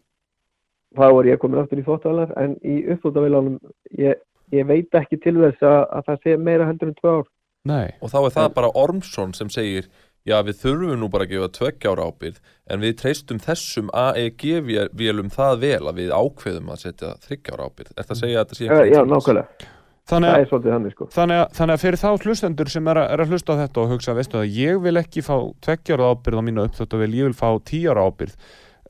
þá 0.97 1.05
er 1.07 1.31
ég 1.31 1.41
komin 1.41 1.61
aftur 1.61 1.81
í 1.81 1.85
þvottavilar 1.85 2.33
en 2.41 2.57
í 2.65 2.81
uppþvottavilunum 2.93 3.57
ég, 4.01 4.19
ég 4.55 4.67
veit 4.69 4.99
ekki 4.99 5.19
til 5.23 5.37
þess 5.39 5.63
að, 5.63 5.79
að 5.99 6.09
það 6.09 6.23
sé 6.25 6.37
meira 6.49 6.67
heldur 6.69 6.91
en 6.91 6.99
tvö 6.99 7.15
ár. 7.19 7.31
Nei, 7.67 7.87
og 7.99 8.11
þá 8.13 8.19
er 8.21 8.35
það 8.35 8.51
bara 8.55 8.75
Ormsson 8.79 9.33
sem 9.35 9.49
segir 9.51 9.89
já 10.27 10.37
við 10.43 10.59
þurfum 10.63 10.99
nú 11.01 11.09
bara 11.11 11.27
að 11.27 11.33
gefa 11.33 11.47
tveggjára 11.55 12.09
ábyrð 12.09 12.41
en 12.73 12.83
við 12.83 12.97
treystum 13.01 13.39
þessum 13.43 13.89
AEG-vélum 13.95 15.31
það 15.33 15.63
vel 15.63 15.81
að 15.87 16.01
við 16.01 16.13
ákveðum 16.15 16.69
að 16.73 16.83
setja 16.83 17.15
þryggjára 17.23 17.67
ábyrð 17.69 17.93
er 17.95 18.07
það 18.07 18.15
að 18.15 18.21
segja 18.21 18.41
að 18.41 18.45
þetta 18.45 18.59
sé 18.59 18.67
uh, 18.67 18.75
ekki 18.75 18.93
já, 18.93 18.99
eins? 18.99 19.11
nákvæmlega, 19.13 19.71
þannig 20.11 20.33
að 20.33 20.67
þannig 20.67 20.95
sko. 20.95 21.09
Þannig 21.15 21.41
að, 21.41 21.47
þannig 21.59 21.77
að 21.77 21.83
fyrir 21.85 22.01
þá 22.03 22.09
hlustendur 22.27 22.73
sem 22.73 22.91
er 22.91 23.01
að, 23.01 23.09
er 23.15 23.23
að 23.23 23.33
hlusta 23.33 23.55
á 23.55 23.61
þetta 23.63 23.83
og 23.83 23.93
hugsa, 23.95 24.17
veistu 24.17 24.41
að 24.41 24.55
ég 24.57 24.79
vil 24.83 24.95
ekki 25.03 25.23
fá 25.23 25.35
tveggjára 25.67 26.11
ábyrð 26.11 26.43
á 26.43 26.47
mínu 26.47 26.67
uppþóttavél, 26.67 27.11
ég 27.15 27.29
vil 27.29 27.37
fá 27.37 27.49
tíjára 27.71 28.07
ábyrð 28.07 28.35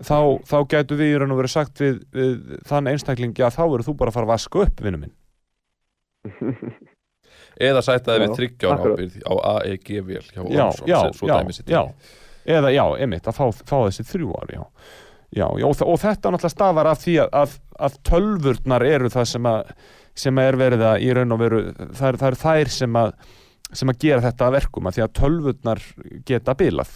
þá, 0.04 0.18
þá 0.46 0.58
gætu 0.74 0.98
við 1.00 1.14
í 1.14 1.18
raun 1.22 1.34
og 1.34 1.42
verið 1.42 1.54
sagt 1.56 1.82
við, 1.82 2.02
við 2.14 2.60
þann 2.70 2.92
einstaklingi 2.94 3.46
að 3.46 3.58
þá 3.58 3.64
verður 3.64 3.88
þú 3.88 3.98
bara 4.02 4.14
að 4.14 4.20
fara 4.20 4.28
að 4.30 4.34
vaska 4.36 4.64
upp, 4.68 4.84
vinnu 4.86 5.02
minn. 5.02 5.16
Eða 7.68 7.82
sætta 7.82 8.14
það 8.14 8.24
við 8.24 8.30
Já, 8.62 8.70
akkurat. 8.70 9.00
ábyrð 9.00 9.16
á 9.26 9.34
AEG-vél 9.58 10.26
hjá 10.30 10.42
Já, 10.54 10.66
Ormsson 10.68 10.88
já, 10.88 11.00
já, 11.26 11.64
já. 11.74 11.82
Eða 12.58 12.72
já, 12.72 12.84
einmitt, 13.02 13.28
að 13.28 13.38
fá, 13.40 13.46
fá 13.66 13.78
þessi 13.88 14.06
þrjú 14.12 14.36
ár 14.38 14.54
já, 14.54 14.62
já, 15.34 15.48
já 15.58 15.66
og, 15.68 15.82
og 15.82 15.98
þetta 16.04 16.32
náttúrulega 16.36 16.54
stafar 16.54 16.90
af 16.92 17.02
því 17.02 17.16
að, 17.24 17.32
að, 17.42 17.56
að 17.88 17.98
tölvurnar 18.12 18.86
eru 18.88 19.10
það 19.14 19.32
sem 19.34 19.50
að 19.50 19.74
sem 20.18 20.40
að 20.42 20.48
er 20.50 20.58
verið 20.62 20.86
að 20.88 21.04
í 21.06 21.10
raun 21.14 21.36
og 21.36 21.42
veru 21.42 21.64
það 21.98 22.08
er, 22.08 22.20
það 22.22 22.30
er 22.30 22.40
þær 22.44 22.72
sem 22.78 23.02
að 23.02 23.12
sem 23.68 23.92
að 23.92 24.00
gera 24.06 24.24
þetta 24.24 24.48
að 24.48 24.56
verkum 24.56 24.88
að 24.88 24.96
því 24.96 25.04
að 25.04 25.16
tölvurnar 25.20 25.84
geta 26.30 26.56
bilað 26.58 26.94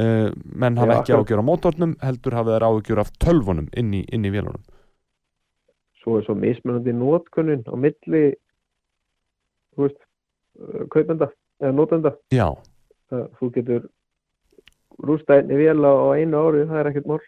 uh, 0.00 0.30
menn 0.54 0.78
hafa 0.80 1.00
ekki 1.00 1.16
ágjör 1.16 1.42
á 1.42 1.48
mótornum 1.48 1.96
heldur 2.04 2.36
hafa 2.38 2.56
þeir 2.56 2.66
ágjör 2.68 3.02
af 3.02 3.12
tölvunum 3.22 3.68
inn 3.76 3.94
í, 3.96 4.02
inn 4.12 4.26
í 4.26 4.32
vélunum. 4.34 4.62
Svo 6.02 6.20
er 6.20 6.26
svo 6.26 6.36
mismunandi 6.38 6.94
nótkunnin 6.94 7.64
á 7.66 7.74
milli 7.74 8.24
þú 9.74 9.86
veist 9.86 10.00
uh, 10.00 10.86
kaupenda 10.92 11.30
eða 11.62 11.74
notenda. 11.76 12.16
Já, 12.34 12.48
það, 13.10 13.28
þú 13.40 13.52
getur 13.58 13.86
rústa 15.06 15.40
einni 15.40 15.60
vél 15.60 15.84
á 15.84 15.92
á 15.92 16.06
einu 16.16 16.46
ári 16.46 16.66
það 16.68 16.82
er 16.82 16.92
ekkert 16.92 17.12
mál. 17.12 17.22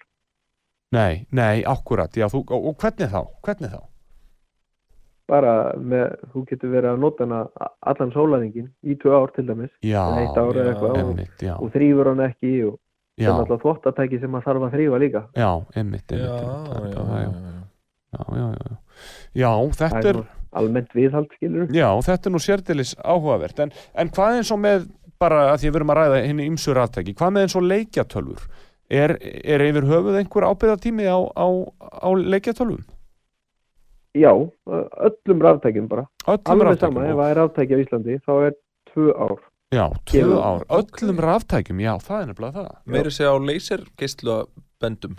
Nei, 0.97 1.27
nei, 1.37 1.65
akkurat 1.69 2.15
já, 2.17 2.31
þú, 2.33 2.47
og, 2.49 2.71
og 2.71 2.79
hvernig 2.81 3.11
þá, 3.13 3.21
hvernig 3.45 3.73
þá 3.75 3.81
bara 5.29 5.55
með, 5.77 6.17
þú 6.33 6.45
getur 6.49 6.73
verið 6.73 6.91
að 6.95 7.03
nota 7.05 7.27
hana 7.27 7.69
allan 7.93 8.13
sólaðingin 8.15 8.69
í 8.83 8.97
tvö 9.01 9.15
ár 9.19 9.33
til 9.37 9.47
dæmis. 9.49 9.73
Já, 9.85 10.01
eða 10.01 10.25
eitt 10.25 10.41
ár 10.41 10.61
eða 10.63 10.73
eitthvað 10.73 10.95
og, 10.95 11.01
emmitt, 11.05 11.45
já, 11.45 11.55
og 11.57 11.73
þrýfur 11.75 12.13
hann 12.13 12.25
ekki 12.29 12.53
og 12.69 12.79
það 13.19 13.29
er 13.29 13.35
alltaf 13.35 13.63
þvottatæki 13.67 14.23
sem 14.23 14.33
maður 14.33 14.49
þarf 14.49 14.67
að 14.69 14.75
þrýfa 14.79 15.01
líka. 15.05 15.25
Já, 15.37 15.51
emmitt, 15.83 16.17
já, 16.17 16.33
emmitt, 16.79 16.97
já, 16.97 17.05
já, 17.05 17.05
já, 17.05 17.05
já, 17.05 17.23
já. 17.23 17.55
já, 18.17 18.27
já, 18.41 18.49
já, 18.49 18.77
já, 19.45 19.51
það 19.79 19.97
þetta 19.97 20.13
er 20.15 20.23
almennt 20.59 20.95
viðhald 20.97 21.35
skilur 21.37 21.75
já, 21.75 21.89
þetta 22.07 22.29
er 22.31 22.35
nú 22.35 22.41
sérdilis 22.43 22.95
áhugavert, 23.05 23.61
en, 23.65 23.75
en 23.99 24.13
hvað 24.15 24.39
eins 24.39 24.53
og 24.55 24.63
með, 24.63 24.87
bara 25.21 25.49
að 25.53 25.61
því 25.61 25.69
að 25.69 25.75
við 25.75 25.81
erum 25.81 25.93
að 25.93 26.01
ræða 26.01 26.23
henni 26.25 26.47
ymsu 26.49 26.77
ráttæki, 26.77 27.15
hvað 27.19 27.35
með 27.35 27.47
eins 27.47 27.57
og 27.59 27.67
leikjatölfur, 27.67 28.47
er, 28.89 29.17
er 29.21 29.67
yfir 29.67 29.89
höfuð 29.91 30.21
einhver 30.23 30.49
ábyrðatími 30.49 31.09
á, 31.11 31.19
á, 31.21 31.47
á 31.77 32.09
leikjatölfum? 32.17 32.87
Já, 34.19 34.33
öllum 35.09 35.43
ráftækjum 35.47 35.89
bara 35.89 36.07
Öllum 36.27 36.51
alveg 36.55 36.67
raftækjum 36.69 36.95
sama, 36.95 37.07
ef 37.09 37.17
það 37.21 37.31
er 37.33 37.39
ráftæki 37.43 37.75
á 37.75 37.79
Íslandi 37.85 38.19
þá 38.27 38.33
er 38.49 38.57
tvö 38.93 39.09
ár 39.29 39.39
Já, 39.69 39.85
tvö 40.09 40.21
Gefur- 40.23 40.45
ár, 40.49 40.63
öllum 40.79 41.19
ráftækjum, 41.21 41.81
já, 41.85 41.93
það 42.01 42.23
er 42.23 42.27
nefnilega 42.31 42.63
það. 42.63 42.71
meiri 42.87 43.11
segja 43.13 43.33
á 43.33 43.37
lasergeisla 43.49 44.37
bendum 44.81 45.17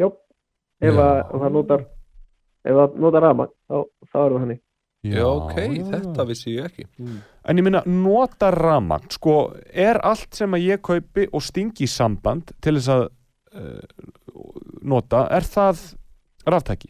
já, 0.00 0.08
ef 0.80 0.94
Já. 0.94 1.00
að 1.00 1.18
ef 1.22 1.40
það 1.44 1.52
notar 1.56 1.84
ef 2.64 2.76
það 2.78 2.98
notar 3.04 3.22
rafmagn 3.28 3.52
þá, 3.68 3.76
þá 4.10 4.18
er 4.24 4.32
það 4.34 4.40
hannig 4.44 4.60
já, 5.04 5.24
ok, 5.28 5.56
já, 5.60 5.84
þetta 5.94 6.22
já. 6.24 6.28
vissi 6.30 6.54
ég 6.58 6.68
ekki 6.70 6.86
En 7.44 7.58
ég 7.60 7.64
minna, 7.66 7.82
nota 7.84 8.48
rafmagn, 8.54 9.10
sko, 9.12 9.34
er 9.68 9.98
allt 10.00 10.32
sem 10.34 10.54
að 10.56 10.62
ég 10.64 10.80
kaupi 10.80 11.26
og 11.32 11.42
stingi 11.44 11.84
í 11.84 11.90
samband 11.92 12.54
til 12.64 12.78
þess 12.78 12.88
að 12.94 13.02
uh, 13.52 13.82
nota, 14.82 15.26
er 15.28 15.44
það 15.44 15.82
ráftæki? 16.48 16.88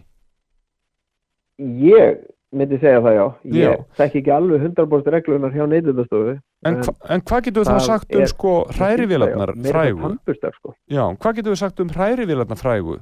Ég 1.58 2.22
myndi 2.54 2.78
segja 2.78 3.02
það 3.02 3.16
já. 3.18 3.24
Ég 3.58 3.84
þekki 3.98 4.20
ekki 4.22 4.32
alveg 4.34 4.66
100% 4.70 5.14
reglunar 5.14 5.54
hjá 5.54 5.66
neytundastofu 5.70 6.38
En, 6.64 6.80
hva, 6.80 6.94
en 7.12 7.22
hvað 7.28 7.44
getur 7.48 7.64
við 7.64 7.70
þá 7.70 7.84
sagt 7.88 8.16
um 8.16 8.24
sko 8.30 8.54
hrærivélarnar 8.72 9.52
frægu? 9.66 10.14
sko. 10.56 10.74
Já, 10.88 11.04
hvað 11.20 11.38
getur 11.38 11.54
við 11.54 11.60
sagt 11.60 11.82
um 11.84 11.92
hrærivélarnar 11.92 12.60
frægu? 12.60 12.98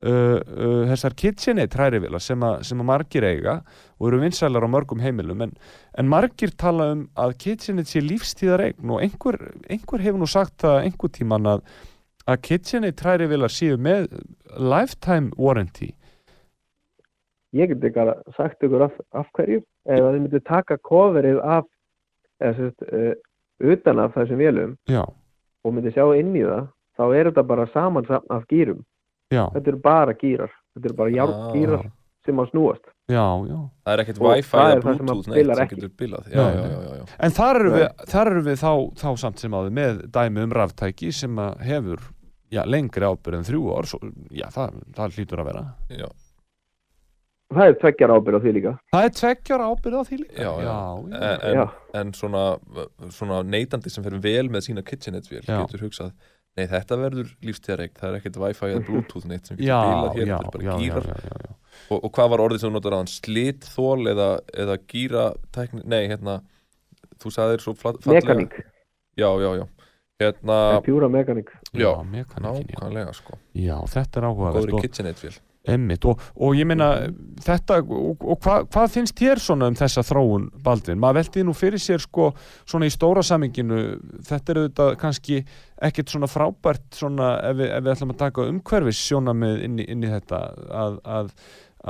Uh, 0.00 0.38
uh, 0.40 0.84
þessar 0.88 1.12
KitchenAid 1.12 1.74
hrærivélar 1.76 2.22
sem, 2.24 2.44
sem 2.64 2.78
að 2.80 2.86
margir 2.88 3.24
eiga 3.28 3.58
og 3.98 4.06
eru 4.08 4.20
vinsælar 4.22 4.64
á 4.64 4.68
mörgum 4.72 5.02
heimilum 5.04 5.42
en, 5.44 5.50
en 5.92 6.08
margir 6.08 6.54
tala 6.56 6.86
um 6.94 7.02
að 7.20 7.34
KitchenAid 7.42 7.90
sé 7.90 8.00
lífstíðar 8.00 8.64
eign 8.64 8.94
og 8.94 9.02
einhver, 9.04 9.36
einhver 9.68 10.00
hefur 10.00 10.22
nú 10.22 10.30
sagt 10.30 10.62
það 10.64 10.86
einhver 10.86 11.12
tíman 11.12 11.50
að, 11.52 11.66
að 12.24 12.40
KitchenAid 12.48 13.04
hrærivélar 13.04 13.52
séu 13.52 13.76
með 13.76 14.08
lifetime 14.56 15.34
warranty 15.36 15.90
ég 17.56 17.72
get 17.72 17.86
ekki 17.90 18.04
að 18.04 18.12
sagt 18.36 18.66
ykkur 18.66 18.86
af, 18.86 18.98
af 19.16 19.30
hverju 19.36 19.62
ef 19.62 20.02
þið 20.04 20.20
myndu 20.20 20.42
taka 20.46 20.78
coverið 20.86 21.40
af 21.42 21.66
eða 22.40 22.56
sérst 22.58 22.86
uh, 22.88 23.14
utan 23.72 24.02
af 24.02 24.14
þessum 24.16 24.40
vélum 24.40 24.76
Já, 24.90 25.02
og 25.64 25.74
myndi 25.74 25.92
sjá 25.94 26.06
inn 26.18 26.34
í 26.36 26.44
það 26.46 26.68
þá 27.00 27.04
er 27.08 27.30
þetta 27.30 27.46
bara 27.48 27.70
samansapn 27.74 28.36
af 28.36 28.46
gýrum 28.50 28.84
já, 29.32 29.46
þetta 29.54 29.74
eru 29.74 29.82
bara 29.84 30.16
gýrar 30.16 30.52
þetta 30.74 30.90
eru 30.90 31.00
bara 31.02 31.16
járngýrar 31.16 31.88
sem 32.24 32.36
á 32.36 32.44
snúast. 32.50 32.84
Já, 33.10 33.24
já. 33.48 33.58
Það 33.84 33.92
er 33.92 34.02
ekkert 34.04 34.20
Wi-Fi 34.22 34.60
eða 34.60 34.80
það 34.84 34.96
sem 34.98 35.08
Bluetooth 35.08 35.30
neitt 35.32 35.58
sem 35.58 35.70
getur 35.72 35.92
bilað 35.98 36.30
já, 36.30 36.40
já, 36.40 36.60
nei. 36.60 36.70
já, 36.70 36.80
já, 36.84 36.96
já. 37.00 37.04
En 37.26 37.36
þar 37.36 37.60
eru 37.60 37.74
við, 37.74 37.86
þar 38.12 38.30
eru 38.30 38.42
við 38.46 38.58
þá, 38.60 38.72
þá 39.00 39.08
samt 39.24 39.42
sem 39.42 39.56
áður 39.56 39.76
með 39.80 40.02
dæmi 40.14 40.44
um 40.44 40.56
ráftæki 40.58 41.12
sem 41.16 41.40
að 41.42 41.64
hefur 41.66 42.04
já, 42.52 42.62
lengri 42.68 43.08
ábyrð 43.08 43.40
en 43.40 43.46
þrjú 43.48 43.64
ár 43.74 43.88
svo, 43.90 44.02
já, 44.36 44.46
það, 44.54 44.82
það 44.98 45.16
hlýtur 45.16 45.42
að 45.42 45.50
vera. 45.50 45.64
Já. 45.96 46.06
Það 47.50 47.70
er 47.70 47.78
tveggjar 47.82 48.14
ábyrð 48.14 48.38
á 48.38 48.40
því 48.44 48.52
líka. 48.56 48.72
Það 48.94 49.06
er 49.06 49.14
tveggjar 49.20 49.64
ábyrð 49.66 50.00
á 50.00 50.02
því 50.08 50.18
líka. 50.22 50.34
Já, 50.40 50.50
já. 50.50 50.66
já, 50.66 50.76
En, 51.00 51.14
en, 51.20 51.56
Já. 51.60 51.64
en 52.00 52.12
svona, 52.14 52.44
svona 53.10 53.40
neytandi 53.46 53.90
sem 53.90 54.04
fer 54.06 54.18
vel 54.22 54.50
með 54.52 54.68
sína 54.68 54.84
KitchenAid-vél 54.86 55.42
Já. 55.46 55.56
getur 55.64 55.88
hugsað 55.88 56.12
Nei, 56.58 56.66
þetta 56.66 56.96
verður 56.98 57.28
lífstíðareik, 57.46 57.92
það 57.96 58.08
er 58.08 58.16
ekkert 58.18 58.38
Wi-Fi 58.42 58.68
eða 58.72 58.80
Bluetooth 58.88 59.26
neitt 59.30 59.46
sem 59.48 59.56
getur 59.58 59.70
já, 59.70 59.76
bilað 59.86 60.16
hér, 60.16 60.30
þetta 60.32 60.62
er 60.72 60.96
bara 60.96 61.18
já. 61.30 61.52
og, 61.94 61.98
og 62.00 62.10
hvað 62.16 62.30
var 62.32 62.42
orðið 62.44 62.62
sem 62.62 62.70
þú 62.70 62.74
notar 62.74 62.96
aðan? 62.96 63.10
Slitþól 63.12 64.10
eða, 64.10 64.26
eða 64.64 64.76
gíratækni 64.90 65.84
nei, 65.94 66.00
hérna, 66.10 66.34
þú 67.22 67.32
sagðir 67.36 67.62
svo 67.62 67.76
flat, 67.78 68.00
fallega. 68.02 68.26
Mekaník, 68.26 68.58
já, 69.20 69.28
já, 69.44 69.50
já, 69.60 69.64
hérna 70.24 70.58
pjúra 70.88 71.10
mekaník. 71.12 71.54
Já, 71.70 71.92
já. 72.02 72.26
nákvæmlega 72.42 73.14
sko. 73.20 73.38
Já, 73.54 73.76
þetta 73.94 74.20
er 74.20 74.28
áhugavert 74.32 74.58
góðri 74.58 74.74
og, 74.74 74.84
KitchenAid-vél 74.88 75.38
emmitt, 75.68 76.04
og, 76.08 76.20
og 76.40 76.56
ég 76.56 76.68
meina 76.68 76.88
þetta, 77.44 77.80
og, 77.84 78.22
og 78.24 78.38
hva, 78.40 78.60
hvað 78.70 78.92
finnst 78.94 79.18
þér 79.18 79.42
svona 79.44 79.68
um 79.68 79.76
þessa 79.76 80.04
þróun, 80.08 80.48
Baldvin? 80.64 81.00
Maður 81.00 81.20
velti 81.20 81.44
nú 81.44 81.54
fyrir 81.56 81.82
sér 81.82 82.00
sko, 82.00 82.30
svona 82.64 82.88
í 82.88 82.94
stóra 82.94 83.24
saminginu 83.26 83.80
þetta 84.26 84.54
er 84.54 84.62
auðvitað 84.62 84.92
kannski 85.02 85.40
ekkert 85.80 86.12
svona 86.12 86.30
frábært 86.30 86.86
svona 86.96 87.34
ef 87.50 87.58
við, 87.60 87.72
ef 87.76 87.84
við 87.84 87.92
ætlum 87.94 88.14
að 88.14 88.22
taka 88.22 88.46
umhverfis 88.52 89.02
sjónamið 89.04 89.66
inn 89.66 89.82
inn 89.84 90.06
í 90.06 90.12
þetta 90.12 90.40
að, 90.80 90.98
að, 91.18 91.30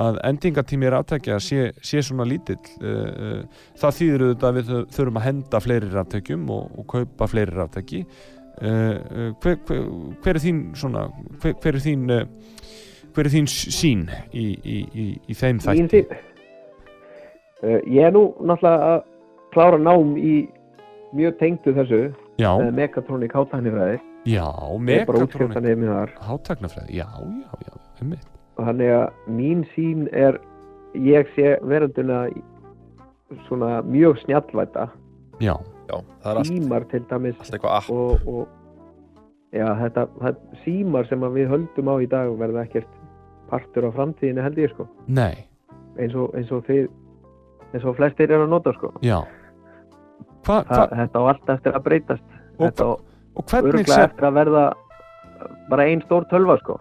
að 0.05 0.21
endingatími 0.33 0.91
er 0.91 0.99
aftækja 0.99 1.39
sé, 1.43 1.71
sé 1.83 2.03
svona 2.07 2.27
lítill 2.29 2.61
uh, 2.83 2.91
uh, 2.91 3.65
það 3.81 3.99
þýðir 4.01 4.27
auðvitað 4.27 4.51
að 4.51 4.61
við 4.61 4.75
þurfum 4.99 5.23
að 5.23 5.27
henda 5.29 5.65
fleiri 5.65 5.91
ráttækjum 5.95 6.47
og, 6.57 6.71
og 6.75 6.89
kaupa 6.95 7.31
fleiri 7.31 7.55
ráttæki 7.55 8.05
uh, 8.05 9.35
hver, 9.43 9.59
hver, 9.67 9.85
hver 10.23 10.39
er 10.39 10.43
þín 10.43 10.65
svona, 10.79 11.07
hver, 11.39 11.59
hver 11.63 11.79
er 11.79 11.87
þín 11.87 12.09
hver 13.21 13.29
er 13.29 13.35
þín 13.37 13.49
s- 13.53 13.69
sýn 13.77 14.07
í, 14.33 14.47
í, 14.65 14.77
í, 14.97 15.07
í 15.29 15.35
þeim 15.37 15.61
þætti? 15.61 16.01
Uh, 17.61 17.77
ég 17.93 18.07
er 18.09 18.15
nú 18.17 18.23
náttúrulega 18.41 18.93
að 18.95 19.01
klára 19.53 19.79
nám 19.83 20.15
í 20.17 20.35
mjög 21.13 21.35
tengdu 21.43 21.75
þessu 21.77 21.99
uh, 22.09 22.71
mekatronik 22.73 23.35
hátæknifræði. 23.37 23.99
Já, 24.29 24.45
megatrónik 24.81 25.33
hátagnafræði, 26.21 26.93
já, 26.97 27.07
já, 27.09 27.53
já, 27.67 27.75
einmitt. 28.01 28.27
og 28.57 28.67
þannig 28.69 28.91
að 28.93 29.29
mín 29.33 29.63
sín 29.75 30.03
er 30.13 30.37
ég 30.97 31.29
sé 31.37 31.55
verönduna 31.65 32.27
í- 32.29 32.45
svona 33.49 33.81
mjög 33.85 34.19
snjallvæta. 34.25 34.89
Já, 35.41 35.55
já, 35.89 35.97
það 36.21 36.31
er 36.33 36.41
allt, 36.43 36.51
símar 36.53 36.85
til 36.91 37.01
dæmis 37.09 37.37
allt 37.41 37.55
eitthvað 37.57 37.77
app. 37.79 37.91
og, 37.91 38.29
og 38.29 38.49
já, 39.57 39.69
þetta, 39.85 40.07
þetta 40.21 40.61
símar 40.65 41.09
sem 41.09 41.25
að 41.29 41.37
við 41.41 41.49
höldum 41.55 41.89
á 41.93 41.95
í 42.05 42.09
dag 42.13 42.33
verða 42.41 42.65
ekkert 42.69 43.00
partur 43.51 43.89
á 43.89 43.91
framtíðinu 43.97 44.45
held 44.47 44.59
ég 44.63 44.75
sko. 44.75 44.89
Nei, 45.07 45.47
eins 45.99 46.17
og, 46.17 46.35
eins 46.39 46.51
og 46.55 46.65
þið 46.69 46.89
eins 47.71 47.87
og 47.87 47.97
flestir 47.99 48.31
eru 48.31 48.49
að 48.49 48.55
nota 48.55 48.75
sko. 48.77 48.93
Já. 49.07 49.21
Hva, 50.47 50.63
hva, 50.67 50.85
þetta 51.03 51.23
á 51.23 51.25
allt 51.35 51.55
eftir 51.57 51.77
að 51.77 51.87
breytast. 51.87 52.27
Og, 52.59 52.67
þetta 52.67 52.89
á 52.89 52.93
og 53.41 53.47
hvernig 53.47 53.75
örglega 53.75 53.95
sem 53.95 54.09
eftir 54.09 54.27
að 54.27 54.39
verða 54.41 54.65
bara 55.71 55.87
ein 55.87 56.03
stór 56.07 56.27
tölva 56.33 56.59
sko. 56.61 56.81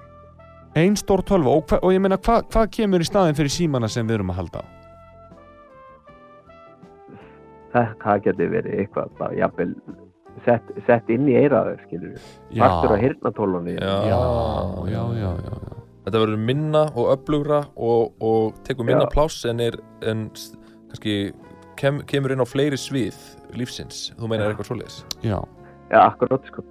Ein 0.79 0.97
stór 0.99 1.23
tölva. 1.27 1.55
Og, 1.59 1.77
og 1.79 1.93
ég 1.93 2.01
meina 2.01 2.17
hvað 2.17 2.49
hva 2.53 2.65
kemur 2.71 3.03
í 3.03 3.07
staðin 3.07 3.37
fyrir 3.37 3.53
símana 3.53 3.89
sem 3.91 4.07
við 4.07 4.19
erum 4.19 4.33
að 4.33 4.43
halda 4.43 4.65
á? 4.65 4.65
það, 7.73 8.21
getur 8.25 8.53
verið 8.53 8.83
eitthvað 8.83 9.11
bara 9.19 9.37
jafnvel 9.37 9.73
sett, 10.45 10.71
sett 10.87 11.11
inn 11.13 11.27
í 11.29 11.35
eiraður 11.39 11.81
skilur 11.85 12.15
við, 12.15 12.29
partur 12.57 12.95
á 12.95 12.97
hirnatólunni 13.03 13.75
já, 13.75 13.95
já, 14.09 14.19
já, 14.93 15.03
já, 15.19 15.31
já. 15.45 15.78
Þetta 16.09 16.23
verður 16.25 16.41
minna 16.49 16.83
og 16.93 17.13
upplugra 17.13 17.61
og, 17.77 18.17
og 18.19 18.57
tekur 18.67 18.87
minna 18.87 19.05
Já. 19.05 19.13
pláss 19.13 19.45
en 19.49 19.61
er 19.63 19.79
en 20.09 20.27
kannski 20.89 21.15
kem, 21.79 22.01
kemur 22.09 22.33
inn 22.35 22.43
á 22.43 22.47
fleiri 22.49 22.79
svið 22.79 23.17
lífsins, 23.57 24.09
þú 24.17 24.31
meinar 24.31 24.49
Já. 24.49 24.53
eitthvað 24.53 24.71
svoleiðis 24.71 24.99
já. 25.23 25.39
já, 25.89 25.99
akkurat 26.03 26.51
sko 26.51 26.65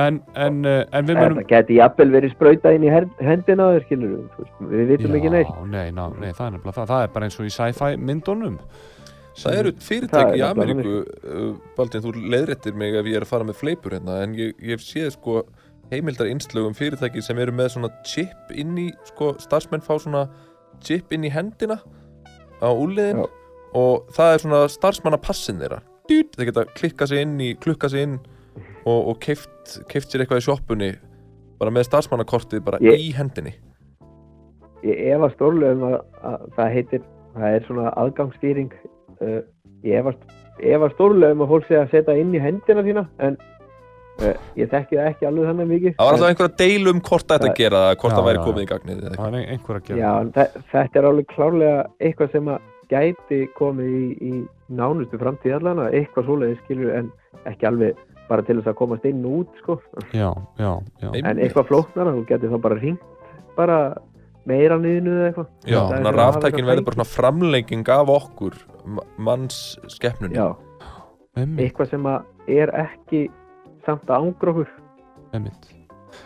En, 0.00 0.22
en, 0.40 0.62
uh, 0.64 0.86
en 0.96 1.04
við 1.04 1.18
munum 1.18 1.38
þetta 1.42 1.50
geti 1.50 1.74
jafnvel 1.76 2.12
verið 2.14 2.30
sprautað 2.32 2.76
inn 2.78 2.84
í 2.86 2.92
hendina 3.20 3.66
þér 3.74 3.82
skilur 3.84 4.12
við, 4.14 4.52
við 4.70 4.92
vitum 4.94 5.16
ekki 5.18 5.32
neitt 5.34 5.50
Já, 5.50 5.66
nei, 5.68 5.90
ná, 5.92 6.06
nei, 6.16 6.30
það 6.30 6.46
er 6.46 6.54
nefnilega 6.54 6.76
það 6.78 6.92
Það 6.92 7.02
er 7.04 7.10
bara 7.16 7.28
eins 7.28 7.36
og 7.36 7.48
í 7.48 7.52
sci-fi 7.52 7.90
myndunum 8.00 8.56
Það 9.42 9.58
eru 9.58 9.74
Það 9.74 9.84
fyrirtæki 9.88 10.30
er 10.30 10.38
í 10.38 10.46
Ameríku 10.46 10.94
uh, 11.02 11.50
Baldin, 11.76 12.04
þú 12.06 12.14
leiðréttir 12.32 12.78
mig 12.80 12.96
ef 13.02 13.10
ég 13.10 13.18
er 13.20 13.26
að 13.26 13.32
fara 13.34 13.48
með 13.50 13.60
fleipur 13.60 13.98
hérna 13.98 14.16
en 14.24 14.38
ég, 14.38 14.56
ég 14.64 14.78
hef 14.78 14.86
séð 14.86 15.12
sko 15.18 15.42
heimildar 15.92 16.30
innslögum 16.30 16.74
fyrirtæki 16.76 17.22
sem 17.24 17.38
eru 17.42 17.54
með 17.54 17.74
svona 17.76 17.92
chip 18.08 18.52
inn 18.56 18.74
í, 18.80 18.88
sko, 19.12 19.34
starfsmenn 19.42 19.84
fá 19.84 19.94
svona 20.00 20.26
chip 20.82 21.12
inn 21.14 21.26
í 21.28 21.32
hendina 21.32 21.78
á 22.62 22.70
úliðin 22.72 23.22
og 23.76 24.08
það 24.16 24.34
er 24.34 24.44
svona 24.44 24.60
starfsmannapassin 24.72 25.60
þeirra. 25.62 25.80
Þeir 26.10 26.48
geta 26.50 26.66
klikkað 26.76 27.12
sig 27.12 27.24
inn 27.24 27.38
í, 27.40 27.52
klukka 27.60 27.88
sig 27.92 28.06
inn 28.08 28.18
og, 28.84 29.12
og 29.12 29.18
keift, 29.22 29.78
keift 29.88 30.10
sér 30.12 30.24
eitthvað 30.24 30.42
í 30.42 30.46
sjoppunni 30.48 30.90
bara 31.60 31.72
með 31.74 31.86
starfsmannakortið 31.90 32.64
bara 32.66 32.80
Ég- 32.82 32.98
í 32.98 33.12
hendinni. 33.16 33.54
Ég 34.82 34.98
efast 35.14 35.36
stórlega 35.38 35.76
um 35.76 35.84
að, 35.86 35.98
að 36.26 36.46
það 36.56 36.72
heitir 36.76 37.02
það 37.36 37.56
er 37.56 37.66
svona 37.68 37.92
aðgangsstýring 38.02 38.72
uh, 39.22 39.40
ég 39.86 40.00
efast, 40.00 40.24
stórlega 40.96 41.36
um 41.36 41.44
að 41.44 41.52
fólk 41.54 41.68
sé 41.68 41.78
að 41.78 41.92
setja 41.94 42.16
inn 42.18 42.34
í 42.34 42.42
hendina 42.42 42.82
þína 42.84 43.06
en 43.22 43.38
ég 44.56 44.68
þekki 44.70 44.96
það 44.98 45.06
ekki 45.12 45.26
alveg 45.26 45.46
þannig 45.50 45.68
mikið. 45.72 45.94
Það 45.96 46.04
var 46.06 46.12
alltaf 46.16 46.28
einhver 46.28 46.48
að 46.48 46.56
deila 46.62 46.90
um 46.92 47.00
hvort 47.00 47.26
það 47.26 47.38
að 47.38 47.46
Það- 47.48 47.56
gera 47.62 47.78
það, 47.82 47.96
hvort 48.02 48.12
Já, 48.12 48.16
það 48.18 48.26
væri 48.28 48.38
já, 48.38 48.44
komið 48.46 48.62
í 48.62 48.68
gagnið 48.72 48.98
eða 48.98 49.10
eitthvað. 49.10 49.32
það 49.32 49.38
er 49.42 49.50
einhver 49.52 49.76
að 49.76 49.84
gera 49.88 49.98
Já, 50.02 50.12
en 50.20 50.32
þe- 50.32 50.62
þetta 50.72 50.96
er 51.02 51.08
alveg 51.10 51.26
klárlega 51.32 51.86
eitthvað 52.00 52.32
sem 52.32 52.46
að 52.52 52.60
gæti 52.92 53.40
komið 53.56 53.90
í, 53.92 54.06
í 54.22 54.32
nánustu 54.70 55.18
framtíð 55.18 55.54
allan 55.58 55.82
eitthvað 55.92 56.26
svoleiðis 56.28 56.60
skilur 56.64 56.94
en 56.98 57.12
ekki 57.46 57.66
alveg 57.66 57.96
bara 58.28 58.42
til 58.42 58.56
þess 58.60 58.68
að 58.70 58.74
komast 58.78 59.04
inn 59.04 59.24
og 59.24 59.32
út 59.42 59.48
sko. 59.62 59.80
já, 60.12 60.30
já, 60.58 60.72
já, 61.02 61.08
en 61.24 61.38
eitthvað 61.38 61.66
flóknar 61.68 62.12
þú 62.12 62.26
getur 62.28 62.50
þá 62.52 62.60
bara 62.62 62.76
hringt 62.78 63.00
bara 63.56 63.78
meira 64.46 64.76
niðinu 64.78 65.10
eða 65.18 65.26
eitthvað 65.32 65.46
Já, 65.64 65.72
Já. 65.72 65.80
þannig 65.90 66.06
að 66.12 66.20
ráftækin 66.20 66.66
verður 66.68 66.84
bara 66.84 66.96
svona 66.96 67.14
framlenging 67.16 67.88
af 67.88 68.08
okkur, 68.08 68.54
ma- 68.86 69.02
manns 69.18 69.78
skeppnunni. 69.88 70.34
Já, 70.36 70.54
einmitt, 71.36 71.60
eitthvað 71.72 71.90
sem 71.90 72.02
að 72.04 72.22
er 72.48 72.68
ekki 72.86 73.30
samt 73.86 74.08
að 74.10 74.26
ángra 74.26 74.54
okkur. 74.54 74.72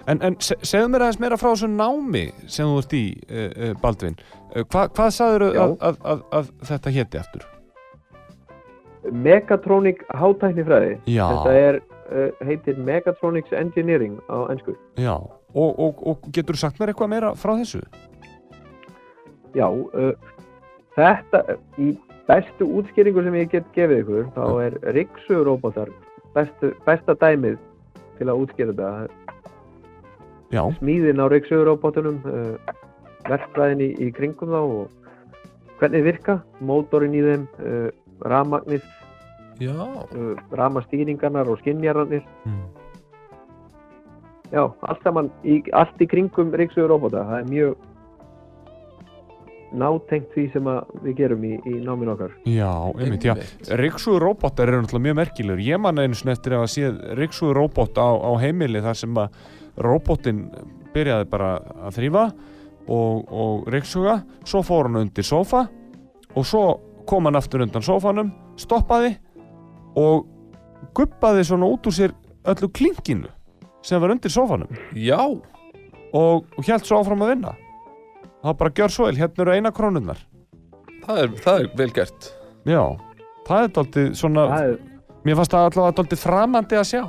En, 0.07 0.19
en 0.23 0.37
se- 0.43 0.59
segðu 0.67 0.89
mér 0.93 1.05
aðeins 1.07 1.21
meira 1.23 1.37
frá 1.39 1.53
þessu 1.53 1.69
námi 1.71 2.25
sem 2.51 2.67
þú 2.67 2.79
ert 2.83 2.95
í, 2.99 3.03
uh, 3.31 3.75
Baldvin. 3.83 4.17
Uh, 4.55 4.65
hva, 4.65 4.87
Hvað 4.91 5.13
sagður 5.15 5.45
að, 5.53 5.77
að, 5.91 6.01
að, 6.13 6.25
að 6.41 6.51
þetta 6.71 6.93
héti 6.97 7.21
aftur? 7.23 7.47
Megatronic 9.13 10.03
hátæknifræði. 10.19 10.97
Þetta 11.07 11.53
er, 11.55 11.79
uh, 12.11 12.47
heitir 12.49 12.79
Megatronics 12.83 13.53
Engineering 13.55 14.19
á 14.27 14.51
ennsku 14.51 14.75
já. 14.99 15.15
Og, 15.57 15.79
og, 15.81 16.03
og 16.11 16.27
getur 16.35 16.57
þú 16.59 16.65
sagt 16.67 16.81
mér 16.83 16.91
eitthvað 16.93 17.13
meira 17.15 17.31
frá 17.39 17.55
þessu? 17.61 17.85
Já, 19.57 19.69
uh, 19.71 20.11
þetta 20.99 21.45
í 21.81 21.93
bestu 22.27 22.67
útskýringu 22.81 23.23
sem 23.23 23.39
ég 23.39 23.53
get 23.55 23.71
gefið 23.77 24.03
ykkur 24.03 24.27
þá 24.35 24.43
er 24.67 24.77
Rixu-robotar 24.99 25.93
bestu, 26.37 26.73
besta 26.87 27.17
dæmið 27.21 27.57
til 28.19 28.29
að 28.31 28.45
útskýra 28.45 28.75
þetta. 28.77 29.25
Smíðin 30.79 31.21
á 31.21 31.27
Rixu-robotunum 31.33 32.21
uh, 32.31 32.75
verkfræðin 33.27 33.83
í, 33.83 33.89
í 34.07 34.13
kringum 34.15 34.53
þá 34.55 34.61
og 34.63 35.81
hvernig 35.81 36.07
virka 36.07 36.39
mótorinn 36.65 37.17
í 37.17 37.25
þeim 37.25 37.49
uh, 37.59 37.89
rafmagnið, 38.31 38.85
Já, 39.57 39.73
uh, 39.73 40.35
ramastýringarnar 40.53 41.49
og 41.49 41.59
skinjararnir 41.63 42.25
mm. 42.45 42.65
já, 44.53 44.63
allt 44.69 45.05
saman 45.05 45.31
í, 45.49 45.63
allt 45.73 46.03
í 46.05 46.09
kringum 46.11 46.53
Rixu-robota 46.61 47.25
það 47.25 47.39
er 47.41 47.49
mjög 47.49 47.87
nátengt 49.75 50.33
því 50.35 50.45
sem 50.55 50.69
að 50.71 50.93
við 51.05 51.17
gerum 51.21 51.45
í, 51.47 51.53
í 51.67 51.75
náminu 51.83 52.13
okkar. 52.15 52.35
Já, 52.49 52.71
einmitt, 52.95 53.27
já. 53.27 53.35
Ríksugur 53.81 54.23
róbótar 54.23 54.71
eru 54.71 54.83
náttúrulega 54.83 55.07
mjög 55.09 55.19
merkilegur. 55.21 55.63
Ég 55.65 55.81
man 55.83 56.01
einu 56.03 56.19
sinni 56.19 56.35
eftir 56.35 56.57
að 56.57 56.67
séð 56.73 57.01
Ríksugur 57.19 57.59
róbót 57.59 57.99
á, 57.99 58.09
á 58.15 58.31
heimili 58.43 58.83
þar 58.85 59.01
sem 59.01 59.21
að 59.23 59.41
róbótinn 59.87 60.45
byrjaði 60.95 61.29
bara 61.33 61.51
að 61.89 61.99
þrýfa 61.99 62.25
og, 62.87 63.27
og 63.27 63.67
Ríksuga 63.73 64.21
svo 64.47 64.63
fór 64.67 64.89
hann 64.89 65.03
undir 65.03 65.27
sófa 65.27 65.67
og 66.37 66.47
svo 66.47 66.65
kom 67.09 67.29
hann 67.29 67.39
aftur 67.39 67.65
undan 67.67 67.85
sófanum 67.85 68.33
stoppaði 68.61 69.17
og 69.99 70.27
guppaði 70.97 71.45
svona 71.49 71.69
út 71.69 71.87
úr 71.89 71.97
sér 71.97 72.17
öllu 72.47 72.71
klinkinu 72.73 73.31
sem 73.87 74.01
var 74.03 74.15
undir 74.15 74.33
sófanum. 74.33 74.71
Já, 74.99 75.21
og, 75.21 76.47
og 76.47 76.67
held 76.67 76.87
svo 76.87 77.03
áfram 77.03 77.23
að 77.23 77.35
vinna 77.35 77.55
það 78.47 78.53
var 78.53 78.59
bara 78.63 78.75
gjör 78.79 78.93
svo 78.95 79.09
vel, 79.09 79.17
hérna 79.19 79.43
eru 79.45 79.55
eina 79.57 79.73
krónunnar 79.75 80.21
það 81.07 81.23
er, 81.25 81.33
það 81.43 81.61
er 81.65 81.71
vel 81.83 81.91
gert. 81.99 82.29
já, 82.67 82.83
það 83.49 83.65
er 83.67 83.73
dálítið 83.81 84.13
svona 84.23 84.47
það 84.53 84.71
er, 84.71 84.77
Mér 85.27 85.35
fannst 85.41 85.55
það 85.57 85.65
allavega 85.73 85.95
dálítið 85.99 86.21
framandi 86.23 86.77
að 86.79 86.85
sjá. 86.87 87.01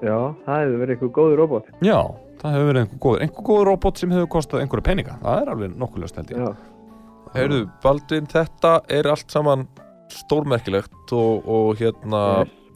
já, 0.00 0.16
það 0.46 0.62
hefur 0.62 0.78
verið 0.82 0.94
eitthvað 0.94 1.12
góður 1.18 1.40
robot 1.42 1.66
Já, 1.84 1.98
það 2.40 2.54
hefur 2.56 2.68
verið 2.70 2.80
einhver 2.84 3.00
góður, 3.06 3.24
einhver 3.26 3.46
góður 3.50 3.68
robot 3.70 4.00
sem 4.00 4.14
hefur 4.16 4.30
kostað 4.36 4.62
einhverja 4.64 4.86
peninga. 4.90 5.16
Það 5.22 5.40
er 5.42 5.50
alveg 5.54 5.76
nokkulega 5.82 6.12
steld 6.12 6.32
ég. 6.32 6.40
já, 6.40 6.50
Heyrðu, 7.36 7.60
Baldvin, 7.84 8.28
þetta 8.32 8.72
er 8.96 9.08
allt 9.12 9.32
saman 9.34 9.66
stórmerkilegt 10.12 11.12
og, 11.16 11.48
og 11.50 11.80
hérna 11.80 12.20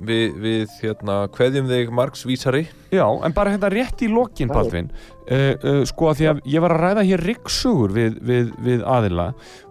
við, 0.06 0.36
við 0.40 0.76
hérna 0.80 1.22
kveðjum 1.34 1.70
þig 1.70 1.94
Marks 1.94 2.26
vísari 2.28 2.66
Já, 2.90 3.04
en 3.06 3.34
bara 3.36 3.52
hérna 3.54 3.70
rétt 3.70 4.02
í 4.02 4.08
lokin. 4.10 4.50
Baldvin, 4.50 4.90
uh, 5.30 5.50
uh, 5.54 5.82
sko 5.88 6.10
að 6.10 6.20
því 6.20 6.30
að 6.32 6.44
ég 6.50 6.64
var 6.64 6.74
að 6.74 6.84
ræða 6.84 7.08
hér 7.10 7.26
rikksugur 7.28 7.92
við, 7.94 8.16
við, 8.26 8.54
við 8.64 8.86
aðila 8.88 9.30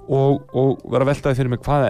og, 0.09 0.45
og 0.57 0.83
var 0.89 1.03
að 1.03 1.11
veltaði 1.11 1.37
fyrir 1.37 1.53
mig 1.53 1.63
hvað 1.65 1.89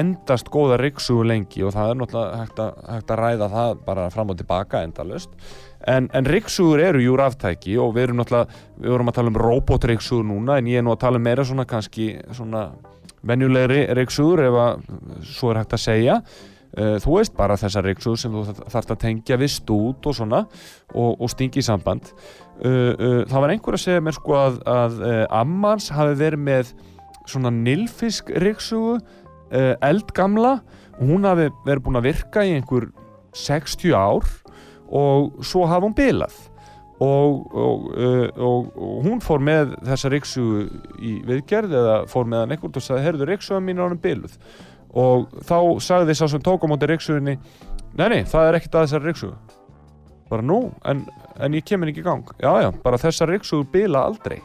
endast 0.00 0.50
góða 0.50 0.78
rikksugur 0.80 1.28
lengi 1.28 1.64
og 1.66 1.74
það 1.76 1.92
er 1.92 1.98
náttúrulega 2.00 2.38
hægt 2.40 2.62
að, 2.64 2.78
hægt 2.94 3.12
að 3.14 3.20
ræða 3.20 3.50
það 3.54 3.82
bara 3.86 4.06
fram 4.14 4.32
og 4.32 4.40
tilbaka 4.40 4.84
endalust. 4.86 5.34
En, 5.88 6.10
en 6.12 6.28
rikksugur 6.28 6.82
eru 6.82 7.02
jú 7.04 7.16
ráftæki 7.16 7.76
og 7.80 7.94
við 7.96 8.08
erum 8.08 8.20
náttúrulega, 8.20 8.62
við 8.80 8.94
vorum 8.94 9.12
að 9.12 9.18
tala 9.18 9.32
um 9.32 9.42
robotrikksugur 9.44 10.26
núna 10.28 10.58
en 10.60 10.70
ég 10.70 10.80
er 10.80 10.86
nú 10.86 10.94
að 10.94 11.02
tala 11.06 11.20
um 11.20 11.28
meira 11.28 11.46
svona 11.46 11.68
kannski 11.68 12.14
svona 12.36 12.68
venjulegri 13.26 13.84
rikksugur 13.96 14.42
ef 14.46 14.58
að 14.64 14.88
svo 15.28 15.52
er 15.52 15.62
hægt 15.62 15.76
að 15.76 15.84
segja. 15.84 16.18
Uh, 16.70 16.96
þú 17.02 17.16
veist 17.16 17.34
bara 17.34 17.56
þessar 17.58 17.88
ryksugur 17.88 18.20
sem 18.22 18.34
þú 18.34 18.44
þarf- 18.46 18.68
þarft 18.70 18.92
að 18.94 19.00
tengja 19.02 19.38
við 19.40 19.50
stút 19.56 20.06
og 20.06 20.14
svona 20.14 20.44
og, 20.94 21.16
og 21.18 21.30
stingi 21.32 21.58
í 21.58 21.66
samband. 21.66 22.12
Uh, 22.62 22.92
uh, 22.94 23.22
það 23.26 23.42
var 23.42 23.54
einhver 23.54 23.78
að 23.78 23.82
segja 23.82 24.04
mér 24.06 24.14
sko 24.14 24.36
að, 24.38 24.60
að 24.70 25.00
ammans 25.40 25.88
hafi 25.96 26.14
verið 26.20 26.44
með 26.46 26.70
svona 27.26 27.50
nilfisk 27.54 28.30
uh, 28.30 29.00
eldgamla. 29.82 30.60
Og 31.00 31.08
hún 31.08 31.26
hafi 31.26 31.48
verið 31.66 31.82
búin 31.86 31.98
að 31.98 32.06
virka 32.10 32.46
í 32.46 32.54
einhver 32.58 32.90
60 33.34 33.94
ár 33.96 34.26
og 34.90 35.42
svo 35.46 35.66
hafi 35.70 35.86
hún 35.86 35.96
bilað. 35.98 36.38
Og, 37.00 37.46
og, 37.56 37.84
og, 38.36 38.66
og 38.76 39.04
hún 39.06 39.22
fór 39.24 39.40
með 39.40 39.70
þessa 39.88 40.10
ryksugu 40.12 40.66
í 41.00 41.14
viðgerð 41.24 41.72
eða 41.72 41.94
fór 42.12 42.26
með 42.28 42.42
hann 42.42 42.52
einhvern 42.52 42.76
og 42.76 42.84
sagði, 42.84 43.04
herðu 43.06 43.28
ryksuga 43.30 43.60
mín 43.64 43.80
er 43.80 43.88
hann 43.88 44.02
biluð 44.02 44.34
og 44.98 45.30
þá 45.46 45.56
sagði 45.84 46.16
sá 46.18 46.26
sem 46.30 46.42
tók 46.42 46.66
á 46.66 46.70
móti 46.70 46.88
ryksugunni 46.90 47.36
nei, 47.98 48.08
nei, 48.08 48.22
það 48.28 48.48
er 48.48 48.58
ekkert 48.58 48.76
að 48.76 48.86
þessari 48.86 49.10
ryksugu. 49.10 49.58
Bara 50.30 50.46
nú, 50.46 50.60
en, 50.86 51.02
en 51.42 51.56
ég 51.58 51.66
kemur 51.66 51.90
ekki 51.90 52.04
í 52.04 52.06
gang. 52.06 52.28
Já, 52.38 52.52
já, 52.62 52.70
bara 52.84 53.00
þessar 53.02 53.32
ryksugur 53.34 53.66
bila 53.72 54.04
aldrei. 54.06 54.38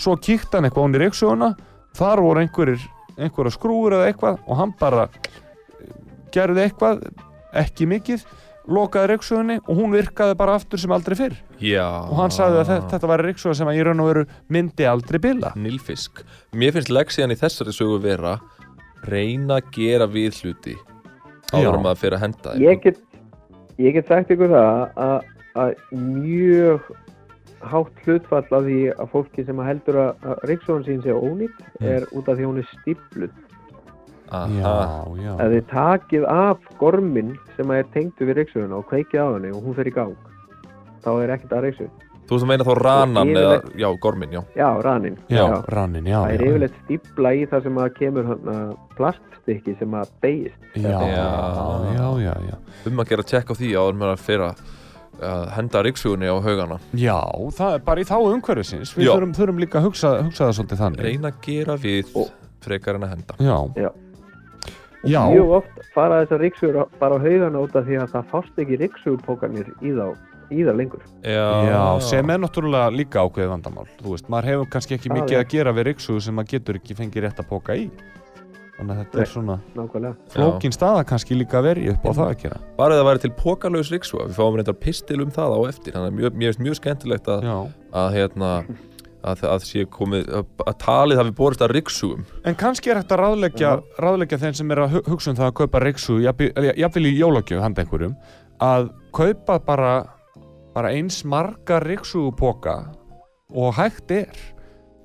Svo 0.00 0.16
kíkti 0.18 0.56
hann 0.56 0.66
eitthvað 0.66 0.88
hún 0.88 0.98
í 0.98 1.02
ryksuguna 1.02 1.52
þar 1.96 2.22
voru 2.24 2.42
einhverjir 2.42 2.86
einhverja 3.20 3.54
skrúur 3.54 3.98
eða 3.98 4.08
eitthvað 4.10 4.40
og 4.46 4.56
hann 4.58 4.72
bara 4.80 5.08
gerði 6.32 6.64
eitthvað 6.64 7.02
ekki 7.60 7.86
mikið, 7.90 8.24
lokaði 8.72 9.10
ryksugunni 9.10 9.58
og 9.60 9.76
hún 9.76 9.92
virkaði 9.92 10.36
bara 10.38 10.56
aftur 10.56 10.80
sem 10.80 10.94
aldrei 10.94 11.18
fyrr. 11.18 11.36
Já. 11.60 11.84
Og 12.08 12.16
hann 12.18 12.32
sagði 12.34 12.62
að 12.62 12.72
þetta, 12.94 13.10
var 13.10 13.24
ryksuga 13.26 13.56
sem 13.58 13.68
að 13.68 13.78
í 13.78 13.84
raun 13.86 14.02
og 14.02 14.08
veru 14.08 14.24
myndi 14.54 14.86
aldrei 14.88 15.20
bila. 15.22 15.52
Nilfisk. 15.58 16.22
Mér 16.56 16.74
finnst 16.76 16.92
leksiðan 16.94 17.34
í 17.34 17.38
þessari 17.38 17.74
sögu 17.76 17.98
vera 18.02 18.38
reyna 19.08 19.58
að 19.60 19.70
gera 19.76 20.06
við 20.06 20.42
hluti 20.42 20.76
áður 21.52 21.78
um 21.78 21.86
að 21.90 22.00
fyrir 22.02 22.16
að 22.18 22.24
henda 22.26 22.52
þeim. 22.54 22.62
Ég 22.62 22.82
get 22.82 23.00
ég 23.82 23.96
get 23.96 24.08
sagt 24.08 24.30
ykkur 24.30 24.52
það 24.52 25.00
að, 25.02 25.30
að 25.58 25.72
mjög 25.92 26.90
hátt 27.62 28.02
hlutfall 28.06 28.42
af 28.58 28.64
því 28.66 28.78
að 28.96 29.10
fólki 29.12 29.44
sem 29.46 29.60
heldur 29.62 29.98
að, 30.02 30.12
að 30.26 30.44
Ríksóðan 30.50 30.84
sín 30.88 31.02
sé 31.04 31.14
ónýtt 31.14 31.60
Mm. 31.82 31.88
er 31.88 32.04
út 32.12 32.28
af 32.28 32.36
því 32.38 32.44
hún 32.46 32.58
er 32.62 32.68
stípluð 32.70 33.32
að 35.42 35.54
þið 35.56 35.64
takið 35.72 36.24
af 36.30 36.58
gormin 36.80 37.34
sem 37.56 37.70
er 37.74 37.84
tengdu 37.94 38.26
við 38.28 38.38
Ríksóðuna 38.40 38.78
og 38.78 38.86
kveikið 38.90 39.20
á 39.20 39.26
henni 39.34 39.50
og 39.52 39.62
hún 39.66 39.76
fer 39.76 39.90
í 39.90 39.94
gang 39.94 40.14
þá 41.04 41.10
er 41.22 41.32
ekkert 41.36 41.52
að 41.58 41.64
Ríksóð 41.66 42.01
Þú 42.32 42.36
veist 42.38 42.46
að 42.46 42.48
meina 42.48 42.64
þá 42.64 42.74
ranan 42.80 43.30
eða, 43.36 43.56
já, 43.76 43.88
gormin, 44.00 44.30
já. 44.32 44.40
Já, 44.56 44.68
raninn 44.86 45.16
já, 45.28 45.42
rannin, 45.68 46.06
já, 46.08 46.18
það 46.22 46.32
er 46.32 46.44
já, 46.44 46.48
yfirleitt 46.48 46.76
stípla 46.86 47.32
í 47.36 47.42
það 47.50 47.66
sem 47.66 47.80
að 47.82 47.90
kemur 47.98 48.30
plaststykki 48.96 49.74
sem 49.78 49.96
að 50.00 50.12
beigist 50.24 50.68
já, 50.80 50.88
já, 50.88 51.00
Já. 51.12 51.26
já, 51.98 52.06
já, 52.24 52.34
já. 52.48 52.56
um 52.88 53.02
að 53.04 53.10
gera 53.12 53.26
tjekk 53.32 53.52
á 53.52 53.54
því 53.60 53.72
áður 53.82 53.98
með 54.00 54.12
að 54.14 54.22
fyrir 54.26 54.46
að 54.48 55.50
henda 55.54 55.82
ríksugunni 55.84 56.26
á 56.32 56.36
haugana. 56.42 56.78
Já, 56.98 57.18
það 57.54 57.74
er 57.76 57.82
bara 57.86 58.00
í 58.02 58.06
þá 58.08 58.14
umhverfisins. 58.32 58.94
Við 58.96 59.04
Já. 59.06 59.12
þurfum, 59.12 59.34
þurfum 59.36 59.60
líka 59.62 59.78
að 59.78 59.84
hugsa, 59.86 60.10
hugsa 60.24 60.46
það 60.48 60.54
svolítið 60.56 60.80
þannig. 60.80 61.04
Reyna 61.06 61.28
að 61.30 61.36
gera 61.44 61.76
við 61.84 62.16
Og- 62.16 62.32
frekar 62.64 62.96
en 62.98 63.04
að 63.06 63.12
henda. 63.12 63.36
Já, 63.38 63.58
Já. 63.84 63.90
já, 65.04 65.20
mjög 65.30 65.52
oft 65.60 65.78
fara 65.94 66.22
þessar 66.24 66.40
ríksugur 66.46 66.88
bara 66.98 67.18
á 67.18 67.22
haugana 67.22 67.58
út 67.62 67.76
af 67.76 67.84
því 67.86 68.00
að 68.02 68.10
það 68.16 68.26
fást 68.32 68.58
ekki 68.64 68.78
ríksugupókarnir 68.82 69.70
í 69.82 69.92
þá 69.94 70.06
í 70.52 70.64
það 70.68 70.78
lengur. 70.80 71.02
Já, 71.24 71.44
já, 71.68 71.82
sem 72.08 72.30
er 72.34 72.40
náttúrulega 72.44 72.92
líka 72.94 73.22
ákveðið 73.26 73.52
vandamál. 73.56 73.86
Þú 74.02 74.14
veist, 74.16 74.28
maður 74.32 74.50
hefur 74.52 74.70
kannski 74.76 74.96
ekki 74.98 75.10
Já, 75.10 75.14
mikið 75.18 75.36
já. 75.36 75.40
að 75.42 75.50
gera 75.56 75.72
við 75.78 75.88
ryksugu 75.90 76.20
sem 76.26 76.36
maður 76.38 76.52
getur 76.56 76.80
ekki 76.80 76.98
fengið 76.98 77.26
rétt 77.26 77.42
að 77.42 77.48
póka 77.52 77.76
í. 77.78 77.86
Þannig 78.76 78.92
að 78.96 79.02
þetta 79.02 79.18
er 79.18 79.22
Nei. 79.22 79.30
svona 79.32 79.56
nákvæmlega. 79.76 80.14
flókin 80.32 80.72
staða 80.74 81.02
kannski 81.06 81.36
líka 81.36 81.58
að 81.60 81.66
verja 81.68 81.92
upp 81.92 82.06
á 82.08 82.10
það 82.16 82.30
að 82.32 82.38
gera. 82.42 82.60
Bara 82.78 82.94
það 82.98 83.04
væri 83.10 83.20
til 83.26 83.32
pókarlaus 83.42 83.90
ríksuga 83.92 84.24
við 84.30 84.38
fáum 84.40 84.56
reyndar 84.58 84.78
pistil 84.80 85.20
um 85.22 85.30
það 85.30 85.52
á 85.54 85.60
eftir. 85.68 85.92
Þannig 85.94 86.08
að 86.08 86.16
mjög, 86.18 86.32
mér 86.40 86.48
finnst 86.50 86.64
mjög 86.66 86.78
skemmtilegt 86.80 87.28
að, 87.28 87.46
að 87.92 88.08
hérna 88.16 88.50
að, 89.22 89.44
að 89.52 89.66
sé 89.68 89.84
komið, 89.86 90.24
að, 90.34 90.48
að 90.66 90.78
talið 90.82 91.20
hafi 91.20 91.34
borist 91.38 91.62
að 91.62 91.74
ríksugum 91.76 92.24
En 92.48 92.56
kannski 92.58 92.90
er 92.90 92.98
hægt 92.98 93.12
að 93.14 93.20
ráðleggja, 93.22 93.68
ráðleggja 94.02 94.38
þeim 94.42 94.56
sem 94.58 94.72
er 94.74 94.80
að 94.82 94.96
hu- 94.96 95.04
hugsa 95.12 95.30
um 95.30 95.36
það 95.38 95.46
að 95.52 95.54
kaupa 95.60 95.82
ryksu 95.84 96.16
jafnvel 96.24 97.06
í 97.06 97.12
jólagjöf 97.20 97.62
handa 97.62 97.84
einhverjum 97.84 98.16
að 98.58 98.88
kaupa 99.14 99.60
bara, 99.62 99.92
bara 100.74 100.92
eins 100.96 101.22
marga 101.24 101.80
riksugupoka 101.84 102.76
og 103.52 103.74
hægt 103.76 104.10
er 104.10 104.36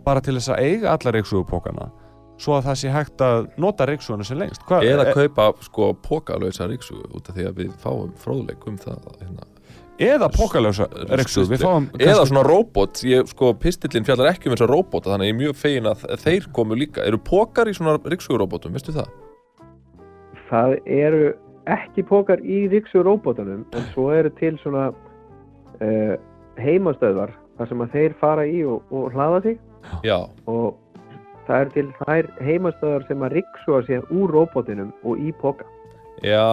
bara 0.08 0.24
til 0.24 0.38
þess 0.38 0.54
að 0.54 0.64
eiga 0.64 0.94
alla 0.96 1.14
riksugupokana 1.18 1.90
svo 2.38 2.58
að 2.58 2.68
það 2.70 2.80
sé 2.82 2.94
hægt 2.94 3.24
að 3.26 3.48
nota 3.60 3.88
riksuguna 3.90 4.26
sem 4.28 4.40
lengst 4.40 4.64
Hva, 4.70 4.80
eða 4.86 5.10
e- 5.10 5.14
kaupa 5.18 5.50
sko 5.66 5.92
pókalösa 6.06 6.68
ríksugu 6.70 7.10
út 7.18 7.30
af 7.30 7.38
því 7.38 7.48
að 7.50 7.62
við 7.64 7.72
fáum 7.82 8.12
fróðleik 8.22 8.68
um 8.70 8.78
það 8.80 9.08
hérna. 9.24 9.48
eða 9.98 10.30
pokalösa 10.36 10.88
fáum 11.58 11.90
eða 11.98 12.28
svona 12.30 12.46
róbot, 12.46 13.02
ég, 13.10 13.26
sko 13.34 13.52
pistillin 13.58 14.06
fjallar 14.08 14.32
ekki 14.32 14.52
um 14.52 14.56
þessar 14.56 14.72
róbota, 14.72 15.12
þannig 15.12 15.26
að 15.26 15.32
ég 15.32 15.36
er 15.36 15.42
mjög 15.42 15.58
fegin 15.64 15.90
að 15.92 16.06
þeir 16.24 16.48
komu 16.54 16.78
líka, 16.78 17.04
eru 17.04 17.18
pókar 17.18 17.68
í 17.68 17.74
svona 17.74 17.98
ríksuguróbotum, 18.06 18.78
veistu 18.78 18.94
það? 18.96 19.10
Það 20.48 20.78
eru 20.86 21.34
ekki 21.68 22.06
pókar 22.08 22.40
í 22.46 22.68
ríksu 22.72 23.02
róbótanum 23.04 23.66
en 23.76 23.90
svo 23.92 24.12
eru 24.16 24.30
til 24.38 24.54
svona 24.62 24.92
uh, 25.82 26.18
heimastöðvar 26.62 27.34
þar 27.58 27.72
sem 27.72 27.82
að 27.86 27.96
þeir 27.96 28.18
fara 28.22 28.46
í 28.50 28.60
og, 28.66 28.84
og 28.94 29.14
hlaða 29.16 29.42
sig 29.46 29.58
Já, 30.04 30.18
og 30.50 30.76
það 31.48 31.62
eru 31.62 31.74
til 31.76 31.88
þær 32.02 32.30
heimastöðvar 32.44 33.08
sem 33.08 33.26
að 33.26 33.36
ríksua 33.38 33.82
sér 33.88 34.08
úr 34.12 34.34
róbótinum 34.36 34.90
og 35.08 35.22
í 35.22 35.32
póka. 35.42 35.66
já, 36.26 36.44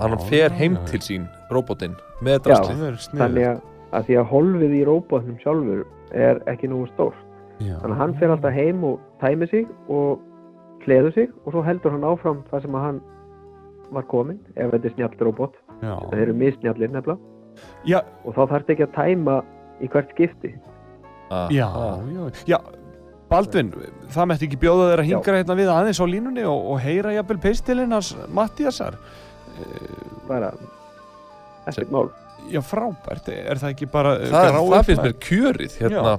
hann 0.00 0.16
Já, 0.16 0.24
fer 0.30 0.56
heim 0.58 0.78
til 0.90 1.00
sín, 1.04 1.28
róbotinn, 1.52 1.94
með 2.24 2.40
drastlið. 2.48 2.82
Er. 2.88 2.98
Þannig 3.20 3.48
að, 3.50 3.62
að 3.92 4.08
því 4.08 4.18
að 4.18 4.28
holfið 4.32 4.74
í 4.74 4.82
róbótnum 4.88 5.38
sjálfur 5.44 5.84
er 6.12 6.42
ekki 6.50 6.70
nógu 6.72 6.88
stórt. 6.94 7.18
Já. 7.60 7.76
Þannig 7.78 7.94
að 7.94 8.00
hann 8.00 8.14
fer 8.18 8.34
alltaf 8.34 8.56
heim 8.56 8.84
og 8.88 9.00
tæmi 9.22 9.48
sig 9.52 9.66
og 9.92 10.22
hleður 10.82 11.14
sig 11.14 11.28
og 11.44 11.52
svo 11.54 11.62
heldur 11.62 11.94
hann 11.94 12.08
áfram 12.08 12.40
það 12.50 12.64
sem 12.64 12.78
að 12.78 12.86
hann 12.88 13.02
var 13.92 14.08
komin 14.08 14.40
ef 14.56 14.72
þetta 14.72 14.88
er 14.88 14.96
snjall 14.96 15.20
róbót. 15.28 15.60
Já. 15.82 15.94
Það 16.08 16.24
eru 16.24 16.34
misnjallir 16.40 16.90
nefnilega 16.90 17.31
Já, 17.88 18.00
og 18.24 18.36
þá 18.36 18.42
þarf 18.54 18.70
ekki 18.74 18.86
að 18.86 18.94
tæma 18.98 19.40
í 19.82 19.90
hvert 19.90 20.14
skipti. 20.14 20.54
Ah, 21.32 21.48
já, 21.52 21.66
ah. 21.66 22.00
já, 22.12 22.46
já 22.54 22.58
Baldvin, 23.32 23.70
það 24.12 24.26
mætti 24.28 24.48
ekki 24.48 24.58
bjóða 24.60 24.88
þeir 24.90 25.00
að 25.00 25.06
Já. 25.06 25.10
hingra 25.14 25.38
hérna 25.40 25.54
við 25.56 25.70
aðeins 25.72 26.00
á 26.04 26.06
línunni 26.08 26.42
og, 26.48 26.66
og 26.74 26.82
heyra 26.84 27.14
jafnvel 27.16 27.38
pistilinn 27.40 27.94
hans 27.94 28.10
Mattíasar 28.28 28.98
Bara 30.28 30.50
ekkert 31.68 31.92
mál. 31.94 32.10
Já, 32.50 32.58
frábært, 32.66 33.28
er 33.30 33.60
það 33.60 33.70
ekki 33.70 33.86
bara 33.92 34.16
eh, 34.18 34.32
það, 34.32 34.48
gráu 34.50 34.66
það 34.72 34.88
finnst 34.88 35.04
mér 35.06 35.14
kjörið 35.22 35.76
hérna, 35.78 36.14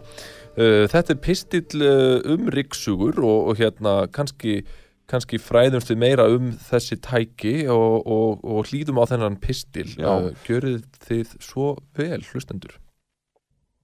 uh, 0.56 0.84
þetta 0.94 1.14
er 1.14 1.20
pistill 1.26 1.84
uh, 1.84 2.32
um 2.34 2.48
ríksugur 2.56 3.20
og, 3.20 3.50
og 3.52 3.60
hérna 3.60 3.96
kannski, 4.16 4.62
kannski 5.10 5.40
fræðumst 5.42 5.92
við 5.92 6.00
meira 6.04 6.28
um 6.32 6.52
þessi 6.70 7.00
tæki 7.04 7.56
og, 7.72 8.08
og, 8.08 8.44
og 8.44 8.70
hlýðum 8.70 9.02
á 9.02 9.06
þennan 9.12 9.40
pistil 9.44 9.90
Já. 9.98 10.10
uh, 10.10 10.32
gjörið 10.48 10.84
þið 11.08 11.36
svo 11.44 11.76
vel 11.98 12.22
hlustendur 12.32 12.80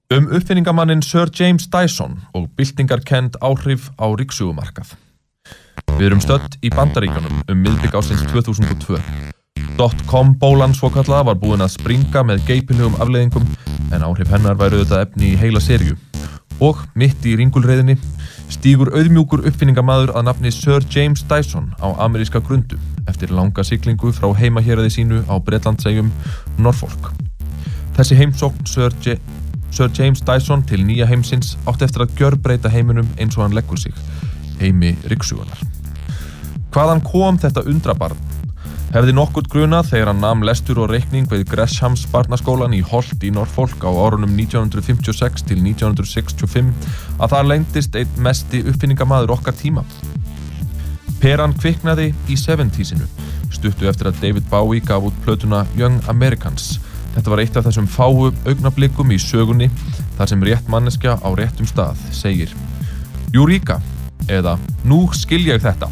Um 0.10 0.26
uppfinningamannin 0.34 1.04
Sir 1.06 1.30
James 1.38 1.68
Dyson 1.70 2.18
og 2.34 2.48
byltingarkend 2.58 3.38
áhrif 3.46 3.92
á 4.02 4.10
ríksugumarkað 4.10 4.96
Við 6.00 6.08
erum 6.08 6.24
stödd 6.24 6.56
í 6.66 6.72
Bandaríkjunum 6.74 7.44
um 7.46 7.62
miðbygg 7.66 8.00
ásins 8.00 8.24
2002 8.32 8.98
Dotcom 9.80 10.34
bólan 10.36 10.74
svokallaða 10.76 11.30
var 11.30 11.38
búin 11.40 11.64
að 11.64 11.78
springa 11.78 12.20
með 12.28 12.42
geipinlegum 12.50 12.98
afleiðingum 13.00 13.46
en 13.96 14.04
áhrif 14.04 14.28
hennar 14.34 14.58
væru 14.60 14.82
þetta 14.82 15.06
efni 15.06 15.30
í 15.32 15.38
heila 15.40 15.62
serju. 15.64 15.96
Og 16.60 16.82
mitt 17.00 17.24
í 17.24 17.38
ringulreiðinni 17.40 17.96
stígur 18.50 18.90
auðmjúkur 18.96 19.46
uppfinningamaður 19.50 20.14
að 20.18 20.26
nafni 20.28 20.52
Sir 20.54 20.86
James 20.94 21.22
Dyson 21.30 21.70
á 21.78 21.94
ameríska 22.02 22.42
grundu 22.42 22.80
eftir 23.10 23.32
langa 23.34 23.64
siglingu 23.66 24.12
frá 24.16 24.30
heimaheraði 24.38 24.94
sínu 24.98 25.22
á 25.30 25.36
Bretlandsegjum 25.38 26.10
Norfolk. 26.58 27.12
Þessi 27.98 28.18
heimsókn 28.20 28.70
Sir, 28.70 28.96
Sir 29.70 29.92
James 29.94 30.24
Dyson 30.26 30.66
til 30.66 30.82
nýja 30.86 31.08
heimsins 31.10 31.56
átti 31.70 31.86
eftir 31.88 32.06
að 32.06 32.16
gjörbreyta 32.20 32.72
heiminum 32.74 33.10
eins 33.18 33.38
og 33.38 33.46
hann 33.46 33.58
leggur 33.58 33.80
sig, 33.82 33.94
heimi 34.62 34.96
ryksugunar. 35.12 35.62
Hvaðan 36.74 37.02
kom 37.06 37.38
þetta 37.42 37.66
undrabarn? 37.70 38.18
Hefði 38.90 39.14
nokkurt 39.14 39.46
gruna 39.54 39.84
þegar 39.86 40.10
hann 40.10 40.24
nam 40.24 40.40
lestur 40.42 40.80
og 40.82 40.88
reikning 40.90 41.28
við 41.30 41.44
Greshams 41.52 42.08
barnaskólan 42.10 42.74
í 42.74 42.80
Holt 42.82 43.22
í 43.22 43.30
Norfolk 43.30 43.84
á 43.86 43.90
árunum 43.94 44.32
1956 44.34 45.44
til 45.46 45.60
1965 45.62 46.72
að 47.22 47.36
það 47.36 47.50
lengdist 47.52 47.98
einn 48.00 48.16
mesti 48.26 48.64
uppfinningamaður 48.66 49.36
okkar 49.36 49.54
tíma. 49.60 49.84
Peran 51.22 51.54
kviknaði 51.54 52.08
í 52.34 52.38
70-sinu, 52.40 53.06
stuttu 53.54 53.86
eftir 53.92 54.10
að 54.10 54.24
David 54.24 54.50
Bowie 54.50 54.82
gaf 54.82 55.06
út 55.06 55.22
plötuna 55.22 55.68
Young 55.78 56.02
Americans. 56.10 56.80
Þetta 57.14 57.34
var 57.36 57.44
eitt 57.44 57.60
af 57.62 57.68
þessum 57.70 57.90
fáu 57.94 58.32
augnablikum 58.48 59.14
í 59.14 59.20
sögunni 59.22 59.70
þar 60.18 60.34
sem 60.34 60.48
rétt 60.50 60.72
manneskja 60.72 61.20
á 61.22 61.30
réttum 61.38 61.70
stað 61.70 62.02
segir 62.10 62.58
Eureka 63.36 63.78
eða 64.26 64.58
Nú 64.82 65.04
skil 65.14 65.44
ég 65.46 65.62
þetta. 65.62 65.92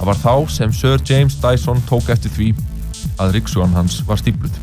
Það 0.00 0.08
var 0.08 0.16
þá 0.16 0.34
sem 0.48 0.70
Sir 0.72 1.02
James 1.04 1.34
Dyson 1.42 1.80
tók 1.84 2.06
eftir 2.08 2.32
því 2.32 2.46
að 3.20 3.34
riksugan 3.34 3.74
hans 3.76 3.98
var 4.08 4.16
stípluð. 4.16 4.54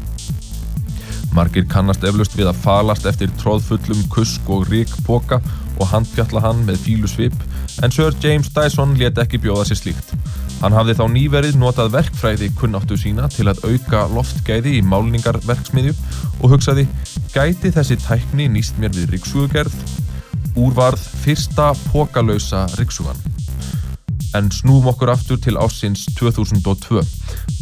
Margir 1.37 1.67
kannast 1.69 2.01
eflaust 2.09 2.33
við 2.33 2.49
að 2.49 2.63
falast 2.63 3.05
eftir 3.05 3.29
tróðfullum 3.37 4.01
kusk 4.09 4.49
og 4.49 4.65
ríkpoka 4.71 5.37
og 5.77 5.91
handfjalla 5.91 6.41
hann 6.41 6.65
með 6.65 6.81
fílu 6.87 7.11
svip 7.11 7.37
en 7.85 7.93
Sir 7.93 8.17
James 8.23 8.49
Dyson 8.55 8.97
let 8.97 9.21
ekki 9.21 9.37
bjóða 9.45 9.67
sér 9.69 9.81
slíkt. 9.83 10.17
Hann 10.63 10.73
hafði 10.73 10.97
þá 10.97 11.05
nýverið 11.13 11.61
notað 11.61 11.93
verkfræði 11.99 12.49
kunnáttu 12.57 12.97
sína 12.97 13.29
til 13.29 13.45
að 13.45 13.61
auka 13.69 14.07
loftgæði 14.17 14.79
í 14.79 14.83
málningarverksmiðju 14.89 15.93
og 16.41 16.55
hugsaði 16.55 16.89
gæti 17.29 17.75
þessi 17.77 18.01
tækni 18.07 18.49
nýst 18.57 18.81
mér 18.81 18.97
við 18.97 19.19
riksugugerð 19.19 19.77
úrvarð 20.57 21.05
fyrsta 21.21 21.75
pókalausa 21.91 22.65
riksugan. 22.81 23.36
En 24.37 24.51
snúum 24.53 24.85
okkur 24.91 25.09
aftur 25.09 25.39
til 25.41 25.57
ásins 25.57 26.03
2002. 26.19 27.01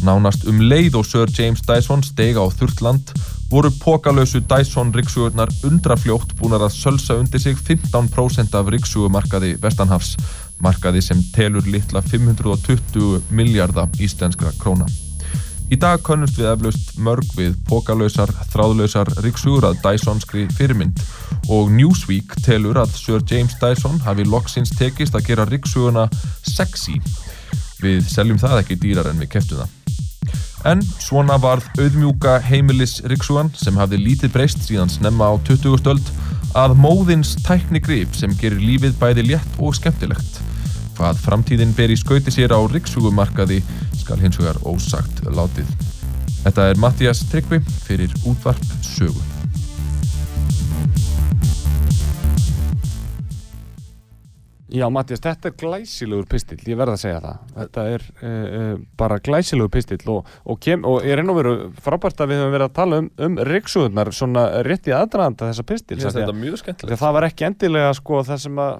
Nánast 0.04 0.44
um 0.50 0.58
leið 0.60 0.98
og 1.00 1.06
Sir 1.08 1.30
James 1.32 1.62
Dyson 1.64 2.04
steg 2.04 2.36
á 2.36 2.44
þurrt 2.52 2.82
land 2.84 3.14
voru 3.48 3.70
pókalausu 3.80 4.42
Dyson 4.44 4.92
rikssugurnar 4.92 5.52
undrafljótt 5.64 6.36
búnar 6.36 6.66
að 6.66 6.76
sölsa 6.76 7.16
undir 7.16 7.40
sig 7.40 7.56
15% 7.56 8.58
af 8.58 8.68
rikssugumarkaði 8.74 9.54
Vestanhafs, 9.62 10.16
markaði 10.60 11.04
sem 11.08 11.24
telur 11.32 11.64
litla 11.64 12.04
520 12.04 13.22
miljardar 13.30 13.88
íslenskra 13.96 14.52
króna. 14.60 14.90
Í 15.66 15.76
dag 15.82 15.98
könnumst 16.06 16.36
við 16.38 16.46
eflaust 16.52 16.92
mörg 17.02 17.32
við 17.34 17.56
pókalausar, 17.66 18.30
þráðlausar 18.52 19.08
rikssugur 19.24 19.64
að 19.66 19.80
Dysonskri 19.82 20.44
fyrirmynd 20.54 21.00
og 21.50 21.72
Newsweek 21.74 22.36
telur 22.46 22.78
að 22.78 22.94
Sir 22.94 23.24
James 23.26 23.56
Dyson 23.58 23.98
hafi 24.04 24.28
loksins 24.30 24.70
tekist 24.78 25.18
að 25.18 25.26
gera 25.32 25.48
rikssuguna 25.50 26.06
sexy. 26.46 27.00
Við 27.82 28.06
seljum 28.06 28.38
það 28.38 28.60
ekki 28.60 28.78
dýrar 28.84 29.10
en 29.10 29.18
við 29.18 29.32
keftum 29.34 29.64
það. 29.64 29.74
En 30.70 30.86
svona 31.02 31.34
varð 31.42 31.66
auðmjúka 31.82 32.38
heimilis 32.46 33.00
riksugan 33.10 33.50
sem 33.58 33.76
hafði 33.78 34.04
lítið 34.04 34.36
breyst 34.38 34.62
síðan 34.66 34.90
snemma 34.90 35.30
á 35.30 35.34
20. 35.50 35.80
stöld 35.82 36.14
að 36.54 36.78
móðins 36.78 37.34
tækni 37.42 37.82
grip 37.82 38.14
sem 38.14 38.38
gerir 38.38 38.62
lífið 38.62 38.94
bæði 39.02 39.32
létt 39.32 39.58
og 39.58 39.74
skemmtilegt. 39.74 40.45
Hvað 40.96 41.18
framtíðin 41.20 41.74
ber 41.76 41.92
í 41.92 41.96
skauti 42.00 42.32
sér 42.32 42.54
á 42.56 42.60
riksugumarkaði 42.72 43.58
skal 44.00 44.16
hins 44.16 44.38
vegar 44.40 44.56
ósagt 44.64 45.20
látið. 45.28 45.68
Þetta 46.40 46.70
er 46.70 46.80
Mattias 46.80 47.20
Tryggvi 47.28 47.58
fyrir 47.84 48.14
útvarp 48.24 48.62
sögu. 48.80 49.20
Já, 54.72 54.86
Mattias, 54.92 55.20
þetta 55.20 55.52
er 55.52 55.58
glæsilegur 55.60 56.24
pistill, 56.32 56.58
ég 56.64 56.80
verð 56.80 56.96
að 56.96 57.02
segja 57.04 57.20
það. 57.22 57.44
Þetta 57.60 57.86
er 57.92 58.08
uh, 58.16 58.72
bara 58.96 59.20
glæsilegur 59.28 59.72
pistill 59.76 60.02
og, 60.16 60.34
og, 60.48 60.58
kem, 60.64 60.88
og 60.88 61.04
er 61.04 61.20
enn 61.20 61.32
og 61.32 61.42
veru 61.42 61.56
frábært 61.84 62.24
að 62.24 62.32
við 62.32 62.40
höfum 62.42 62.56
verið 62.56 62.70
að 62.70 62.76
tala 62.80 63.04
um, 63.04 63.12
um 63.28 63.40
riksuðunar 63.52 64.16
svona 64.16 64.48
rétt 64.64 64.88
í 64.88 64.96
aðdraðanda 64.96 65.52
þessa 65.52 65.68
pistill. 65.68 66.00
Þetta 66.00 66.36
mjög 66.40 66.60
skemmtilegt. 66.64 67.04
Það 67.04 67.16
var 67.20 67.28
ekki 67.28 67.52
endilega 67.52 67.96
sko 68.00 68.24
það 68.26 68.46
sem 68.48 68.64
að 68.64 68.76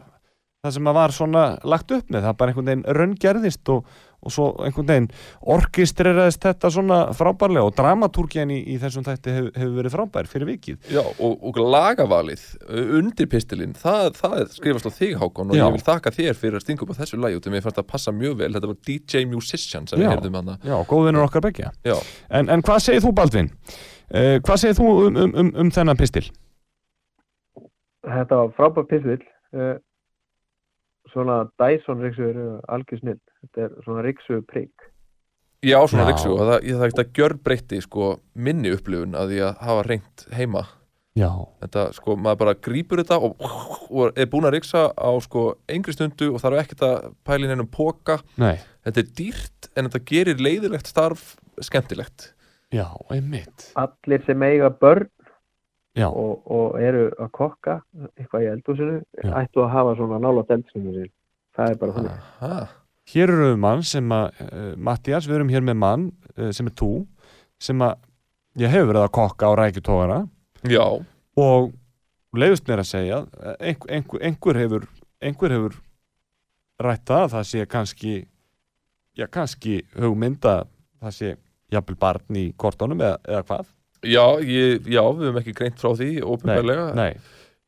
það 0.66 0.76
sem 0.76 0.90
að 0.90 0.98
var 0.98 1.14
svona 1.14 1.46
lagt 1.64 1.96
upp 1.96 2.12
með, 2.12 2.26
það 2.26 2.36
bara 2.42 2.52
einhvern 2.52 2.70
veginn 2.70 2.84
raungerðist 2.98 3.72
og, 3.72 3.88
og 4.26 4.32
svo 4.34 4.46
einhvern 4.66 4.88
veginn 4.90 5.08
orkistreraðist 5.54 6.42
þetta 6.46 6.70
svona 6.74 6.98
frábærlega 7.16 7.68
og 7.68 7.74
dramatúrkjan 7.78 8.52
í, 8.54 8.58
í 8.74 8.76
þessum 8.82 9.06
þætti 9.06 9.34
hefur 9.36 9.50
hef 9.62 9.74
verið 9.76 9.94
frábær 9.96 10.30
fyrir 10.30 10.50
vikið. 10.50 10.78
Já, 10.92 11.02
og, 11.02 11.34
og 11.46 11.60
lagavalið 11.62 12.44
uh, 12.66 12.94
undir 13.00 13.30
pistilinn, 13.32 13.76
það, 13.78 14.08
það 14.20 14.38
skrifast 14.56 14.90
á 14.90 14.92
þig 14.98 15.16
Hákon 15.20 15.52
og 15.52 15.58
Já. 15.58 15.64
ég 15.64 15.76
vil 15.76 15.84
þakka 15.90 16.14
þér 16.16 16.40
fyrir 16.40 16.58
að 16.60 16.66
stinga 16.66 16.86
upp 16.86 16.94
á 16.96 17.00
þessu 17.00 17.20
lagi 17.22 17.40
út 17.40 17.50
mér 17.54 17.66
fannst 17.66 17.82
að 17.82 17.90
passa 17.92 18.14
mjög 18.16 18.40
vel, 18.42 18.52
þetta 18.56 18.72
var 18.72 18.80
DJ 18.90 19.26
Musician 19.30 19.86
sem 19.86 20.00
Já. 20.00 20.06
við 20.06 20.14
heyrðum 20.16 20.40
hana. 20.40 20.58
Já, 20.66 20.76
góðvinnur 20.90 21.28
okkar 21.28 21.46
begja. 21.46 21.70
Já, 21.86 21.96
En, 22.30 22.50
en 22.50 22.64
hvað 22.66 22.82
segir 22.82 23.04
þú 23.04 23.14
Baldvin? 23.16 23.52
Uh, 24.10 24.36
hvað 24.42 24.60
segir 24.62 24.76
þú 24.80 24.90
um, 25.06 25.16
um, 25.22 25.32
um, 25.44 25.54
um 25.64 25.70
þennan 25.74 25.98
pistil? 25.98 26.26
Þetta 28.06 28.38
var 28.42 28.52
frábær 28.58 28.86
pistill. 28.90 29.22
Svona 31.12 31.44
Dyson 31.60 32.02
riksugur 32.02 32.36
er 32.42 32.56
algjör 32.72 33.02
snill. 33.02 33.22
Þetta 33.44 33.66
er 33.66 33.76
svona 33.84 34.04
riksugur 34.06 34.42
prigg. 34.48 34.88
Já, 35.64 35.78
svona 35.88 36.04
Já. 36.04 36.08
riksu 36.12 36.32
og 36.34 36.42
það, 36.42 36.56
ég, 36.62 36.76
það 36.76 36.86
ekkert 36.86 37.02
að 37.02 37.20
gjör 37.20 37.34
breytti 37.46 37.78
sko, 37.82 38.08
minni 38.34 38.72
upplifun 38.76 39.16
að 39.18 39.32
því 39.32 39.38
að 39.46 39.62
hafa 39.66 39.86
reynt 39.86 40.26
heima. 40.36 40.66
Já, 41.16 41.30
þetta, 41.62 41.86
sko, 41.96 42.14
maður 42.20 42.40
bara 42.42 42.54
grípur 42.66 43.00
þetta 43.00 43.16
og, 43.24 43.40
og 43.88 44.18
er 44.20 44.28
búin 44.28 44.44
að 44.44 44.58
riksa 44.58 44.82
á 44.92 45.10
sko, 45.24 45.46
engri 45.72 45.94
stundu 45.96 46.28
og 46.34 46.42
þarf 46.42 46.60
ekkert 46.60 46.84
að 46.84 47.06
pæla 47.24 47.46
inn 47.46 47.54
ennum 47.54 47.70
póka 47.72 48.18
nei, 48.36 48.58
þetta 48.84 49.00
er 49.00 49.12
dýrt 49.16 49.70
en 49.72 49.88
þetta 49.88 50.02
gerir 50.12 50.42
leiðilegt 50.44 50.90
starf 50.92 51.30
skemmtilegt. 51.64 52.34
Já, 52.74 52.84
einmitt. 53.14 53.70
Allir 53.80 54.26
sem 54.26 54.44
eiga 54.44 54.68
börn 54.68 55.08
og, 56.04 56.42
og 56.52 56.80
eru 56.82 57.06
að 57.16 57.30
kokka 57.32 57.78
eitthvað 58.16 58.44
í 58.44 58.50
eldhúsinu 58.52 58.96
Já. 59.22 59.30
ættu 59.42 59.62
að 59.64 59.72
hafa 59.72 59.94
svona 59.96 60.18
nálat 60.20 60.52
eldsinu 60.56 60.92
sín 60.92 61.12
það 61.56 61.70
er 61.70 61.80
bara 61.80 61.96
þannig. 61.96 62.26
Aha. 62.40 62.66
hér 63.12 63.32
eru 63.32 63.48
við 63.48 63.58
mann 63.64 63.84
sem 63.86 64.12
að 64.12 64.42
uh, 64.44 64.74
Mattias, 64.76 65.28
við 65.28 65.38
erum 65.38 65.54
hér 65.54 65.64
með 65.64 65.80
mann 65.80 66.06
uh, 66.36 66.50
sem 66.52 66.68
er 66.68 66.76
þú, 66.76 66.90
sem 67.62 67.80
að 67.86 67.96
ég 68.60 68.72
hefur 68.72 68.92
verið 68.92 69.06
að 69.06 69.14
kokka 69.16 69.48
á 69.48 69.52
rækjutógara 69.62 70.20
Já, 70.66 70.84
og 71.40 71.72
leiðust 72.36 72.68
mér 72.68 72.82
að 72.82 72.90
segja 72.90 73.18
eh, 73.40 73.56
einhver, 73.70 73.92
einhver, 73.96 74.22
einhver 74.28 74.60
hefur 74.60 74.86
einhver 75.22 75.54
hefur 75.54 75.76
rætt 76.82 77.06
það 77.08 77.22
að 77.22 77.32
það 77.34 77.46
sé 77.50 77.66
kannski 77.72 78.14
já, 79.16 79.26
kannski 79.32 79.78
hugmynda 79.96 80.56
það 81.00 81.16
sé 81.16 81.32
jafnvel 81.72 81.98
barn 82.00 82.38
í 82.38 82.46
kortónum 82.58 83.00
eða, 83.00 83.18
eða 83.24 83.46
hvað 83.48 83.72
já, 84.04 84.26
ég, 84.44 84.84
já, 84.90 85.02
við 85.06 85.30
höfum 85.30 85.40
ekki 85.42 85.56
greint 85.56 85.80
frá 85.80 85.94
því 85.96 86.10
ópenbarlega 86.26 86.90
nei, 86.98 87.12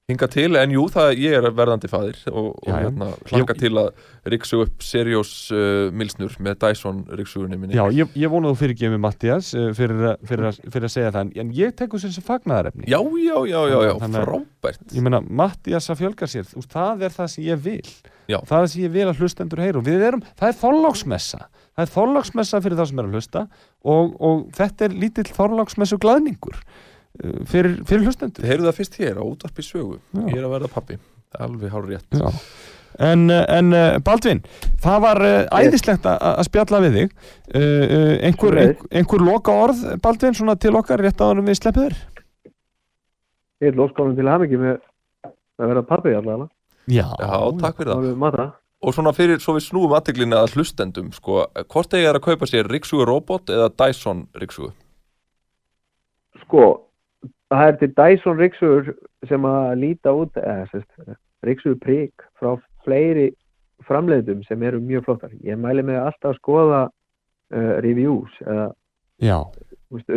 hinga 0.09 0.25
til, 0.33 0.55
en 0.57 0.71
jú, 0.73 0.87
það, 0.89 1.11
ég 1.21 1.35
er 1.37 1.47
verðandi 1.53 1.89
faðir 1.93 2.17
og, 2.33 2.47
og 2.65 2.69
hérna, 2.73 3.11
hlaka 3.29 3.53
til 3.61 3.75
að 3.77 3.91
riksu 4.33 4.63
upp 4.65 4.81
Seriós 4.85 5.33
uh, 5.53 5.91
milsnur 5.93 6.33
með 6.41 6.57
Dyson 6.63 7.03
riksugunni 7.19 7.59
minni. 7.61 7.77
Já, 7.77 7.85
ég, 7.93 8.09
ég 8.17 8.33
vona 8.33 8.49
þú 8.55 8.57
fyrirgefið 8.63 8.95
mig 8.95 9.03
Mattias 9.05 9.51
eh, 9.57 9.69
fyrir, 9.77 10.01
að- 10.15 10.25
fyrir, 10.31 10.49
að- 10.49 10.63
fyrir 10.73 10.89
að 10.89 10.95
segja 10.95 11.13
það. 11.13 11.35
En- 11.45 11.53
ég 11.57 11.77
tekur 11.77 12.01
sem 12.01 12.13
sem 12.17 12.25
fagnaðarefni. 12.25 12.89
Já, 12.89 12.99
já, 13.05 13.37
já, 13.53 13.61
já, 13.69 13.79
já, 13.85 13.95
frábært. 14.17 14.83
Ég 14.97 15.05
meina 15.05 15.21
Mattias 15.29 15.91
að 15.93 16.01
fjölga 16.03 16.29
sér 16.33 16.49
veist, 16.55 16.73
það 16.73 17.05
er 17.09 17.17
það 17.21 17.31
sem 17.35 17.45
ég 17.51 17.63
vil. 17.69 17.93
Já. 18.29 18.39
það 18.45 18.57
er 18.59 18.65
það 18.65 18.73
sem 18.73 18.83
ég 18.89 18.97
vil 18.97 19.07
að 19.13 19.21
hlustendur 19.23 19.61
heyra 19.65 19.81
og 19.81 19.87
við 19.93 20.03
erum, 20.09 20.25
það 20.41 20.49
er 20.55 20.59
þorláksmessa 20.65 21.45
það 21.79 21.85
er 21.85 21.93
þorláksmessa 21.95 22.63
fyrir 22.65 22.81
það 22.81 22.91
sem 22.91 23.03
er 23.03 23.09
að 23.09 23.19
hlusta 23.19 23.45
og, 23.95 24.17
og 24.19 24.47
þetta 24.59 24.89
er 24.89 24.97
lítill 25.05 25.29
þorláksmessu 25.31 26.01
glæðningur 26.03 26.59
uh, 26.59 27.39
fyrir, 27.47 27.79
fyrir 27.89 28.09
hlustendur. 28.09 28.43
Þið 28.43 28.53
heyrðu 28.53 28.69
það 28.69 28.81
fyrst 28.81 28.99
hér 28.99 29.23
á 29.23 29.25
útvarpi 29.25 29.67
sögu. 29.67 30.01
Já. 30.13 30.25
Ég 30.27 30.41
er 30.41 30.49
að 30.49 30.57
verða 30.59 30.73
pappi, 30.75 30.99
alveg 31.39 31.73
hár 31.77 31.89
rétt. 31.89 32.19
Já. 32.19 32.29
En, 33.05 33.29
en 33.31 33.75
uh, 33.77 33.99
Baldvin, 34.03 34.41
það 34.83 35.03
var 35.05 35.23
uh, 35.23 35.35
æðislegt 35.55 36.07
að 36.09 36.23
að 36.33 36.47
spjalla 36.49 36.81
við 36.83 36.97
þig. 36.99 37.19
Uh, 37.53 37.59
uh, 37.63 38.15
einhver, 38.27 38.63
einhver, 38.65 38.95
einhver 39.01 39.27
loka 39.29 39.55
orð 39.55 39.85
Baldvin, 40.03 40.35
svona 40.35 40.59
til 40.59 40.75
okkar 40.75 41.05
rétt 41.05 41.21
áður 41.23 41.45
en 41.45 41.53
við 41.53 41.61
sleppið 41.61 41.99
ég 43.63 43.73
er 43.73 43.79
lóskonum 43.79 44.17
til 44.19 44.29
hamingi 44.31 44.61
með 44.61 44.79
að 45.59 45.73
vera 45.73 45.85
pappi 45.87 46.15
allavega. 46.15 46.49
Já, 46.89 47.05
Já, 47.21 47.33
takk 47.61 47.83
fyrir 47.83 47.93
það 47.93 48.55
og 48.79 48.95
svona 48.95 49.15
fyrir, 49.17 49.41
svo 49.43 49.57
við 49.57 49.69
snúum 49.69 49.95
aðteglina 49.97 50.43
að 50.43 50.59
hlustendum 50.59 51.09
sko, 51.13 51.47
hvort 51.67 51.91
þegar 51.91 52.13
er 52.13 52.21
að 52.21 52.27
kaupa 52.29 52.51
sér 52.51 52.69
Riksugu 52.71 53.07
robot 53.09 53.51
eða 53.51 53.73
Dyson 53.75 54.27
Riksugu 54.39 54.71
sko 56.45 56.67
það 57.53 57.67
er 57.67 57.79
til 57.81 57.91
Dyson 57.97 58.41
Rixur 58.41 58.93
sem 59.29 59.47
að 59.49 59.71
líta 59.83 60.13
út 60.15 60.37
eða 60.41 60.67
sérst, 60.73 61.17
Rixur 61.47 61.77
Prik 61.81 62.25
frá 62.41 62.57
fleiri 62.85 63.31
framleiðum 63.87 64.43
sem 64.49 64.63
eru 64.67 64.81
mjög 64.83 65.07
flottar. 65.07 65.35
Ég 65.47 65.59
mæli 65.61 65.85
mig 65.87 65.99
alltaf 66.01 66.35
að 66.35 66.41
skoða 66.41 66.81
uh, 66.89 67.75
reviews 67.85 68.35
eða 68.45 69.43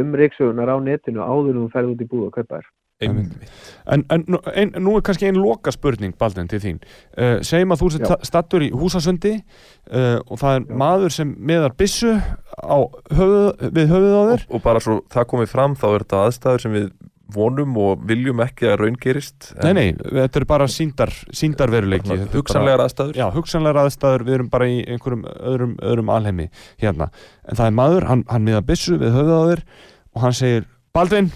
um 0.02 0.16
Rixunar 0.18 0.72
á 0.72 0.78
netinu 0.84 1.24
áður 1.24 1.56
en 1.56 1.64
þú 1.64 1.68
ferð 1.76 1.94
út 1.94 2.04
í 2.04 2.10
búð 2.10 2.28
og 2.28 2.38
kaupa 2.40 2.60
þér 2.60 2.70
Einmitt. 3.08 3.52
En, 3.92 4.06
en 4.14 4.26
nú- 4.30 4.96
er 4.98 5.04
kannski 5.06 5.28
ein 5.30 5.40
loka 5.42 5.74
spurning 5.74 6.14
Baldvin 6.20 6.50
til 6.52 6.62
þín 6.62 6.80
uh, 6.82 7.40
segjum 7.46 7.74
að 7.74 7.84
þú 7.84 7.92
sér 7.96 8.26
stattur 8.28 8.66
í 8.66 8.72
húsasundi 8.74 9.38
uh, 9.40 10.20
og 10.28 10.38
það 10.42 10.58
er 10.60 10.66
Já. 10.68 10.76
maður 10.84 11.16
sem 11.18 11.36
meðar 11.40 11.78
byssu 11.80 12.14
á 12.62 12.78
höfuð, 13.10 13.72
við 13.74 13.96
höfuð 13.96 14.18
á 14.18 14.24
þér 14.32 14.46
og, 14.46 14.58
og 14.58 14.66
bara 14.68 14.84
svo 14.84 15.00
það 15.12 15.32
komið 15.34 15.56
fram 15.56 15.78
þá 15.80 15.88
er 15.92 16.06
þetta 16.06 16.26
aðstæður 16.28 16.66
sem 16.66 16.78
við 16.78 16.92
vonum 17.32 17.78
og 17.80 18.02
viljum 18.08 18.42
ekki 18.44 18.68
að 18.72 18.78
raungerist 18.82 19.52
Nei, 19.64 19.72
nei, 19.78 19.86
þetta 19.96 20.42
er 20.42 20.46
bara 20.50 20.68
síndar, 20.72 21.14
síndar 21.36 21.72
veruleiki 21.74 22.18
Hugsanlegar 22.34 22.84
aðstæður 22.86 23.20
Já, 23.22 23.26
hugsanlegar 23.36 23.86
aðstæður, 23.86 24.26
við 24.28 24.38
erum 24.38 24.50
bara 24.52 24.68
í 24.70 24.82
einhverjum 24.84 25.24
öðrum, 25.32 25.78
öðrum 25.80 26.12
alheimi 26.14 26.50
hérna. 26.82 27.08
En 27.48 27.60
það 27.60 27.70
er 27.70 27.78
maður, 27.78 28.08
hann, 28.10 28.26
hann 28.32 28.48
miða 28.48 28.64
byssu 28.68 28.98
við 29.02 29.16
höfuð 29.16 29.32
á 29.32 29.44
þér 29.52 29.64
og 30.12 30.26
hann 30.26 30.38
segir 30.42 30.68
Baldvin, 30.92 31.32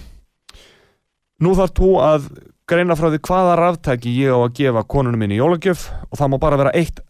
nú 1.42 1.54
þarf 1.58 1.76
þú 1.76 1.90
að 2.04 2.28
greina 2.66 2.96
frá 2.98 3.10
því 3.12 3.22
hvaða 3.28 3.58
raftæki 3.60 4.14
ég 4.16 4.34
á 4.34 4.38
að 4.40 4.56
gefa 4.58 4.86
konunum 4.90 5.22
minni 5.22 5.38
í 5.38 5.42
jólagjöf 5.42 5.86
og 6.10 6.18
það 6.18 6.32
má 6.32 6.38
bara 6.42 6.60
vera 6.60 6.74
eitt 6.74 7.00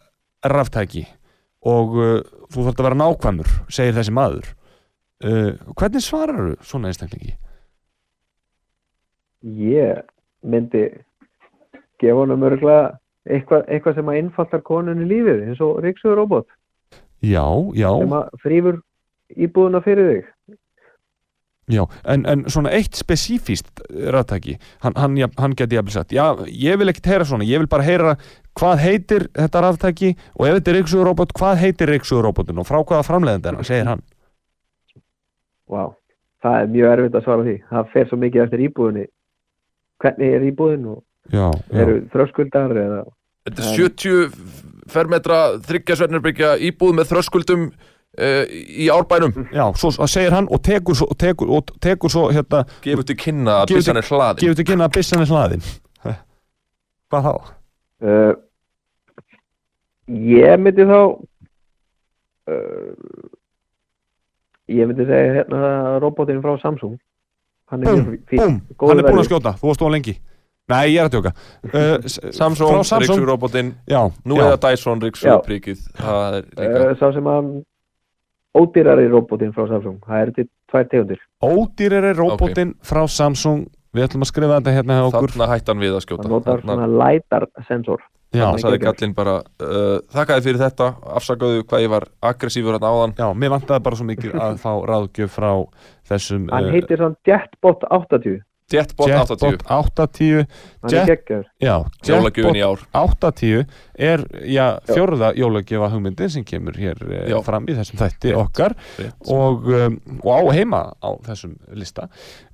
raftæki 0.45 1.07
og 1.67 1.97
uh, 1.97 2.21
þú 2.53 2.67
þarf 2.67 2.77
að 2.77 2.87
vera 2.87 3.01
nákvæmur, 3.01 3.49
segir 3.73 3.95
þessi 3.97 4.13
maður. 4.13 4.53
Uh, 5.17 5.57
hvernig 5.75 6.05
svarar 6.05 6.37
þú 6.53 6.69
svona 6.69 6.91
einstaklingi? 6.91 7.35
ég 9.43 10.03
myndi 10.41 10.87
gefa 12.01 12.21
honum 12.21 12.45
örgulega 12.47 12.97
eitthvað, 13.27 13.65
eitthvað 13.67 13.97
sem 13.97 14.11
að 14.11 14.19
innfattar 14.21 14.63
konunni 14.65 15.07
lífið 15.09 15.43
eins 15.47 15.61
og 15.63 15.81
Rixur 15.83 16.17
robot 16.17 16.47
Já, 17.21 17.45
já, 17.73 17.89
sem 17.97 18.13
að 18.13 18.41
frýfur 18.43 18.79
íbúðuna 19.35 19.81
fyrir 19.85 20.11
þig 20.11 20.57
Já, 21.67 21.83
en, 22.07 22.23
en 22.31 22.45
svona 22.47 22.71
eitt 22.71 22.95
spesífíst 22.95 23.81
rættæki, 23.91 24.55
hann, 24.85 24.93
hann, 24.95 25.17
ja, 25.19 25.27
hann 25.35 25.55
geti 25.57 25.75
jafnvel 25.75 25.97
sagt, 25.97 26.13
já, 26.15 26.23
ég 26.47 26.79
vil 26.79 26.87
ekkert 26.87 27.09
heyra 27.11 27.27
svona, 27.27 27.43
ég 27.43 27.59
vil 27.59 27.67
bara 27.67 27.83
heyra 27.83 28.13
hvað 28.55 28.83
heitir 28.85 29.25
þetta 29.35 29.63
rættæki 29.65 30.13
og 30.37 30.45
ef 30.47 30.55
þetta 30.57 30.71
er 30.71 30.77
Rixugurobot, 30.79 31.33
hvað 31.35 31.59
heitir 31.65 31.91
Rixugurobotin 31.91 32.61
og 32.63 32.69
frá 32.69 32.79
hvaða 32.79 33.03
framleiðandi 33.09 33.51
er 33.51 33.59
hann, 33.59 33.67
segir 33.67 33.91
hann. 33.91 34.05
Vá, 35.67 35.83
það 36.45 36.61
er 36.61 36.71
mjög 36.77 36.93
erfitt 36.93 37.19
að 37.19 37.27
svara 37.27 37.47
því. 37.49 37.57
Það 37.73 37.91
fer 37.97 38.07
svo 38.07 38.21
mikið 38.21 38.45
eftir 38.45 38.63
íbúðinni. 38.69 39.05
Hvernig 39.99 40.37
er 40.37 40.47
íbúðin 40.47 40.89
og 40.93 41.03
Já, 41.33 41.47
eru 41.75 41.99
þröskuldar 42.13 42.77
eða 42.79 43.03
Þetta 43.47 43.63
er 43.63 43.77
70 43.79 44.39
fermetra 44.91 45.37
þryggjasvernarbyggja 45.67 46.55
íbúð 46.69 46.95
með 46.95 47.11
þröskuldum 47.11 47.69
uh, 48.17 48.43
í 48.51 48.89
árbænum. 48.93 49.33
Já, 49.53 49.65
svo 49.77 50.07
segir 50.09 50.35
hann 50.35 50.49
og 50.51 50.61
tekur 50.65 50.97
svo, 50.97 51.07
tekur, 51.19 51.51
og 51.57 51.71
tekur 51.83 52.11
svo 52.11 52.27
hérna, 52.33 52.63
gefur 52.85 53.05
til 53.07 53.17
kynna 53.19 53.61
að 53.63 53.75
byssan 53.75 54.01
er 54.01 54.09
hlaðin. 54.09 54.41
gefur 54.43 54.59
til 54.59 54.67
kynna 54.71 54.89
að 54.89 54.97
byssan 54.97 55.23
er 55.23 55.31
hlaðin. 55.31 55.65
Hvað 57.07 57.27
þá? 57.27 57.33
uh, 58.03 58.33
ég 60.07 60.59
myndi 60.59 60.87
þá 60.87 60.99
uh, 62.51 62.93
ég 64.67 64.89
myndi 64.89 65.07
segja 65.07 65.37
hérna 65.39 65.99
robotin 66.03 66.41
frá 66.43 66.57
Samsung. 66.61 66.97
Hann 67.67 67.83
er 67.83 67.91
Búm, 67.91 68.03
mjög 68.07 68.19
fín 68.31 68.39
búm, 68.39 68.59
góður 68.79 68.93
hann 68.93 69.03
er 69.03 69.07
búinn 69.09 69.23
að 69.23 69.29
skjóta, 69.29 69.55
þú 69.59 69.71
varst 69.71 69.81
of 69.83 69.91
lengi. 69.91 70.17
Nei, 70.67 70.83
ég 70.91 70.99
er 70.99 71.07
að 71.07 71.15
tjóka. 71.15 71.31
Uh, 71.71 71.95
Samsung, 72.37 72.83
Samsung, 72.83 73.05
Riksugurobotin 73.05 73.73
já, 73.87 74.01
nú 74.27 74.39
já. 74.39 74.49
eða 74.49 74.59
Dyson 74.67 75.03
er 75.03 75.11
líka 75.47 75.75
uh, 75.75 76.91
sá 76.99 77.07
sem 77.15 77.27
að 77.31 77.51
ódýrari 78.57 79.07
robotin 79.11 79.53
frá 79.55 79.67
Samsung. 79.69 79.97
Það 80.05 80.21
eru 80.25 80.35
til 80.35 80.47
tvær 80.71 80.91
tegundir. 80.91 81.23
Ódýrari 81.43 82.13
róbótinn 82.17 82.75
frá 82.85 83.03
Samsung. 83.07 83.65
Við 83.95 84.07
ætlum 84.07 84.25
að 84.25 84.31
skrifa 84.31 84.59
þetta 84.59 84.75
hérna 84.75 84.99
hjá 84.99 85.07
okkur. 85.07 85.33
þarna 85.33 85.49
hættan 85.53 85.81
við 85.81 85.97
að 85.97 86.05
skjóta. 86.05 86.23
Það 86.27 86.33
notar 86.35 86.61
þarna, 86.61 86.73
svona 86.75 87.01
lætar 87.01 87.47
sensor. 87.67 88.03
Já, 88.35 88.43
þarna 88.43 88.63
sagði 88.65 88.79
Gallin 88.83 89.13
bara 89.15 89.35
uh, 89.39 89.99
þakkaði 90.11 90.43
fyrir 90.43 90.59
þetta, 90.61 90.89
afsakaðu 91.17 91.63
hvað 91.63 91.85
ég 91.85 91.93
var 91.93 92.05
aggressífur 92.29 92.75
hérna 92.75 92.91
áðan. 92.91 93.15
Já, 93.17 93.27
mér 93.31 93.53
vantaði 93.55 93.85
bara 93.87 93.99
svo 93.99 94.07
mikið 94.09 94.35
að 94.35 94.59
fá 94.65 94.71
ráðgjöf 94.91 95.37
frá 95.37 95.51
þessum 96.11 96.49
hann 96.51 96.67
eh, 96.67 96.75
heitir 96.75 97.01
svona 97.01 97.17
Jetbot 97.27 97.87
80 97.87 98.41
Jetbot 98.67 99.07
80, 99.07 99.39
Jetbot 99.47 99.63
80 99.67 100.45
hann 100.83 100.91
Jet- 100.91 100.99
er 100.99 101.07
geggjaður. 101.07 101.45
Já, 101.63 101.75
jólagjöfin 102.03 102.57
í 102.59 102.63
ár. 102.67 102.81
80 102.91 103.61
er 103.95 104.23
já, 104.43 104.65
fjórða 104.89 105.29
jólagjöfa 105.39 105.87
hugmyndin 105.93 106.29
sem 106.33 106.43
kemur 106.43 106.75
hér 106.75 106.99
eh, 107.07 107.29
Já. 107.31 107.37
fram 107.45 107.63
í 107.63 107.75
þessum 107.77 108.01
þætti 108.01 108.33
Rétt. 108.33 108.39
okkar. 108.41 108.75
Rétt. 108.97 109.29
og, 109.31 109.69
um, 109.71 109.95
og 110.19 110.31
á 110.35 110.39
heima 110.51 110.81
á 110.99 111.09
þessum 111.29 111.53
lista. 111.79 112.09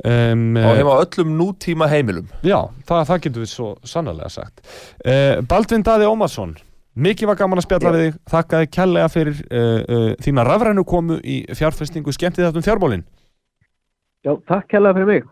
Um, 0.05 0.53
á 0.53 0.78
heima 0.78 0.93
á 0.93 1.01
öllum 1.01 1.34
nútíma 1.39 1.88
heimilum. 1.89 2.28
Já, 2.45 2.59
það, 2.86 3.07
það 3.09 3.24
getur 3.26 3.45
við 3.45 3.49
svo 3.55 3.72
sannarlega 3.84 4.30
sagt. 4.30 4.61
Uh, 5.01 5.41
Baldvin 5.49 5.82
Daði 5.84 6.05
Ómarsson 6.05 6.53
Mikið 6.93 7.26
var 7.32 7.39
gaman 7.39 7.57
að 7.57 7.66
spjalla 7.66 7.89
Já. 7.89 7.93
við 7.95 8.03
þig. 8.05 8.18
Þakkaði 8.30 8.68
kærlega 8.70 9.07
fyrir 9.09 9.39
uh, 9.49 9.80
uh, 9.82 10.11
þína 10.22 10.45
rafrænu 10.45 10.84
komu 10.86 11.18
í 11.26 11.39
fjárfestingu 11.57 12.14
skemmtið 12.14 12.45
þetta 12.45 12.61
um 12.61 12.68
fjármálin. 12.68 13.03
Já, 14.22 14.38
takk 14.45 14.70
kærlega 14.70 14.99
fyrir 14.99 15.09
mig 15.09 15.26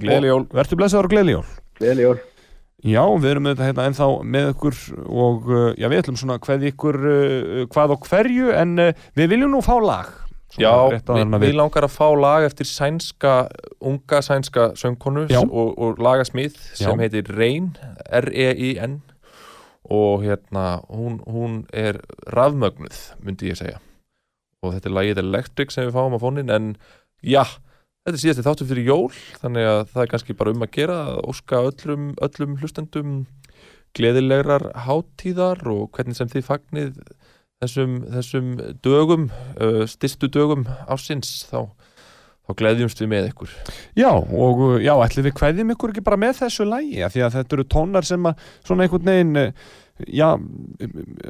Gleðileg 0.00 0.30
jól. 0.32 0.44
Vertu 0.56 0.78
blessaður 0.80 1.08
og 1.08 1.14
gleðli 1.14 1.36
jól. 1.36 1.46
Gleðileg 1.78 2.06
jól. 2.08 2.20
Já, 2.82 3.02
við 3.22 3.28
erum 3.30 3.46
auðvitað 3.46 3.68
hérna 3.68 3.84
ennþá 3.86 4.06
með 4.34 4.48
ykkur 4.56 4.78
og 5.06 5.44
uh, 5.52 5.68
já, 5.78 5.86
við 5.86 6.00
ætlum 6.00 6.18
svona 6.18 6.38
hvað 6.42 6.64
ykkur 6.72 6.98
uh, 6.98 7.60
hvað 7.70 7.94
og 7.94 8.08
hverju 8.08 8.50
en 8.58 8.74
uh, 8.82 9.04
við 9.18 9.30
viljum 9.36 9.54
nú 9.54 9.60
fá 9.62 9.76
lag. 9.78 10.10
Svona 10.52 10.66
Já, 10.66 10.98
við, 11.06 11.36
við 11.46 11.54
langar 11.56 11.86
að 11.86 11.94
fá 11.94 12.08
lag 12.18 12.44
eftir 12.44 12.68
sænska, 12.68 13.36
unga 13.80 14.18
sænska 14.26 14.66
söngkonu 14.76 15.24
og, 15.46 15.70
og 15.78 16.02
lagasmið 16.02 16.58
sem 16.74 16.90
Já. 16.90 16.98
heitir 17.00 17.30
Reyn, 17.32 17.70
R-E-I-N 18.18 18.98
og 19.92 20.26
hérna 20.26 20.82
hún, 20.90 21.22
hún 21.24 21.62
er 21.72 22.02
rafmögnuð 22.34 22.98
myndi 23.22 23.52
ég 23.52 23.62
segja. 23.62 23.80
Og 24.62 24.74
þetta 24.74 24.90
er 24.90 24.96
lagið 24.98 25.22
Electric 25.22 25.72
sem 25.74 25.88
við 25.88 25.96
fáum 25.96 26.18
á 26.18 26.20
fónin 26.22 26.52
en 26.52 26.68
já, 27.22 27.46
þetta 28.02 28.16
er 28.16 28.22
síðasti 28.24 28.44
þáttur 28.46 28.68
fyrir 28.72 28.88
jól 28.88 29.10
þannig 29.38 29.68
að 29.70 29.82
það 29.92 30.02
er 30.02 30.10
kannski 30.10 30.34
bara 30.38 30.52
um 30.54 30.64
að 30.64 30.72
gera 30.74 30.96
að 31.06 31.20
óska 31.30 31.60
öllum, 31.68 32.08
öllum 32.26 32.56
hlustendum 32.58 33.12
gleðilegrar 33.96 34.64
hátíðar 34.86 35.62
og 35.70 35.92
hvernig 35.94 36.18
sem 36.18 36.30
þið 36.32 36.46
fagnið 36.48 36.96
þessum, 37.62 37.94
þessum 38.16 38.50
dögum 38.82 39.28
uh, 39.30 39.84
styrstu 39.90 40.30
dögum 40.32 40.64
ásins 40.90 41.44
þá, 41.50 41.68
þá 42.42 42.54
gleðjumst 42.58 43.02
við 43.04 43.12
með 43.12 43.28
ykkur. 43.30 43.54
Já, 43.98 44.10
og 44.10 44.64
uh, 44.66 44.76
já, 44.82 44.94
ætli 45.04 45.26
við 45.28 45.36
kveðjum 45.38 45.74
ykkur 45.76 45.94
ekki 45.94 46.06
bara 46.08 46.20
með 46.24 46.40
þessu 46.40 46.66
lægi, 46.66 47.04
því 47.04 47.24
að 47.28 47.38
þetta 47.38 47.58
eru 47.58 47.68
tónar 47.76 48.08
sem 48.08 48.30
að 48.32 48.48
svona 48.64 48.88
einhvern 48.88 49.12
veginn 49.12 49.42
uh, 49.44 49.70
já, 50.08 50.28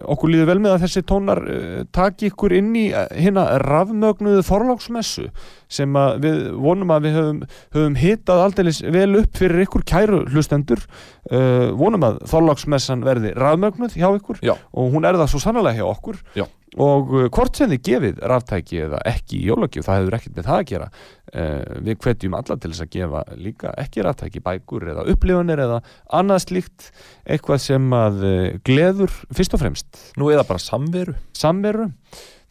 okkur 0.02 0.32
líður 0.32 0.48
vel 0.52 0.58
með 0.62 0.74
að 0.76 0.84
þessi 0.86 1.02
tónar 1.08 1.40
uh, 1.42 1.82
taki 1.94 2.30
ykkur 2.30 2.54
inn 2.56 2.70
í 2.78 2.84
hérna 2.92 3.58
rafmögnuðu 3.62 4.44
forláksmessu 4.46 5.28
sem 5.72 5.98
að 5.98 6.22
við 6.24 6.40
vonum 6.62 6.94
að 6.94 7.08
við 7.08 7.18
höfum, 7.18 7.42
höfum 7.76 7.98
hitað 8.00 8.44
aldeilis 8.46 8.80
vel 8.94 9.10
upp 9.20 9.36
fyrir 9.40 9.66
ykkur 9.66 9.86
kæru 9.88 10.22
hlustendur 10.32 10.82
uh, 10.86 11.72
vonum 11.78 12.08
að 12.08 12.22
forláksmessan 12.30 13.04
verði 13.06 13.34
rafmögnuð 13.38 13.98
hjá 13.98 14.08
ykkur 14.14 14.42
Já. 14.44 14.56
og 14.72 14.92
hún 14.94 15.08
er 15.08 15.20
það 15.20 15.32
svo 15.34 15.42
sannlega 15.42 15.80
hjá 15.80 15.88
okkur 15.90 16.22
Já. 16.38 16.46
Og 16.80 17.10
uh, 17.12 17.26
hvort 17.28 17.58
sem 17.58 17.68
þið 17.72 17.82
gefið 17.84 18.20
ráftæki 18.32 18.78
eða 18.86 19.00
ekki 19.10 19.38
í 19.42 19.48
jólagjöf, 19.50 19.84
það 19.84 19.98
hefur 20.00 20.16
ekkert 20.16 20.36
með 20.38 20.46
það 20.48 20.58
að 20.58 20.68
gera. 20.70 20.90
Uh, 21.32 21.80
við 21.84 21.98
hvetjum 22.04 22.36
alla 22.38 22.56
til 22.56 22.72
þess 22.72 22.84
að 22.84 22.92
gefa 22.96 23.22
líka 23.36 23.72
ekki 23.80 24.04
ráftæki, 24.06 24.44
bækur 24.44 24.86
eða 24.92 25.06
upplifunir 25.12 25.62
eða 25.66 25.80
annað 26.12 26.44
slíkt 26.46 26.90
eitthvað 27.24 27.64
sem 27.64 27.96
að 27.96 28.22
uh, 28.24 28.44
gleður 28.64 29.16
fyrst 29.32 29.56
og 29.56 29.64
fremst. 29.64 30.06
Nú 30.20 30.30
eða 30.32 30.46
bara 30.48 30.62
samveru. 30.64 31.16
Samveru, 31.36 31.90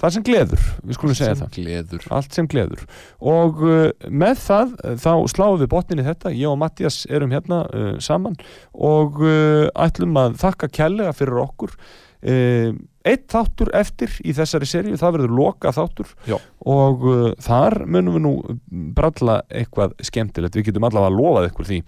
það 0.01 0.15
sem 0.17 0.27
gleður 0.29 0.69
við 0.83 0.99
skulum 0.99 1.17
segja 1.17 1.33
sem 1.33 1.41
það. 1.41 1.57
gleður. 1.57 2.07
Allt 2.19 2.37
sem 2.37 2.51
gleður. 2.53 2.85
Og 3.33 3.65
uh, 3.65 3.81
með 4.05 4.45
það 4.45 4.77
uh, 4.77 4.95
þá 5.01 5.11
sláum 5.33 5.57
við 5.63 5.71
botnin 5.73 6.03
í 6.03 6.07
þetta. 6.11 6.35
Ég 6.37 6.53
og 6.53 6.61
Mattias 6.61 7.03
erum 7.09 7.33
hérna 7.33 7.63
uh, 7.65 7.91
saman. 7.97 8.37
Og 8.77 9.17
ætlum 9.81 10.17
að 10.21 10.39
þakka 10.45 10.69
kærlega 10.77 11.17
fyrir 11.17 11.41
okkur 11.41 11.73
eitt 12.21 13.25
þáttur 13.31 13.71
eftir 13.77 14.13
í 14.25 14.33
þessari 14.37 14.67
seríu, 14.69 14.99
það 14.99 15.15
verður 15.17 15.33
loka 15.39 15.71
þáttur 15.73 16.11
Já. 16.29 16.35
og 16.69 17.07
uh, 17.09 17.23
þar 17.41 17.79
munum 17.89 18.17
við 18.17 18.23
nú 18.27 18.33
bralla 18.97 19.39
eitthvað 19.49 19.95
skemmtilegt, 20.05 20.57
við 20.57 20.69
getum 20.69 20.85
allavega 20.85 21.09
að 21.09 21.17
lofa 21.17 21.43
ykkur 21.49 21.69
því. 21.71 21.81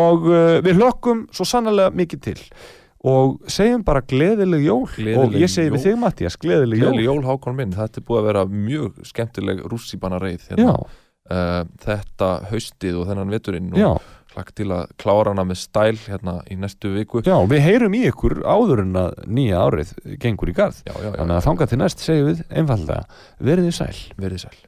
Og 0.00 0.28
uh, 0.32 0.58
við 0.66 0.82
hlökkum 0.82 1.24
svo 1.34 1.46
sannlega 1.48 1.94
mikið 1.94 2.24
til. 2.26 2.38
Og 3.08 3.36
segjum 3.46 3.84
bara 3.86 4.02
gleðileg 4.02 4.64
jól. 4.66 4.84
Gleðileg 4.96 5.22
og 5.22 5.36
ég 5.38 5.52
segi 5.52 5.68
jól. 5.68 5.76
við 5.76 5.84
þig 5.86 5.98
Mattias, 6.02 6.38
gleðileg 6.42 6.80
jól. 6.82 6.88
Gleðileg 6.88 7.10
jól 7.12 7.26
Hákon 7.28 7.58
minn, 7.60 7.76
þetta 7.76 8.00
er 8.00 8.08
búið 8.08 8.22
að 8.24 8.30
vera 8.32 8.46
mjög 8.50 9.02
skemmtileg 9.12 9.62
rússíbana 9.70 10.18
reið 10.22 10.48
hérna. 10.50 10.78
uh, 11.30 11.60
þetta 11.84 12.32
haustið 12.50 12.98
og 12.98 13.12
þennan 13.12 13.36
veturinn 13.36 13.70
já 13.78 13.92
og 14.38 14.42
hlakka 14.42 14.56
til 14.62 14.68
að 14.78 14.94
klára 15.02 15.32
hana 15.34 15.44
með 15.50 15.58
stæl 15.64 15.98
hérna 16.06 16.36
í 16.46 16.56
næstu 16.62 16.94
viku 16.94 17.22
Já, 17.26 17.34
við 17.50 17.64
heyrum 17.66 17.98
í 17.98 18.04
ykkur 18.12 18.38
áður 18.46 18.84
en 18.86 18.96
að 19.02 19.18
nýja 19.26 19.64
árið 19.66 19.92
gengur 20.22 20.52
í 20.52 20.56
garð. 20.56 20.80
já, 20.86 20.94
já, 20.94 21.10
já, 21.10 21.16
Þannig 21.18 21.36
að 21.40 21.46
þangað 21.50 21.72
til 21.74 21.80
næst 21.82 22.06
segjum 22.06 22.30
við 22.32 22.42
einfallega 22.48 23.02
verið 23.50 23.68
þið 23.68 23.78
sæl. 23.82 24.00
verið 24.22 24.44
sæl. 24.46 24.58